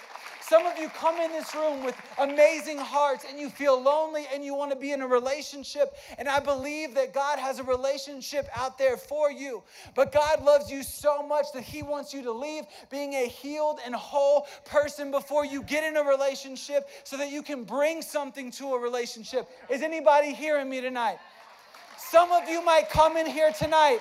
Some 0.48 0.66
of 0.66 0.78
you 0.78 0.90
come 0.90 1.18
in 1.22 1.32
this 1.32 1.56
room 1.56 1.84
with 1.86 1.96
amazing 2.20 2.78
hearts 2.78 3.26
and 3.30 3.40
you 3.40 3.50
feel 3.50 3.82
lonely 3.82 4.26
and 4.34 4.44
you 4.44 4.54
want 4.54 4.72
to 4.72 4.78
be 4.78 4.92
in 4.92 5.02
a 5.02 5.08
relationship. 5.08 5.96
And 6.18 6.28
I 6.28 6.42
believe 6.42 6.96
that 6.96 7.14
God 7.14 7.40
has 7.40 7.60
a 7.60 7.64
relationship 7.64 8.48
out 8.54 8.78
there 8.78 8.98
for 8.98 9.32
you. 9.32 9.64
But 9.96 10.12
God 10.12 10.44
loves 10.44 10.70
you 10.70 10.84
so 10.84 11.26
much 11.26 11.46
that 11.54 11.64
He 11.64 11.82
wants 11.82 12.14
you 12.14 12.24
to 12.24 12.32
leave 12.32 12.66
being 12.90 13.14
a 13.14 13.28
healed 13.28 13.80
and 13.86 13.96
whole 13.96 14.48
person 14.66 15.12
before 15.12 15.46
you 15.46 15.64
get 15.64 15.86
in 15.86 15.96
a 15.96 16.04
relationship 16.04 16.90
so 17.06 17.16
that 17.18 17.32
you 17.32 17.42
can 17.42 17.64
bring 17.64 18.02
something 18.02 18.52
to 18.52 18.74
a 18.74 18.80
relationship. 18.80 19.50
Is 19.70 19.82
anybody 19.82 20.34
hearing 20.34 20.70
me 20.70 20.82
tonight? 20.82 21.20
Some 21.98 22.32
of 22.34 22.50
you 22.50 22.64
might 22.66 22.90
come 22.90 23.16
in 23.16 23.28
here 23.28 23.52
tonight 23.54 24.00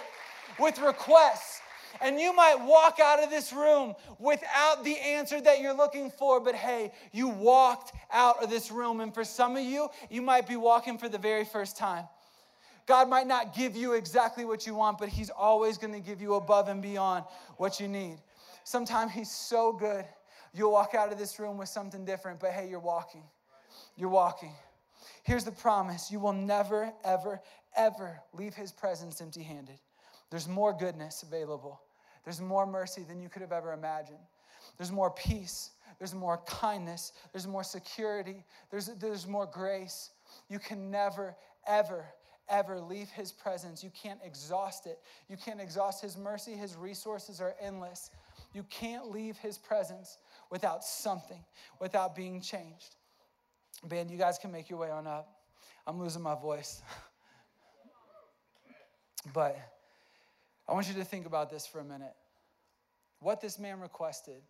with 0.58 0.78
requests 0.80 1.51
and 2.02 2.20
you 2.20 2.34
might 2.34 2.56
walk 2.56 2.98
out 3.00 3.22
of 3.22 3.30
this 3.30 3.52
room 3.52 3.94
without 4.18 4.84
the 4.84 4.98
answer 4.98 5.40
that 5.40 5.60
you're 5.60 5.76
looking 5.76 6.10
for, 6.10 6.40
but 6.40 6.54
hey, 6.54 6.92
you 7.12 7.28
walked 7.28 7.92
out 8.12 8.42
of 8.42 8.50
this 8.50 8.70
room. 8.70 9.00
And 9.00 9.14
for 9.14 9.24
some 9.24 9.56
of 9.56 9.62
you, 9.62 9.88
you 10.10 10.20
might 10.20 10.48
be 10.48 10.56
walking 10.56 10.98
for 10.98 11.08
the 11.08 11.18
very 11.18 11.44
first 11.44 11.76
time. 11.76 12.04
God 12.86 13.08
might 13.08 13.26
not 13.26 13.54
give 13.54 13.76
you 13.76 13.92
exactly 13.92 14.44
what 14.44 14.66
you 14.66 14.74
want, 14.74 14.98
but 14.98 15.08
He's 15.08 15.30
always 15.30 15.78
going 15.78 15.92
to 15.92 16.00
give 16.00 16.20
you 16.20 16.34
above 16.34 16.68
and 16.68 16.82
beyond 16.82 17.24
what 17.56 17.78
you 17.78 17.86
need. 17.86 18.18
Sometimes 18.64 19.12
He's 19.12 19.30
so 19.30 19.72
good, 19.72 20.04
you'll 20.52 20.72
walk 20.72 20.94
out 20.94 21.12
of 21.12 21.18
this 21.18 21.38
room 21.38 21.58
with 21.58 21.68
something 21.68 22.04
different, 22.04 22.40
but 22.40 22.50
hey, 22.50 22.68
you're 22.68 22.80
walking. 22.80 23.22
You're 23.96 24.08
walking. 24.08 24.52
Here's 25.22 25.44
the 25.44 25.52
promise 25.52 26.10
you 26.10 26.18
will 26.18 26.32
never, 26.32 26.92
ever, 27.04 27.40
ever 27.76 28.20
leave 28.32 28.54
His 28.54 28.72
presence 28.72 29.20
empty 29.20 29.42
handed. 29.42 29.78
There's 30.30 30.48
more 30.48 30.72
goodness 30.72 31.22
available. 31.22 31.80
There's 32.24 32.40
more 32.40 32.66
mercy 32.66 33.02
than 33.02 33.20
you 33.20 33.28
could 33.28 33.42
have 33.42 33.52
ever 33.52 33.72
imagined. 33.72 34.18
There's 34.78 34.92
more 34.92 35.10
peace. 35.10 35.70
There's 35.98 36.14
more 36.14 36.38
kindness. 36.46 37.12
There's 37.32 37.46
more 37.46 37.64
security. 37.64 38.44
There's, 38.70 38.86
there's 39.00 39.26
more 39.26 39.46
grace. 39.46 40.10
You 40.48 40.58
can 40.58 40.90
never, 40.90 41.36
ever, 41.66 42.04
ever 42.48 42.80
leave 42.80 43.08
His 43.10 43.32
presence. 43.32 43.84
You 43.84 43.90
can't 43.90 44.20
exhaust 44.24 44.86
it. 44.86 44.98
You 45.28 45.36
can't 45.36 45.60
exhaust 45.60 46.02
His 46.02 46.16
mercy. 46.16 46.52
His 46.52 46.76
resources 46.76 47.40
are 47.40 47.54
endless. 47.60 48.10
You 48.54 48.64
can't 48.64 49.10
leave 49.10 49.36
His 49.38 49.58
presence 49.58 50.18
without 50.50 50.84
something, 50.84 51.44
without 51.80 52.14
being 52.14 52.40
changed. 52.40 52.96
Band, 53.84 54.10
you 54.10 54.18
guys 54.18 54.38
can 54.38 54.52
make 54.52 54.70
your 54.70 54.78
way 54.78 54.90
on 54.90 55.06
up. 55.06 55.28
I'm 55.86 55.98
losing 55.98 56.22
my 56.22 56.34
voice. 56.34 56.82
but 59.34 59.56
I 60.72 60.74
want 60.74 60.88
you 60.88 60.94
to 60.94 61.04
think 61.04 61.26
about 61.26 61.50
this 61.50 61.66
for 61.66 61.80
a 61.80 61.84
minute. 61.84 62.14
What 63.20 63.42
this 63.42 63.58
man 63.58 63.78
requested 63.80 64.40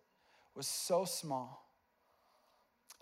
was 0.55 0.65
so 0.67 1.03
small. 1.03 1.69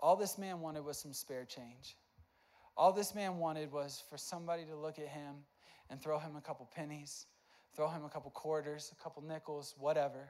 All 0.00 0.16
this 0.16 0.38
man 0.38 0.60
wanted 0.60 0.84
was 0.84 0.98
some 0.98 1.12
spare 1.12 1.44
change. 1.44 1.96
All 2.76 2.92
this 2.92 3.14
man 3.14 3.38
wanted 3.38 3.70
was 3.70 4.02
for 4.10 4.18
somebody 4.18 4.64
to 4.64 4.74
look 4.74 4.98
at 4.98 5.06
him 5.06 5.36
and 5.88 6.02
throw 6.02 6.18
him 6.18 6.34
a 6.34 6.40
couple 6.40 6.68
pennies, 6.74 7.26
throw 7.76 7.86
him 7.86 8.04
a 8.04 8.08
couple 8.08 8.32
quarters, 8.32 8.92
a 8.92 9.00
couple 9.00 9.22
nickels, 9.22 9.76
whatever. 9.78 10.28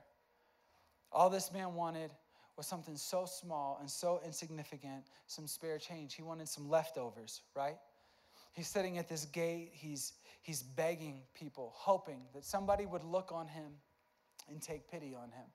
All 1.11 1.31
this 1.31 1.51
man 1.51 1.73
wanted 1.73 2.11
was 2.59 2.67
something 2.67 2.99
so 2.99 3.25
small 3.25 3.79
and 3.81 3.91
so 3.91 4.21
insignificant, 4.23 5.05
some 5.29 5.47
spare 5.47 5.79
change. 5.79 6.13
He 6.13 6.23
wanted 6.23 6.47
some 6.47 6.69
leftovers, 6.69 7.41
right? 7.57 7.79
He's 8.53 8.69
sitting 8.69 8.99
at 8.99 9.09
this 9.09 9.25
gate. 9.25 9.71
He's, 9.73 10.13
he's 10.43 10.63
begging 10.63 11.23
people, 11.35 11.73
hoping 11.75 12.23
that 12.35 12.45
somebody 12.45 12.87
would 12.87 13.05
look 13.05 13.33
on 13.33 13.49
him 13.49 13.73
and 14.49 14.61
take 14.61 14.91
pity 14.91 15.15
on 15.15 15.31
him, 15.31 15.47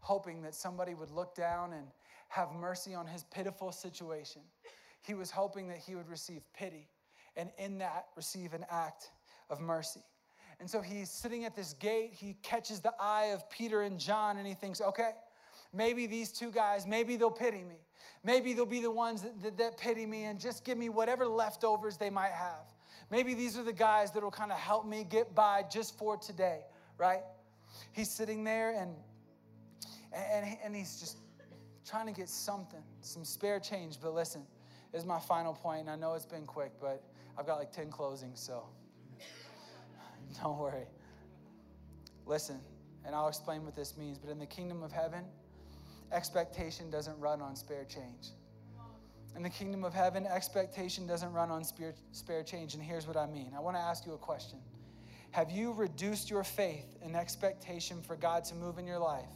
hoping 0.00 0.42
that 0.42 0.54
somebody 0.54 0.94
would 0.94 1.10
look 1.10 1.34
down 1.34 1.72
and 1.72 1.86
have 2.28 2.52
mercy 2.52 2.94
on 2.94 3.06
his 3.06 3.24
pitiful 3.24 3.70
situation. 3.70 4.42
He 5.02 5.14
was 5.14 5.30
hoping 5.30 5.68
that 5.68 5.78
he 5.78 5.94
would 5.94 6.08
receive 6.08 6.42
pity 6.54 6.88
and 7.36 7.50
in 7.58 7.78
that 7.78 8.06
receive 8.16 8.54
an 8.54 8.64
act 8.70 9.10
of 9.50 9.60
mercy. 9.60 10.02
And 10.60 10.70
so 10.70 10.80
he's 10.80 11.10
sitting 11.10 11.44
at 11.44 11.56
this 11.56 11.74
gate. 11.74 12.12
He 12.14 12.36
catches 12.42 12.80
the 12.80 12.92
eye 13.00 13.32
of 13.34 13.48
Peter 13.50 13.82
and 13.82 13.98
John 13.98 14.38
and 14.38 14.46
he 14.46 14.54
thinks, 14.54 14.80
okay, 14.80 15.10
maybe 15.72 16.06
these 16.06 16.30
two 16.30 16.50
guys, 16.50 16.86
maybe 16.86 17.16
they'll 17.16 17.30
pity 17.30 17.64
me. 17.64 17.76
Maybe 18.24 18.52
they'll 18.52 18.66
be 18.66 18.80
the 18.80 18.90
ones 18.90 19.22
that, 19.22 19.42
that, 19.42 19.58
that 19.58 19.78
pity 19.78 20.06
me 20.06 20.24
and 20.24 20.38
just 20.38 20.64
give 20.64 20.78
me 20.78 20.88
whatever 20.88 21.26
leftovers 21.26 21.96
they 21.96 22.10
might 22.10 22.32
have. 22.32 22.66
Maybe 23.10 23.34
these 23.34 23.58
are 23.58 23.64
the 23.64 23.72
guys 23.72 24.12
that 24.12 24.22
will 24.22 24.30
kind 24.30 24.52
of 24.52 24.58
help 24.58 24.86
me 24.86 25.04
get 25.04 25.34
by 25.34 25.64
just 25.70 25.98
for 25.98 26.16
today, 26.16 26.60
right? 26.98 27.22
He's 27.92 28.10
sitting 28.10 28.44
there 28.44 28.70
and, 28.70 28.94
and, 30.14 30.56
and 30.64 30.76
he's 30.76 31.00
just 31.00 31.18
trying 31.84 32.06
to 32.06 32.12
get 32.12 32.28
something, 32.28 32.82
some 33.00 33.24
spare 33.24 33.58
change. 33.58 33.98
But 34.00 34.14
listen, 34.14 34.42
is 34.92 35.04
my 35.04 35.18
final 35.18 35.52
point. 35.52 35.88
I 35.88 35.96
know 35.96 36.14
it's 36.14 36.26
been 36.26 36.46
quick, 36.46 36.72
but 36.80 37.02
I've 37.38 37.46
got 37.46 37.58
like 37.58 37.72
10 37.72 37.90
closings, 37.90 38.38
so 38.38 38.64
don't 40.42 40.58
worry. 40.58 40.86
Listen, 42.26 42.60
and 43.04 43.14
I'll 43.14 43.28
explain 43.28 43.64
what 43.64 43.74
this 43.74 43.96
means. 43.96 44.18
But 44.18 44.30
in 44.30 44.38
the 44.38 44.46
kingdom 44.46 44.82
of 44.82 44.92
heaven, 44.92 45.24
expectation 46.12 46.90
doesn't 46.90 47.18
run 47.18 47.40
on 47.40 47.56
spare 47.56 47.84
change. 47.84 48.30
In 49.34 49.42
the 49.42 49.50
kingdom 49.50 49.82
of 49.82 49.94
heaven, 49.94 50.26
expectation 50.26 51.06
doesn't 51.06 51.32
run 51.32 51.50
on 51.50 51.64
spare, 51.64 51.94
spare 52.12 52.42
change. 52.42 52.74
And 52.74 52.82
here's 52.82 53.06
what 53.06 53.16
I 53.16 53.26
mean 53.26 53.52
I 53.56 53.60
want 53.60 53.76
to 53.76 53.82
ask 53.82 54.06
you 54.06 54.12
a 54.12 54.18
question 54.18 54.58
Have 55.30 55.50
you 55.50 55.72
reduced 55.72 56.30
your 56.30 56.44
faith 56.44 56.96
and 57.02 57.16
expectation 57.16 58.02
for 58.02 58.16
God 58.16 58.44
to 58.44 58.54
move 58.54 58.78
in 58.78 58.86
your 58.86 58.98
life 58.98 59.30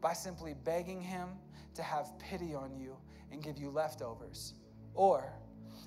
by 0.00 0.12
simply 0.12 0.54
begging 0.64 1.00
Him 1.00 1.28
to 1.74 1.82
have 1.82 2.18
pity 2.18 2.54
on 2.54 2.76
you 2.76 2.96
and 3.30 3.42
give 3.42 3.58
you 3.58 3.70
leftovers? 3.70 4.54
Or 4.94 5.32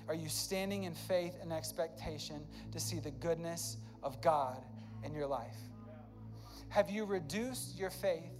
are 0.08 0.14
you 0.14 0.28
standing 0.28 0.84
in 0.84 0.94
faith 0.94 1.36
and 1.42 1.52
expectation 1.52 2.46
to 2.72 2.80
see 2.80 2.98
the 2.98 3.10
goodness 3.10 3.76
of 4.02 4.20
God 4.22 4.64
in 5.04 5.14
your 5.14 5.26
life? 5.26 5.56
Have 6.68 6.88
you 6.88 7.04
reduced 7.04 7.78
your 7.78 7.90
faith 7.90 8.32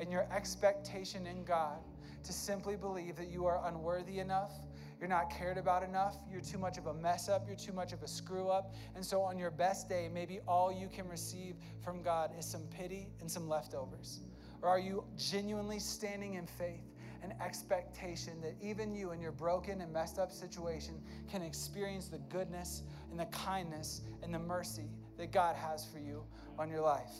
and 0.00 0.10
your 0.10 0.26
expectation 0.34 1.26
in 1.26 1.44
God 1.44 1.78
to 2.24 2.32
simply 2.32 2.74
believe 2.74 3.16
that 3.16 3.30
you 3.30 3.46
are 3.46 3.60
unworthy 3.66 4.18
enough? 4.18 4.52
You're 4.98 5.08
not 5.08 5.30
cared 5.30 5.56
about 5.56 5.82
enough. 5.82 6.16
You're 6.30 6.42
too 6.42 6.58
much 6.58 6.76
of 6.76 6.86
a 6.86 6.94
mess 6.94 7.28
up. 7.28 7.46
You're 7.46 7.56
too 7.56 7.72
much 7.72 7.92
of 7.94 8.02
a 8.02 8.08
screw 8.08 8.48
up. 8.48 8.74
And 8.94 9.04
so, 9.04 9.22
on 9.22 9.38
your 9.38 9.50
best 9.50 9.88
day, 9.88 10.10
maybe 10.12 10.40
all 10.46 10.70
you 10.70 10.88
can 10.88 11.08
receive 11.08 11.54
from 11.82 12.02
God 12.02 12.32
is 12.38 12.44
some 12.44 12.64
pity 12.70 13.08
and 13.20 13.30
some 13.30 13.48
leftovers. 13.48 14.20
Or 14.60 14.68
are 14.68 14.78
you 14.78 15.04
genuinely 15.16 15.78
standing 15.78 16.34
in 16.34 16.46
faith 16.46 16.84
and 17.22 17.32
expectation 17.40 18.42
that 18.42 18.54
even 18.60 18.94
you 18.94 19.12
in 19.12 19.22
your 19.22 19.32
broken 19.32 19.80
and 19.80 19.90
messed 19.90 20.18
up 20.18 20.30
situation 20.30 21.00
can 21.30 21.40
experience 21.40 22.08
the 22.08 22.18
goodness 22.18 22.82
and 23.10 23.18
the 23.18 23.26
kindness 23.26 24.02
and 24.22 24.34
the 24.34 24.38
mercy 24.38 24.90
that 25.16 25.32
God 25.32 25.56
has 25.56 25.86
for 25.86 25.98
you 25.98 26.24
on 26.58 26.68
your 26.68 26.82
life? 26.82 27.12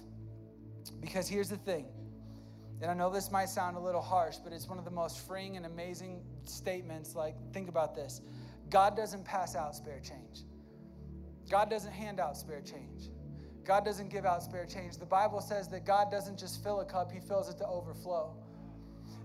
Because 1.00 1.28
here's 1.28 1.48
the 1.48 1.56
thing. 1.56 1.86
And 2.82 2.90
I 2.90 2.94
know 2.94 3.10
this 3.10 3.30
might 3.30 3.48
sound 3.48 3.76
a 3.76 3.80
little 3.80 4.00
harsh, 4.00 4.36
but 4.42 4.52
it's 4.52 4.68
one 4.68 4.78
of 4.78 4.84
the 4.84 4.90
most 4.90 5.26
freeing 5.26 5.56
and 5.56 5.66
amazing 5.66 6.22
statements. 6.44 7.14
Like, 7.14 7.34
think 7.52 7.68
about 7.68 7.94
this 7.94 8.22
God 8.70 8.96
doesn't 8.96 9.24
pass 9.24 9.54
out 9.54 9.74
spare 9.74 10.00
change, 10.00 10.44
God 11.50 11.68
doesn't 11.70 11.92
hand 11.92 12.20
out 12.20 12.36
spare 12.36 12.62
change. 12.62 13.10
God 13.64 13.84
doesn't 13.84 14.08
give 14.08 14.24
out 14.24 14.42
spare 14.42 14.64
change. 14.64 14.96
The 14.96 15.06
Bible 15.06 15.40
says 15.40 15.68
that 15.68 15.84
God 15.84 16.10
doesn't 16.10 16.38
just 16.38 16.62
fill 16.62 16.80
a 16.80 16.84
cup, 16.84 17.12
He 17.12 17.20
fills 17.20 17.48
it 17.48 17.58
to 17.58 17.66
overflow. 17.66 18.34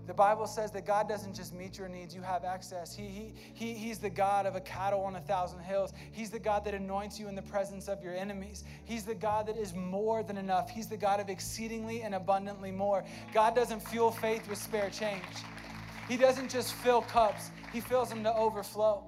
The 0.06 0.14
Bible 0.14 0.46
says 0.46 0.70
that 0.70 0.86
God 0.86 1.08
doesn't 1.08 1.34
just 1.34 1.52
meet 1.52 1.76
your 1.78 1.88
needs, 1.88 2.14
you 2.14 2.22
have 2.22 2.44
access. 2.44 2.94
He, 2.94 3.06
he, 3.06 3.32
he, 3.54 3.74
he's 3.74 3.98
the 3.98 4.10
God 4.10 4.46
of 4.46 4.54
a 4.54 4.60
cattle 4.60 5.00
on 5.00 5.16
a 5.16 5.20
thousand 5.20 5.60
hills. 5.60 5.92
He's 6.12 6.30
the 6.30 6.38
God 6.38 6.64
that 6.64 6.74
anoints 6.74 7.18
you 7.18 7.28
in 7.28 7.34
the 7.34 7.42
presence 7.42 7.88
of 7.88 8.02
your 8.04 8.14
enemies. 8.14 8.62
He's 8.84 9.04
the 9.04 9.14
God 9.14 9.46
that 9.46 9.56
is 9.56 9.74
more 9.74 10.22
than 10.22 10.36
enough. 10.36 10.70
He's 10.70 10.86
the 10.86 10.96
God 10.96 11.18
of 11.18 11.28
exceedingly 11.28 12.02
and 12.02 12.14
abundantly 12.14 12.70
more. 12.70 13.04
God 13.34 13.56
doesn't 13.56 13.80
fuel 13.80 14.12
faith 14.12 14.48
with 14.48 14.58
spare 14.58 14.90
change, 14.90 15.22
He 16.08 16.16
doesn't 16.16 16.50
just 16.50 16.74
fill 16.74 17.02
cups, 17.02 17.50
He 17.72 17.80
fills 17.80 18.08
them 18.08 18.22
to 18.22 18.34
overflow 18.34 19.02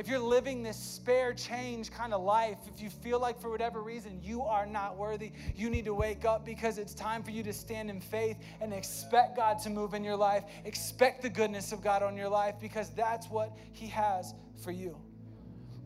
if 0.00 0.08
you're 0.08 0.18
living 0.18 0.62
this 0.62 0.78
spare 0.78 1.34
change 1.34 1.90
kind 1.90 2.14
of 2.14 2.22
life, 2.22 2.56
if 2.74 2.80
you 2.80 2.88
feel 2.88 3.20
like 3.20 3.38
for 3.38 3.50
whatever 3.50 3.82
reason 3.82 4.18
you 4.22 4.40
are 4.40 4.64
not 4.64 4.96
worthy, 4.96 5.30
you 5.54 5.68
need 5.68 5.84
to 5.84 5.92
wake 5.92 6.24
up 6.24 6.42
because 6.42 6.78
it's 6.78 6.94
time 6.94 7.22
for 7.22 7.32
you 7.32 7.42
to 7.42 7.52
stand 7.52 7.90
in 7.90 8.00
faith 8.00 8.38
and 8.62 8.72
expect 8.72 9.36
God 9.36 9.58
to 9.58 9.68
move 9.68 9.92
in 9.92 10.02
your 10.02 10.16
life. 10.16 10.44
Expect 10.64 11.20
the 11.20 11.28
goodness 11.28 11.70
of 11.70 11.82
God 11.82 12.02
on 12.02 12.16
your 12.16 12.30
life 12.30 12.54
because 12.62 12.88
that's 12.94 13.28
what 13.28 13.54
He 13.72 13.88
has 13.88 14.32
for 14.64 14.70
you. 14.70 14.96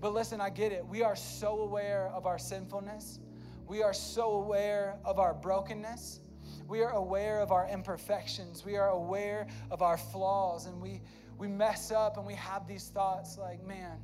But 0.00 0.14
listen, 0.14 0.40
I 0.40 0.48
get 0.48 0.70
it. 0.70 0.86
We 0.86 1.02
are 1.02 1.16
so 1.16 1.62
aware 1.62 2.08
of 2.14 2.24
our 2.24 2.38
sinfulness, 2.38 3.18
we 3.66 3.82
are 3.82 3.92
so 3.92 4.34
aware 4.34 4.96
of 5.04 5.18
our 5.18 5.34
brokenness. 5.34 6.20
We 6.66 6.82
are 6.82 6.92
aware 6.92 7.40
of 7.40 7.52
our 7.52 7.68
imperfections. 7.68 8.64
We 8.64 8.76
are 8.76 8.88
aware 8.88 9.46
of 9.70 9.82
our 9.82 9.96
flaws, 9.96 10.66
and 10.66 10.80
we, 10.80 11.00
we 11.38 11.48
mess 11.48 11.90
up 11.90 12.16
and 12.16 12.26
we 12.26 12.34
have 12.34 12.66
these 12.66 12.88
thoughts 12.88 13.38
like, 13.38 13.64
man, 13.66 13.98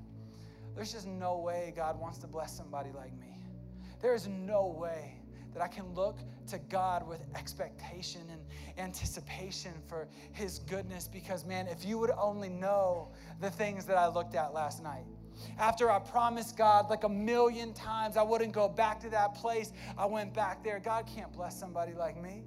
there's 0.74 0.92
just 0.92 1.06
no 1.06 1.38
way 1.38 1.72
God 1.74 1.98
wants 1.98 2.18
to 2.18 2.26
bless 2.26 2.56
somebody 2.56 2.90
like 2.92 3.18
me. 3.18 3.38
There 4.00 4.14
is 4.14 4.28
no 4.28 4.66
way 4.66 5.14
that 5.52 5.62
I 5.62 5.68
can 5.68 5.92
look 5.94 6.18
to 6.48 6.58
God 6.58 7.06
with 7.06 7.20
expectation 7.34 8.22
and 8.30 8.40
anticipation 8.78 9.72
for 9.88 10.08
His 10.32 10.60
goodness 10.60 11.08
because, 11.08 11.44
man, 11.44 11.66
if 11.66 11.84
you 11.84 11.98
would 11.98 12.12
only 12.16 12.48
know 12.48 13.10
the 13.40 13.50
things 13.50 13.84
that 13.86 13.98
I 13.98 14.06
looked 14.06 14.34
at 14.34 14.54
last 14.54 14.82
night. 14.82 15.04
After 15.58 15.90
I 15.90 15.98
promised 15.98 16.56
God 16.56 16.90
like 16.90 17.04
a 17.04 17.08
million 17.08 17.72
times 17.74 18.16
I 18.16 18.22
wouldn't 18.22 18.52
go 18.52 18.68
back 18.68 19.00
to 19.00 19.10
that 19.10 19.34
place, 19.34 19.72
I 19.96 20.06
went 20.06 20.34
back 20.34 20.64
there. 20.64 20.80
God 20.80 21.06
can't 21.06 21.32
bless 21.32 21.58
somebody 21.58 21.92
like 21.94 22.20
me. 22.20 22.42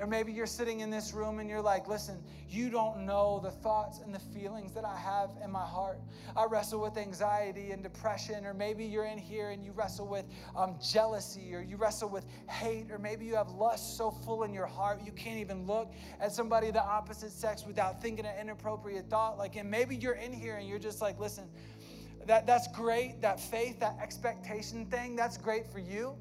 Or 0.00 0.08
maybe 0.08 0.32
you're 0.32 0.46
sitting 0.46 0.80
in 0.80 0.90
this 0.90 1.12
room 1.12 1.38
and 1.38 1.48
you're 1.48 1.62
like, 1.62 1.86
listen, 1.86 2.20
you 2.48 2.68
don't 2.68 3.06
know 3.06 3.40
the 3.42 3.50
thoughts 3.50 4.00
and 4.00 4.12
the 4.12 4.18
feelings 4.18 4.72
that 4.72 4.84
I 4.84 4.96
have 4.96 5.30
in 5.42 5.52
my 5.52 5.64
heart. 5.64 6.00
I 6.36 6.46
wrestle 6.46 6.80
with 6.80 6.96
anxiety 6.96 7.70
and 7.70 7.80
depression. 7.80 8.44
Or 8.44 8.54
maybe 8.54 8.84
you're 8.84 9.04
in 9.04 9.18
here 9.18 9.50
and 9.50 9.64
you 9.64 9.70
wrestle 9.70 10.08
with 10.08 10.24
um, 10.56 10.76
jealousy 10.82 11.54
or 11.54 11.60
you 11.62 11.76
wrestle 11.76 12.08
with 12.08 12.26
hate. 12.50 12.90
Or 12.90 12.98
maybe 12.98 13.24
you 13.24 13.36
have 13.36 13.50
lust 13.50 13.96
so 13.96 14.10
full 14.10 14.42
in 14.42 14.52
your 14.52 14.66
heart 14.66 15.00
you 15.04 15.12
can't 15.12 15.38
even 15.38 15.66
look 15.66 15.92
at 16.20 16.32
somebody 16.32 16.70
the 16.70 16.82
opposite 16.82 17.30
sex 17.30 17.64
without 17.64 18.02
thinking 18.02 18.26
an 18.26 18.38
inappropriate 18.40 19.08
thought. 19.08 19.38
Like, 19.38 19.54
and 19.54 19.70
maybe 19.70 19.94
you're 19.94 20.14
in 20.14 20.32
here 20.32 20.56
and 20.56 20.68
you're 20.68 20.78
just 20.78 21.00
like, 21.00 21.20
listen, 21.20 21.44
that, 22.26 22.46
that's 22.46 22.68
great. 22.68 23.20
That 23.20 23.40
faith, 23.40 23.80
that 23.80 23.98
expectation 24.00 24.86
thing, 24.86 25.16
that's 25.16 25.36
great 25.36 25.70
for 25.70 25.78
you. 25.78 26.16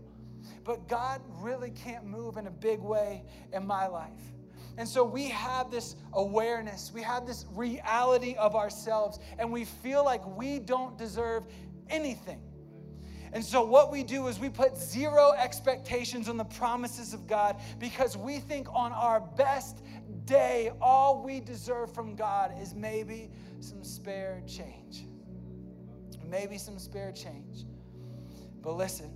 But 0.63 0.87
God 0.87 1.21
really 1.39 1.71
can't 1.71 2.05
move 2.05 2.37
in 2.37 2.47
a 2.47 2.51
big 2.51 2.79
way 2.79 3.23
in 3.51 3.65
my 3.65 3.87
life. 3.87 4.11
And 4.77 4.87
so 4.87 5.03
we 5.03 5.29
have 5.29 5.69
this 5.69 5.95
awareness, 6.13 6.91
we 6.93 7.03
have 7.03 7.27
this 7.27 7.45
reality 7.53 8.35
of 8.35 8.55
ourselves, 8.55 9.19
and 9.37 9.51
we 9.51 9.65
feel 9.65 10.03
like 10.03 10.25
we 10.35 10.59
don't 10.59 10.97
deserve 10.97 11.43
anything. 11.89 12.41
And 13.33 13.43
so, 13.43 13.63
what 13.63 13.91
we 13.91 14.03
do 14.03 14.27
is 14.27 14.39
we 14.39 14.49
put 14.49 14.77
zero 14.77 15.31
expectations 15.31 16.29
on 16.29 16.37
the 16.37 16.43
promises 16.43 17.13
of 17.15 17.25
God 17.25 17.59
because 17.79 18.15
we 18.15 18.39
think 18.39 18.67
on 18.71 18.91
our 18.93 19.21
best 19.21 19.81
day, 20.25 20.71
all 20.79 21.23
we 21.23 21.39
deserve 21.39 21.93
from 21.93 22.15
God 22.15 22.53
is 22.61 22.75
maybe 22.75 23.31
some 23.59 23.83
spare 23.83 24.43
change. 24.45 25.05
Maybe 26.33 26.57
some 26.57 26.79
spare 26.79 27.11
change. 27.11 27.63
But 28.63 28.73
listen, 28.73 29.11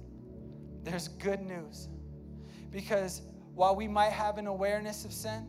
there's 0.83 1.07
good 1.07 1.41
news. 1.41 1.87
Because 2.69 3.23
while 3.55 3.75
we 3.75 3.87
might 3.87 4.11
have 4.11 4.37
an 4.37 4.45
awareness 4.45 5.03
of 5.03 5.11
sin, 5.11 5.47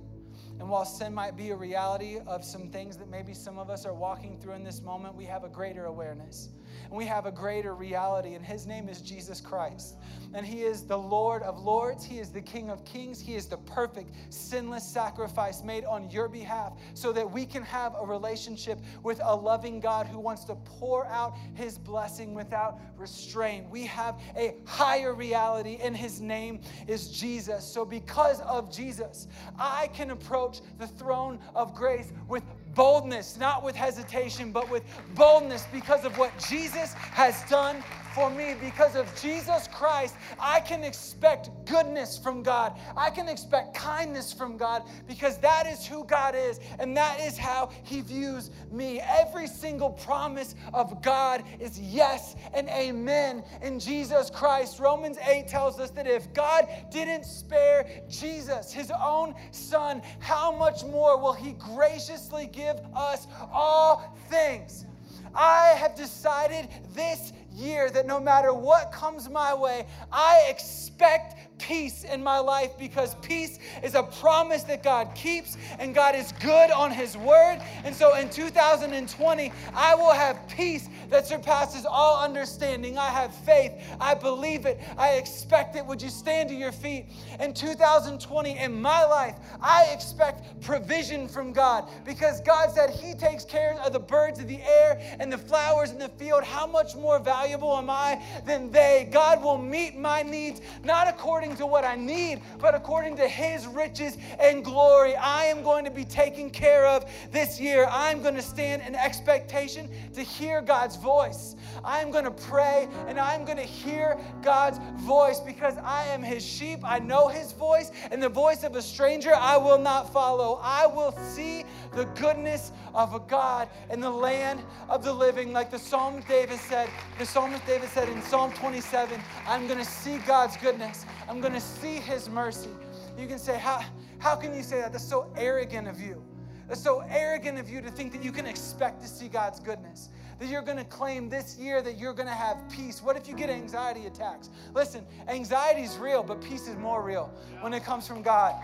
and 0.59 0.71
while 0.71 0.87
sin 0.87 1.12
might 1.12 1.37
be 1.37 1.51
a 1.51 1.55
reality 1.55 2.21
of 2.27 2.43
some 2.43 2.71
things 2.71 2.97
that 2.97 3.11
maybe 3.11 3.35
some 3.35 3.59
of 3.59 3.69
us 3.69 3.85
are 3.85 3.93
walking 3.93 4.41
through 4.41 4.55
in 4.55 4.64
this 4.64 4.81
moment, 4.81 5.14
we 5.14 5.27
have 5.27 5.45
a 5.45 5.49
greater 5.51 5.85
awareness 5.85 6.49
and 6.89 6.97
we 6.97 7.05
have 7.07 7.27
a 7.27 7.33
greater 7.33 7.75
reality, 7.75 8.35
and 8.35 8.45
His 8.45 8.66
name 8.66 8.89
is 8.89 9.01
Jesus 9.01 9.41
Christ. 9.41 9.97
And 10.35 10.45
He 10.45 10.62
is 10.62 10.83
the 10.83 10.97
Lord 10.97 11.43
of 11.43 11.59
Lords, 11.61 12.05
He 12.05 12.19
is 12.19 12.31
the 12.31 12.41
King 12.41 12.71
of 12.71 12.85
Kings, 12.85 13.21
He 13.21 13.35
is 13.35 13.47
the 13.47 13.57
perfect, 13.59 14.11
sinless 14.31 14.85
sacrifice 14.85 15.62
made 15.62 15.85
on 15.85 16.11
your 16.11 16.29
behalf 16.29 16.75
so 16.95 17.12
that 17.12 17.31
we 17.31 17.47
can 17.47 17.62
have 17.62 17.95
a 17.99 18.05
relationship 18.05 18.79
with 19.03 19.21
a 19.25 19.35
loving 19.35 19.81
God 19.81 20.07
who 20.07 20.19
wants 20.19 20.45
to 20.45 20.55
pour 20.55 21.07
out 21.07 21.35
His 21.55 21.79
blessing 21.79 22.35
without 22.35 22.81
restraint. 22.97 23.69
We 23.71 23.87
have 23.87 24.21
a 24.37 24.55
higher 24.64 25.14
reality, 25.14 25.79
and 25.83 25.97
His 25.97 26.21
name 26.21 26.61
is 26.87 27.09
Jesus. 27.09 27.64
So, 27.64 27.85
because 27.85 28.41
of 28.41 28.75
Jesus, 28.75 29.29
I 29.59 29.89
can 29.89 30.11
approach 30.11 30.61
the 30.79 30.87
throne 30.87 31.39
of 31.55 31.75
grace 31.75 32.12
with 32.29 32.43
boldness, 32.79 33.37
not 33.37 33.64
with 33.64 33.74
hesitation, 33.74 34.53
but 34.53 34.70
with 34.70 34.85
boldness 35.16 35.66
because 35.72 36.05
of 36.05 36.16
what 36.16 36.31
Jesus 36.49 36.93
has 36.93 37.43
done 37.51 37.83
for 38.19 38.31
me. 38.31 38.55
Because 38.61 38.97
of 38.97 39.07
Jesus 39.21 39.69
Christ, 39.69 40.16
I 40.41 40.59
can 40.59 40.83
expect 40.83 41.51
goodness 41.66 42.19
from 42.19 42.43
God. 42.43 42.77
I 42.97 43.11
can 43.11 43.29
expect 43.29 43.75
kindness 43.75 44.33
from 44.33 44.57
God 44.57 44.83
because 45.07 45.39
that 45.39 45.69
is 45.69 45.87
who 45.87 46.05
God 46.05 46.35
is 46.35 46.59
and 46.81 46.97
that 46.97 47.21
is 47.21 47.39
how 47.39 47.71
He 47.85 48.01
views 48.01 48.51
me. 48.73 49.01
Every 49.01 49.47
single 49.47 49.91
promise 49.91 50.57
of 50.75 51.01
God 51.01 51.45
is 51.61 51.79
yes 51.79 52.35
and 52.55 52.69
amen 52.71 53.45
in 53.62 53.79
Jesus 53.79 54.31
Christ. 54.31 54.81
Romans 54.81 55.19
8 55.25 55.47
tells 55.47 55.79
us 55.79 55.91
that 55.91 56.09
if 56.09 56.33
God 56.35 56.66
didn't 56.91 57.25
spare 57.25 57.87
Jesus, 58.09 58.73
His 58.73 58.91
own 59.01 59.37
Son, 59.53 60.03
how 60.19 60.51
much 60.51 60.85
more 60.85 61.21
will 61.21 61.35
He 61.35 61.53
graciously 61.53 62.47
give 62.47 62.81
us 62.97 63.29
all 63.53 64.16
things? 64.29 64.87
I 65.35 65.69
have 65.79 65.95
decided 65.95 66.69
this 66.95 67.33
year 67.59 67.91
that 67.91 68.07
no 68.07 68.21
matter 68.21 68.53
what 68.53 68.93
comes 68.93 69.29
my 69.29 69.55
way, 69.55 69.87
I 70.13 70.47
expect 70.49 71.37
peace 71.59 72.05
in 72.05 72.23
my 72.23 72.39
life 72.39 72.79
because 72.79 73.15
peace 73.17 73.59
is 73.83 73.95
a 73.95 74.03
promise 74.03 74.63
that 74.65 74.83
God 74.83 75.15
keeps 75.15 75.57
and 75.79 75.95
God 75.95 76.15
is 76.15 76.33
good 76.41 76.71
on 76.71 76.91
His 76.91 77.17
word. 77.17 77.59
And 77.85 77.95
so 77.95 78.15
in 78.17 78.31
2020, 78.31 79.53
I 79.75 79.95
will 79.95 80.13
have 80.13 80.49
peace 80.49 80.89
that 81.11 81.27
surpasses 81.27 81.85
all 81.85 82.23
understanding. 82.23 82.99
I 82.99 83.07
have 83.07 83.35
faith. 83.35 83.73
I 84.01 84.15
believe 84.15 84.67
it. 84.67 84.81
I 84.97 85.15
expect 85.15 85.77
it. 85.77 85.85
Would 85.85 86.01
you 86.01 86.11
stand 86.11 86.49
to 86.51 86.55
your 86.55 86.73
feet? 86.73 87.07
In 87.41 87.53
2020, 87.53 88.59
in 88.59 88.81
my 88.81 89.05
life, 89.05 89.37
I 89.61 89.87
expect 89.93 90.61
provision 90.61 91.29
from 91.29 91.53
God 91.53 91.89
because 92.05 92.41
God 92.41 92.71
said 92.71 92.91
He 92.91 93.15
takes 93.15 93.45
care 93.45 93.75
of 93.85 93.93
the 93.93 94.01
birds 94.01 94.39
of 94.39 94.49
the 94.49 94.61
air 94.63 95.01
and 95.19 95.33
the 95.33 95.39
flowers 95.39 95.91
in 95.91 95.99
the 95.99 96.09
field. 96.11 96.45
How 96.45 96.67
much 96.67 96.95
more 96.95 97.19
valuable 97.19 97.48
am 97.53 97.91
I 97.91 98.23
than 98.47 98.71
they? 98.71 99.09
God 99.11 99.43
will 99.43 99.59
meet 99.59 99.97
my 99.97 100.23
needs, 100.23 100.61
not 100.85 101.09
according 101.09 101.57
to 101.57 101.67
what 101.67 101.85
I 101.85 101.97
need, 101.97 102.41
but 102.59 102.75
according 102.75 103.17
to 103.17 103.29
His 103.29 103.67
riches 103.67 104.17
and 104.41 104.65
glory. 104.65 105.17
I 105.17 105.45
am 105.45 105.63
going 105.63 105.85
to 105.85 105.91
be 105.91 106.05
taken 106.05 106.51
care 106.51 106.87
of 106.87 107.05
this 107.33 107.61
year. 107.61 107.87
I'm 107.91 108.23
going 108.23 108.35
to 108.35 108.43
stand 108.43 108.83
in 108.87 108.95
expectation 108.95 109.89
to 110.15 110.23
hear 110.23 110.61
God's 110.61 110.97
voice. 110.97 111.57
I'm 111.85 112.11
going 112.11 112.25
to 112.25 112.31
pray 112.31 112.89
and 113.07 113.19
I'm 113.19 113.45
going 113.45 113.59
to 113.59 113.63
hear 113.63 114.19
God's 114.43 114.79
voice 114.99 115.41
because 115.41 115.77
I 115.79 116.05
am 116.07 116.23
His 116.23 116.45
sheep. 116.45 116.81
I 116.85 116.99
know 116.99 117.29
His 117.29 117.53
voice, 117.53 117.91
and 118.11 118.23
the 118.23 118.29
voice 118.29 118.65
of 118.65 118.77
a 118.77 118.83
stranger 118.83 119.35
I 119.35 119.57
will 119.57 119.79
not 119.79 120.13
follow. 120.13 120.61
I 120.63 120.87
will 120.87 121.13
see 121.13 121.65
the 121.93 122.05
goodness 122.20 122.72
of 122.95 123.14
a 123.14 123.20
God 123.20 123.68
in 123.91 124.01
the 124.01 124.11
land 124.11 124.61
of 124.89 125.05
the 125.05 125.12
living. 125.12 125.53
Like 125.53 125.70
the 125.70 125.78
psalmist 125.78 126.28
David 126.28 126.59
said, 126.59 126.89
the 127.18 127.26
psalmist 127.26 127.66
David 127.66 127.89
said 127.91 128.09
in 128.09 128.22
Psalm 128.22 128.53
27, 128.53 129.20
I'm 129.47 129.66
going 129.66 129.78
to 129.78 129.84
see 129.84 130.18
God's 130.18 130.57
goodness. 130.57 131.05
I'm 131.28 131.41
going 131.41 131.53
to 131.53 131.61
see 131.61 131.97
his 131.97 132.28
mercy. 132.28 132.70
You 133.18 133.26
can 133.26 133.39
say, 133.39 133.59
how, 133.59 133.84
how 134.18 134.36
can 134.36 134.55
you 134.55 134.62
say 134.62 134.80
that? 134.80 134.93
That's 134.93 135.07
so 135.07 135.32
arrogant 135.36 135.89
of 135.89 136.01
you. 136.01 136.22
That's 136.68 136.82
so 136.82 137.03
arrogant 137.09 137.59
of 137.59 137.70
you 137.70 137.80
to 137.80 137.91
think 137.91 138.12
that 138.12 138.22
you 138.22 138.30
can 138.30 138.47
expect 138.47 139.01
to 139.01 139.09
see 139.09 139.28
God's 139.28 139.59
goodness. 139.59 140.11
That 140.39 140.49
you're 140.49 140.62
going 140.62 140.76
to 140.76 140.84
claim 140.84 141.28
this 141.28 141.59
year 141.59 141.80
that 141.82 141.99
you're 141.99 142.12
going 142.12 142.28
to 142.28 142.34
have 142.34 142.59
peace. 142.70 143.03
What 143.03 143.16
if 143.16 143.26
you 143.26 143.34
get 143.34 143.49
anxiety 143.49 144.07
attacks? 144.07 144.51
Listen, 144.74 145.05
anxiety 145.26 145.82
is 145.82 145.97
real, 145.97 146.22
but 146.22 146.43
peace 146.43 146.68
is 146.68 146.76
more 146.76 147.03
real 147.03 147.32
when 147.61 147.72
it 147.72 147.84
comes 147.84 148.07
from 148.07 148.22
God. 148.22 148.55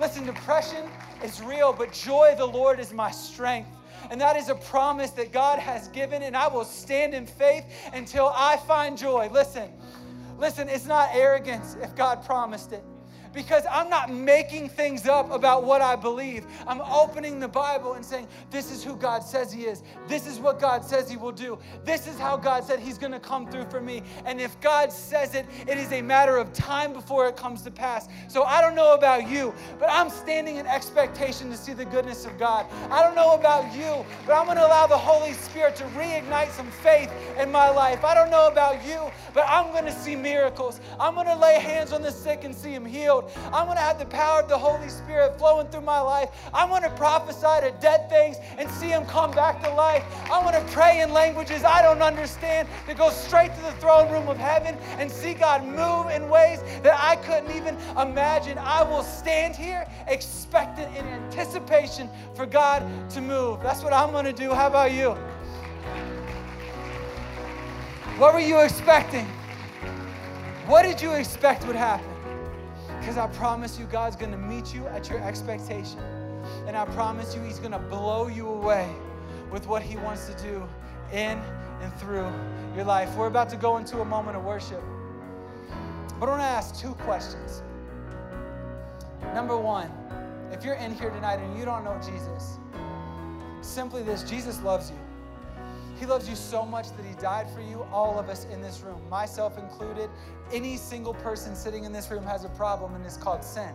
Listen, 0.00 0.26
depression 0.26 0.84
is 1.22 1.42
real, 1.42 1.72
but 1.72 1.92
joy, 1.92 2.30
of 2.32 2.38
the 2.38 2.46
Lord, 2.46 2.80
is 2.80 2.92
my 2.92 3.10
strength. 3.10 3.70
And 4.10 4.20
that 4.20 4.36
is 4.36 4.48
a 4.48 4.54
promise 4.54 5.10
that 5.12 5.32
God 5.32 5.58
has 5.58 5.88
given, 5.88 6.22
and 6.22 6.36
I 6.36 6.48
will 6.48 6.64
stand 6.64 7.14
in 7.14 7.26
faith 7.26 7.64
until 7.92 8.32
I 8.34 8.56
find 8.58 8.98
joy. 8.98 9.28
Listen, 9.32 9.70
listen, 10.38 10.68
it's 10.68 10.86
not 10.86 11.08
arrogance 11.12 11.76
if 11.80 11.94
God 11.94 12.24
promised 12.24 12.72
it 12.72 12.84
because 13.34 13.64
I'm 13.70 13.90
not 13.90 14.10
making 14.10 14.68
things 14.68 15.06
up 15.06 15.30
about 15.30 15.64
what 15.64 15.80
I 15.80 15.96
believe. 15.96 16.46
I'm 16.66 16.80
opening 16.80 17.40
the 17.40 17.48
Bible 17.48 17.94
and 17.94 18.04
saying, 18.04 18.28
This 18.50 18.70
is 18.70 18.84
who 18.84 18.96
God 18.96 19.22
says 19.22 19.52
He 19.52 19.64
is. 19.64 19.82
This 20.06 20.26
is 20.26 20.38
what 20.38 20.60
God 20.60 20.84
says 20.84 21.10
He 21.10 21.16
will 21.16 21.32
do. 21.32 21.58
This 21.84 22.06
is 22.06 22.18
how 22.18 22.36
God 22.36 22.64
said 22.64 22.78
He's 22.78 22.98
going 22.98 23.12
to 23.12 23.20
come 23.20 23.46
through 23.46 23.66
for 23.66 23.80
me. 23.80 24.02
And 24.24 24.40
if 24.40 24.58
God 24.60 24.92
says 24.92 25.34
it, 25.34 25.46
it 25.66 25.78
is 25.78 25.92
a 25.92 26.00
matter 26.00 26.36
of 26.36 26.52
time 26.52 26.92
before 26.92 27.26
it 27.28 27.36
comes 27.36 27.62
to 27.62 27.70
pass. 27.70 28.08
So 28.28 28.44
I 28.44 28.60
don't 28.60 28.74
know 28.74 28.94
about 28.94 29.28
you, 29.28 29.52
but 29.78 29.88
I'm 29.90 30.08
standing 30.10 30.56
in 30.56 30.66
expectation 30.66 31.50
to 31.50 31.56
see 31.56 31.72
the 31.72 31.84
goodness 31.84 32.24
of 32.24 32.38
God. 32.38 32.66
I 32.90 33.02
don't 33.02 33.16
know 33.16 33.34
about 33.34 33.74
you, 33.74 34.04
but 34.26 34.34
I'm 34.34 34.44
going 34.44 34.58
to 34.58 34.66
allow 34.66 34.86
the 34.86 34.96
Holy 34.96 35.32
Spirit 35.32 35.76
to 35.76 35.84
reignite 35.84 36.50
some 36.50 36.70
faith 36.70 37.10
in 37.38 37.50
my 37.50 37.68
life. 37.70 38.04
I 38.04 38.14
don't 38.14 38.30
know 38.30 38.48
about 38.48 38.86
you, 38.86 39.10
but 39.32 39.44
I'm 39.48 39.72
going 39.72 39.84
to 39.86 39.92
see 39.92 40.14
miracles. 40.16 40.80
I'm 41.00 41.14
going 41.14 41.26
to 41.26 41.36
lay 41.36 41.58
hands 41.58 41.92
on 41.92 42.02
the 42.02 42.12
sick 42.12 42.44
and 42.44 42.54
see 42.54 42.72
them 42.72 42.84
healed. 42.84 43.23
I'm 43.52 43.66
going 43.66 43.76
to 43.76 43.82
have 43.82 43.98
the 43.98 44.06
power 44.06 44.40
of 44.40 44.48
the 44.48 44.58
Holy 44.58 44.88
Spirit 44.88 45.38
flowing 45.38 45.66
through 45.68 45.82
my 45.82 46.00
life. 46.00 46.30
I'm 46.52 46.68
going 46.68 46.82
to 46.82 46.90
prophesy 46.90 47.66
to 47.66 47.74
dead 47.80 48.08
things 48.08 48.36
and 48.58 48.70
see 48.70 48.88
them 48.88 49.06
come 49.06 49.30
back 49.30 49.62
to 49.62 49.72
life. 49.72 50.04
I 50.30 50.42
want 50.42 50.56
to 50.56 50.72
pray 50.72 51.00
in 51.00 51.12
languages 51.12 51.64
I 51.64 51.82
don't 51.82 52.02
understand 52.02 52.68
to 52.86 52.94
go 52.94 53.10
straight 53.10 53.54
to 53.54 53.60
the 53.62 53.72
throne 53.72 54.10
room 54.10 54.28
of 54.28 54.36
heaven 54.36 54.76
and 54.98 55.10
see 55.10 55.34
God 55.34 55.64
move 55.64 56.10
in 56.10 56.28
ways 56.28 56.60
that 56.82 56.98
I 56.98 57.16
couldn't 57.16 57.54
even 57.56 57.76
imagine. 57.98 58.58
I 58.58 58.82
will 58.82 59.02
stand 59.02 59.56
here 59.56 59.86
expectant 60.06 60.94
in 60.96 61.06
anticipation 61.06 62.08
for 62.34 62.46
God 62.46 62.82
to 63.10 63.20
move. 63.20 63.62
That's 63.62 63.82
what 63.82 63.92
I'm 63.92 64.10
going 64.10 64.24
to 64.24 64.32
do. 64.32 64.50
How 64.50 64.66
about 64.66 64.92
you? 64.92 65.16
What 68.18 68.32
were 68.32 68.40
you 68.40 68.60
expecting? 68.60 69.26
What 70.66 70.82
did 70.82 71.02
you 71.02 71.12
expect 71.12 71.66
would 71.66 71.76
happen? 71.76 72.13
Because 73.04 73.18
I 73.18 73.26
promise 73.36 73.78
you, 73.78 73.84
God's 73.84 74.16
to 74.30 74.38
meet 74.38 74.72
you 74.72 74.86
at 74.86 75.10
your 75.10 75.20
expectation. 75.20 75.98
And 76.66 76.74
I 76.74 76.86
promise 76.86 77.34
you, 77.34 77.42
He's 77.42 77.58
to 77.72 77.78
blow 77.78 78.28
you 78.28 78.48
away 78.48 78.90
with 79.52 79.66
what 79.66 79.82
He 79.82 79.98
wants 79.98 80.26
to 80.28 80.42
do 80.42 80.66
in 81.12 81.38
and 81.82 81.94
through 81.96 82.32
your 82.74 82.86
life. 82.86 83.14
We're 83.14 83.26
about 83.26 83.50
to 83.50 83.56
go 83.56 83.76
into 83.76 84.00
a 84.00 84.04
moment 84.06 84.38
of 84.38 84.44
worship. 84.44 84.82
But 86.18 86.28
I 86.28 86.30
want 86.30 86.40
to 86.40 86.46
ask 86.46 86.80
two 86.80 86.94
questions. 86.94 87.62
Number 89.34 89.58
one, 89.58 89.90
if 90.50 90.64
you're 90.64 90.76
in 90.76 90.94
here 90.94 91.10
tonight 91.10 91.40
and 91.40 91.58
you 91.58 91.66
don't 91.66 91.84
know 91.84 92.00
Jesus, 92.02 92.58
simply 93.60 94.02
this 94.02 94.22
Jesus 94.22 94.62
loves 94.62 94.90
you. 94.90 94.96
He 95.98 96.06
loves 96.06 96.28
you 96.28 96.34
so 96.34 96.64
much 96.64 96.90
that 96.96 97.04
He 97.04 97.14
died 97.14 97.48
for 97.50 97.60
you, 97.60 97.86
all 97.92 98.18
of 98.18 98.28
us 98.28 98.46
in 98.52 98.60
this 98.60 98.80
room, 98.80 99.00
myself 99.08 99.58
included. 99.58 100.10
Any 100.52 100.76
single 100.76 101.14
person 101.14 101.54
sitting 101.54 101.84
in 101.84 101.92
this 101.92 102.10
room 102.10 102.24
has 102.24 102.44
a 102.44 102.48
problem, 102.50 102.94
and 102.94 103.04
it's 103.04 103.16
called 103.16 103.44
sin. 103.44 103.74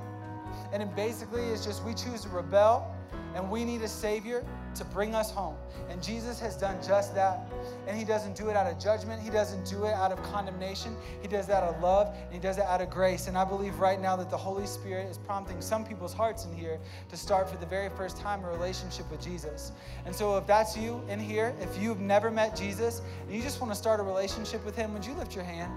And 0.73 0.83
it 0.83 0.95
basically 0.95 1.43
is 1.43 1.65
just 1.65 1.83
we 1.83 1.93
choose 1.93 2.21
to 2.21 2.29
rebel 2.29 2.95
and 3.39 3.49
we 3.49 3.63
need 3.63 3.81
a 3.83 3.87
Savior 3.87 4.43
to 4.75 4.83
bring 4.83 5.15
us 5.15 5.31
home. 5.31 5.55
And 5.89 6.03
Jesus 6.03 6.41
has 6.41 6.57
done 6.57 6.77
just 6.85 7.15
that. 7.15 7.49
And 7.87 7.97
He 7.97 8.03
doesn't 8.03 8.35
do 8.35 8.49
it 8.49 8.57
out 8.57 8.69
of 8.69 8.77
judgment, 8.77 9.21
He 9.21 9.29
doesn't 9.29 9.65
do 9.65 9.85
it 9.85 9.93
out 9.93 10.11
of 10.11 10.21
condemnation. 10.23 10.93
He 11.21 11.29
does 11.29 11.47
that 11.47 11.63
out 11.63 11.75
of 11.75 11.81
love, 11.81 12.13
and 12.25 12.33
He 12.33 12.39
does 12.39 12.57
it 12.57 12.65
out 12.65 12.81
of 12.81 12.89
grace. 12.89 13.27
And 13.27 13.37
I 13.37 13.45
believe 13.45 13.79
right 13.79 13.99
now 13.99 14.17
that 14.17 14.29
the 14.29 14.37
Holy 14.37 14.67
Spirit 14.67 15.09
is 15.09 15.17
prompting 15.17 15.61
some 15.61 15.85
people's 15.85 16.11
hearts 16.13 16.43
in 16.43 16.53
here 16.53 16.79
to 17.07 17.15
start 17.15 17.49
for 17.49 17.55
the 17.55 17.65
very 17.65 17.89
first 17.89 18.17
time 18.17 18.43
a 18.43 18.49
relationship 18.49 19.09
with 19.09 19.21
Jesus. 19.21 19.71
And 20.05 20.13
so 20.13 20.37
if 20.37 20.45
that's 20.45 20.75
you 20.75 21.01
in 21.07 21.19
here, 21.19 21.55
if 21.61 21.81
you've 21.81 22.01
never 22.01 22.29
met 22.29 22.57
Jesus 22.57 23.01
and 23.25 23.33
you 23.33 23.41
just 23.41 23.61
want 23.61 23.71
to 23.71 23.79
start 23.79 24.01
a 24.01 24.03
relationship 24.03 24.65
with 24.65 24.75
Him, 24.75 24.93
would 24.93 25.05
you 25.05 25.13
lift 25.13 25.33
your 25.33 25.45
hand? 25.45 25.71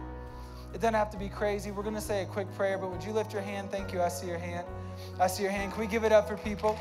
It 0.74 0.80
doesn't 0.80 0.94
have 0.94 1.10
to 1.10 1.18
be 1.18 1.28
crazy. 1.28 1.70
We're 1.70 1.84
going 1.84 1.94
to 1.94 2.00
say 2.00 2.22
a 2.22 2.26
quick 2.26 2.52
prayer, 2.56 2.76
but 2.76 2.90
would 2.90 3.04
you 3.04 3.12
lift 3.12 3.32
your 3.32 3.42
hand? 3.42 3.70
Thank 3.70 3.92
you. 3.92 4.02
I 4.02 4.08
see 4.08 4.26
your 4.26 4.38
hand. 4.38 4.66
I 5.20 5.28
see 5.28 5.44
your 5.44 5.52
hand. 5.52 5.70
Can 5.72 5.80
we 5.80 5.86
give 5.86 6.02
it 6.02 6.10
up 6.10 6.26
for 6.26 6.36
people? 6.36 6.76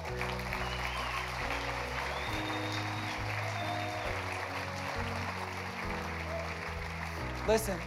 Listen, 7.51 7.77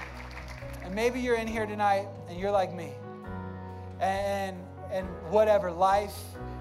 and 0.83 0.95
maybe 0.95 1.19
you're 1.19 1.37
in 1.37 1.47
here 1.47 1.65
tonight 1.65 2.07
and 2.29 2.39
you're 2.39 2.51
like 2.51 2.75
me. 2.75 2.93
And 3.99 4.59
and 4.93 5.07
whatever 5.31 5.73
life 5.73 6.15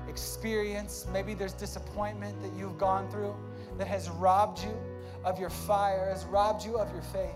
experience, 0.08 1.06
maybe 1.12 1.34
there's 1.34 1.52
disappointment 1.52 2.42
that 2.42 2.54
you've 2.58 2.78
gone 2.78 3.12
through 3.12 3.36
that 3.78 3.88
has 3.88 4.10
robbed 4.10 4.64
you 4.64 4.74
of 5.26 5.38
your 5.38 5.50
fire, 5.50 6.12
has 6.14 6.24
robbed 6.24 6.64
you 6.64 6.78
of 6.78 6.90
your 6.94 7.02
faith. 7.02 7.36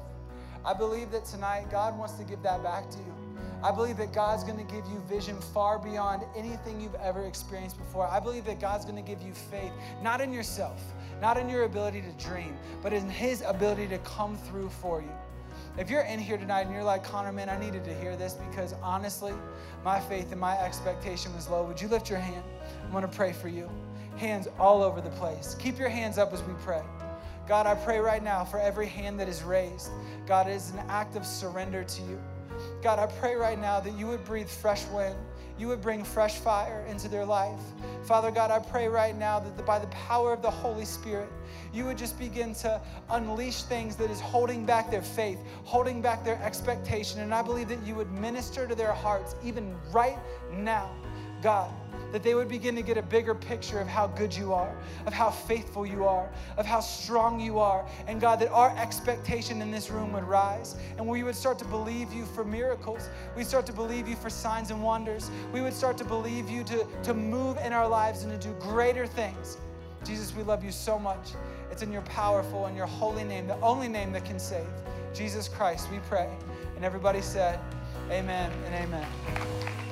I 0.64 0.74
believe 0.74 1.12
that 1.12 1.26
tonight 1.26 1.66
God 1.70 2.00
wants 2.00 2.14
to 2.14 2.24
give 2.24 2.42
that 2.44 2.64
back 2.64 2.90
to 2.92 3.00
you. 3.00 3.14
I 3.62 3.70
believe 3.74 3.98
that 3.98 4.14
God's 4.14 4.46
going 4.46 4.66
to 4.66 4.74
give 4.74 4.86
you 4.88 5.04
vision 5.10 5.36
far 5.54 5.80
beyond 5.80 6.24
anything 6.34 6.80
you've 6.80 6.96
ever 6.96 7.26
experienced 7.26 7.78
before. 7.78 8.08
I 8.08 8.22
believe 8.22 8.46
that 8.46 8.62
God's 8.62 8.86
going 8.86 8.96
to 8.96 9.02
give 9.02 9.22
you 9.22 9.34
faith, 9.34 9.74
not 10.02 10.22
in 10.22 10.32
yourself, 10.32 10.82
not 11.20 11.36
in 11.36 11.50
your 11.50 11.66
ability 11.66 12.04
to 12.04 12.26
dream, 12.26 12.58
but 12.82 12.94
in 12.94 13.10
His 13.10 13.42
ability 13.46 13.88
to 13.90 13.98
come 13.98 14.38
through 14.38 14.70
for 14.70 15.02
you. 15.02 15.12
If 15.78 15.92
you're 15.92 16.02
in 16.02 16.18
here 16.18 16.38
tonight 16.38 16.62
and 16.66 16.74
you're 16.74 16.84
like, 16.84 17.04
Connor, 17.04 17.32
man, 17.32 17.50
I 17.50 17.60
needed 17.60 17.86
to 17.86 17.94
hear 17.94 18.16
this 18.16 18.34
because 18.34 18.74
honestly, 18.82 19.34
my 19.86 20.00
faith 20.00 20.32
and 20.32 20.42
my 20.42 20.58
expectation 20.58 21.32
was 21.36 21.48
low, 21.48 21.64
would 21.66 21.80
you 21.80 21.88
lift 21.88 22.10
your 22.10 22.18
hand? 22.18 22.44
I'm 22.84 22.92
going 22.92 23.04
to 23.04 23.08
pray 23.08 23.32
for 23.32 23.48
you. 23.48 23.70
Hands 24.16 24.48
all 24.58 24.82
over 24.82 25.02
the 25.02 25.12
place. 25.12 25.56
Keep 25.60 25.78
your 25.78 25.90
hands 25.90 26.18
up 26.18 26.34
as 26.34 26.42
we 26.42 26.54
pray. 26.64 26.82
God, 27.48 27.68
I 27.68 27.76
pray 27.76 28.00
right 28.00 28.24
now 28.24 28.44
for 28.44 28.60
every 28.60 28.88
hand 28.88 29.20
that 29.20 29.30
is 29.30 29.44
raised. 29.44 29.92
God, 30.26 30.48
it 30.48 30.54
is 30.54 30.72
an 30.72 30.80
act 30.90 31.16
of 31.16 31.24
surrender 31.28 31.84
to 31.84 32.02
you. 32.02 32.20
God, 32.82 32.98
I 32.98 33.06
pray 33.06 33.36
right 33.36 33.60
now 33.60 33.80
that 33.80 33.94
you 33.94 34.08
would 34.08 34.26
breathe 34.26 34.50
fresh 34.50 34.84
wind 34.88 35.16
you 35.58 35.68
would 35.68 35.82
bring 35.82 36.04
fresh 36.04 36.36
fire 36.36 36.86
into 36.90 37.08
their 37.08 37.26
life. 37.26 37.60
Father 38.04 38.32
God, 38.32 38.52
I 38.52 38.60
pray 38.60 38.88
right 38.88 39.18
now 39.18 39.40
that 39.40 39.66
by 39.66 39.80
the 39.80 39.88
power 39.88 40.34
of 40.34 40.42
the 40.42 40.52
Holy 40.52 40.86
Spirit, 40.86 41.30
you 41.74 41.86
would 41.86 41.98
just 41.98 42.18
begin 42.18 42.54
to 42.56 42.82
unleash 43.10 43.64
things 43.64 43.96
that 43.98 44.10
is 44.10 44.20
holding 44.20 44.66
back 44.66 44.90
their 44.90 45.02
faith, 45.02 45.40
holding 45.64 46.02
back 46.02 46.24
their 46.24 46.42
expectation. 46.44 47.22
And 47.22 47.34
I 47.34 47.42
believe 47.42 47.68
that 47.70 47.86
you 47.86 47.96
would 47.96 48.12
minister 48.12 48.68
to 48.68 48.76
their 48.76 48.94
hearts 48.94 49.36
even 49.44 49.76
right 49.92 50.18
now, 50.54 50.92
God 51.42 51.72
that 52.12 52.24
they 52.24 52.34
would 52.34 52.48
begin 52.48 52.76
to 52.76 52.82
get 52.82 52.98
a 52.98 53.02
bigger 53.02 53.36
picture 53.36 53.80
of 53.80 53.88
how 53.88 54.08
good 54.08 54.36
you 54.36 54.54
are, 54.54 54.76
of 55.06 55.14
how 55.14 55.30
faithful 55.30 55.86
you 55.86 56.06
are, 56.06 56.30
of 56.58 56.66
how 56.66 56.80
strong 56.80 57.40
you 57.40 57.60
are. 57.60 57.86
And 58.08 58.22
God, 58.22 58.40
that 58.40 58.50
our 58.50 58.76
expectation 58.78 59.62
in 59.62 59.72
this 59.72 59.90
room 59.90 60.14
would 60.14 60.24
rise 60.24 60.76
and 60.98 61.08
we 61.08 61.24
would 61.24 61.36
start 61.36 61.60
to 61.60 61.66
believe 61.66 62.14
you 62.14 62.26
for 62.26 62.44
miracles. 62.44 63.10
We 63.36 63.44
start 63.44 63.66
to 63.68 63.74
believe 63.74 64.08
you 64.08 64.16
for 64.16 64.30
signs 64.30 64.72
and 64.72 64.82
wonders. 64.82 65.30
We 65.52 65.62
would 65.62 65.74
start 65.74 65.98
to 66.00 66.06
believe 66.06 66.50
you 66.50 66.64
to, 66.66 66.88
to 67.04 67.14
move 67.14 67.58
in 67.58 67.74
our 67.74 67.88
lives 67.88 68.24
and 68.24 68.32
to 68.32 68.48
do 68.48 68.54
greater 68.60 69.06
things. 69.06 69.58
Jesus, 70.04 70.34
we 70.34 70.44
love 70.44 70.64
you 70.64 70.72
so 70.72 70.98
much. 70.98 71.32
It's 71.72 71.82
in 71.82 71.92
your 71.92 72.04
powerful 72.04 72.68
and 72.68 72.78
your 72.78 72.86
holy 72.86 73.24
name, 73.24 73.48
the 73.48 73.60
only 73.60 73.90
name 73.90 74.14
that 74.14 74.24
can 74.24 74.40
save. 74.40 74.68
Jesus 75.14 75.50
Christ, 75.50 75.92
we 75.92 76.00
pray. 76.10 76.30
And 76.76 76.86
everybody 76.86 77.22
said, 77.22 77.60
Amen 78.10 78.52
and 78.66 78.76
amen. 78.76 79.87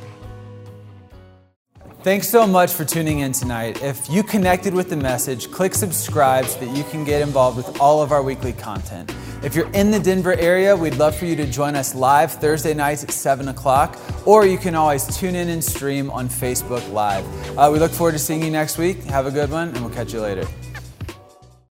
Thanks 2.06 2.30
so 2.30 2.45
much 2.45 2.72
for 2.72 2.86
tuning 2.86 3.22
in 3.22 3.32
tonight. 3.32 3.82
If 3.82 4.08
you 4.12 4.22
connected 4.22 4.76
with 4.76 4.91
the 4.91 4.95
message, 4.95 5.49
click 5.49 5.74
subscribe 5.74 6.45
so 6.45 6.60
that 6.60 6.78
you 6.78 6.84
can 6.84 7.03
get 7.03 7.24
involved 7.24 7.58
with 7.58 7.82
all 7.82 7.99
of 8.03 8.12
our 8.12 8.22
weekly 8.22 8.53
content. 8.53 9.12
If 9.41 9.56
you're 9.56 9.72
in 9.72 9.89
the 9.89 9.99
Denver 9.99 10.36
area, 10.36 10.76
we'd 10.76 10.97
love 10.97 11.16
for 11.16 11.26
you 11.26 11.36
to 11.36 11.47
join 11.47 11.76
us 11.76 11.95
live 11.95 12.32
Thursday 12.32 12.76
nights 12.76 13.03
at 13.03 13.10
7 13.10 13.47
o'clock, 13.47 13.97
or 14.24 14.45
you 14.45 14.60
can 14.60 14.76
always 14.76 15.18
tune 15.18 15.34
in 15.34 15.49
and 15.49 15.64
stream 15.64 16.12
on 16.12 16.30
Facebook 16.30 16.88
Live. 16.93 17.26
Uh, 17.58 17.72
we 17.74 17.80
look 17.80 17.91
forward 17.91 18.12
to 18.12 18.20
seeing 18.20 18.43
you 18.43 18.51
next 18.51 18.78
week. 18.78 19.03
Have 19.06 19.26
a 19.26 19.32
good 19.32 19.49
one, 19.49 19.70
and 19.70 19.80
we'll 19.80 19.89
catch 19.89 20.14
you 20.14 20.22
later. 20.22 20.45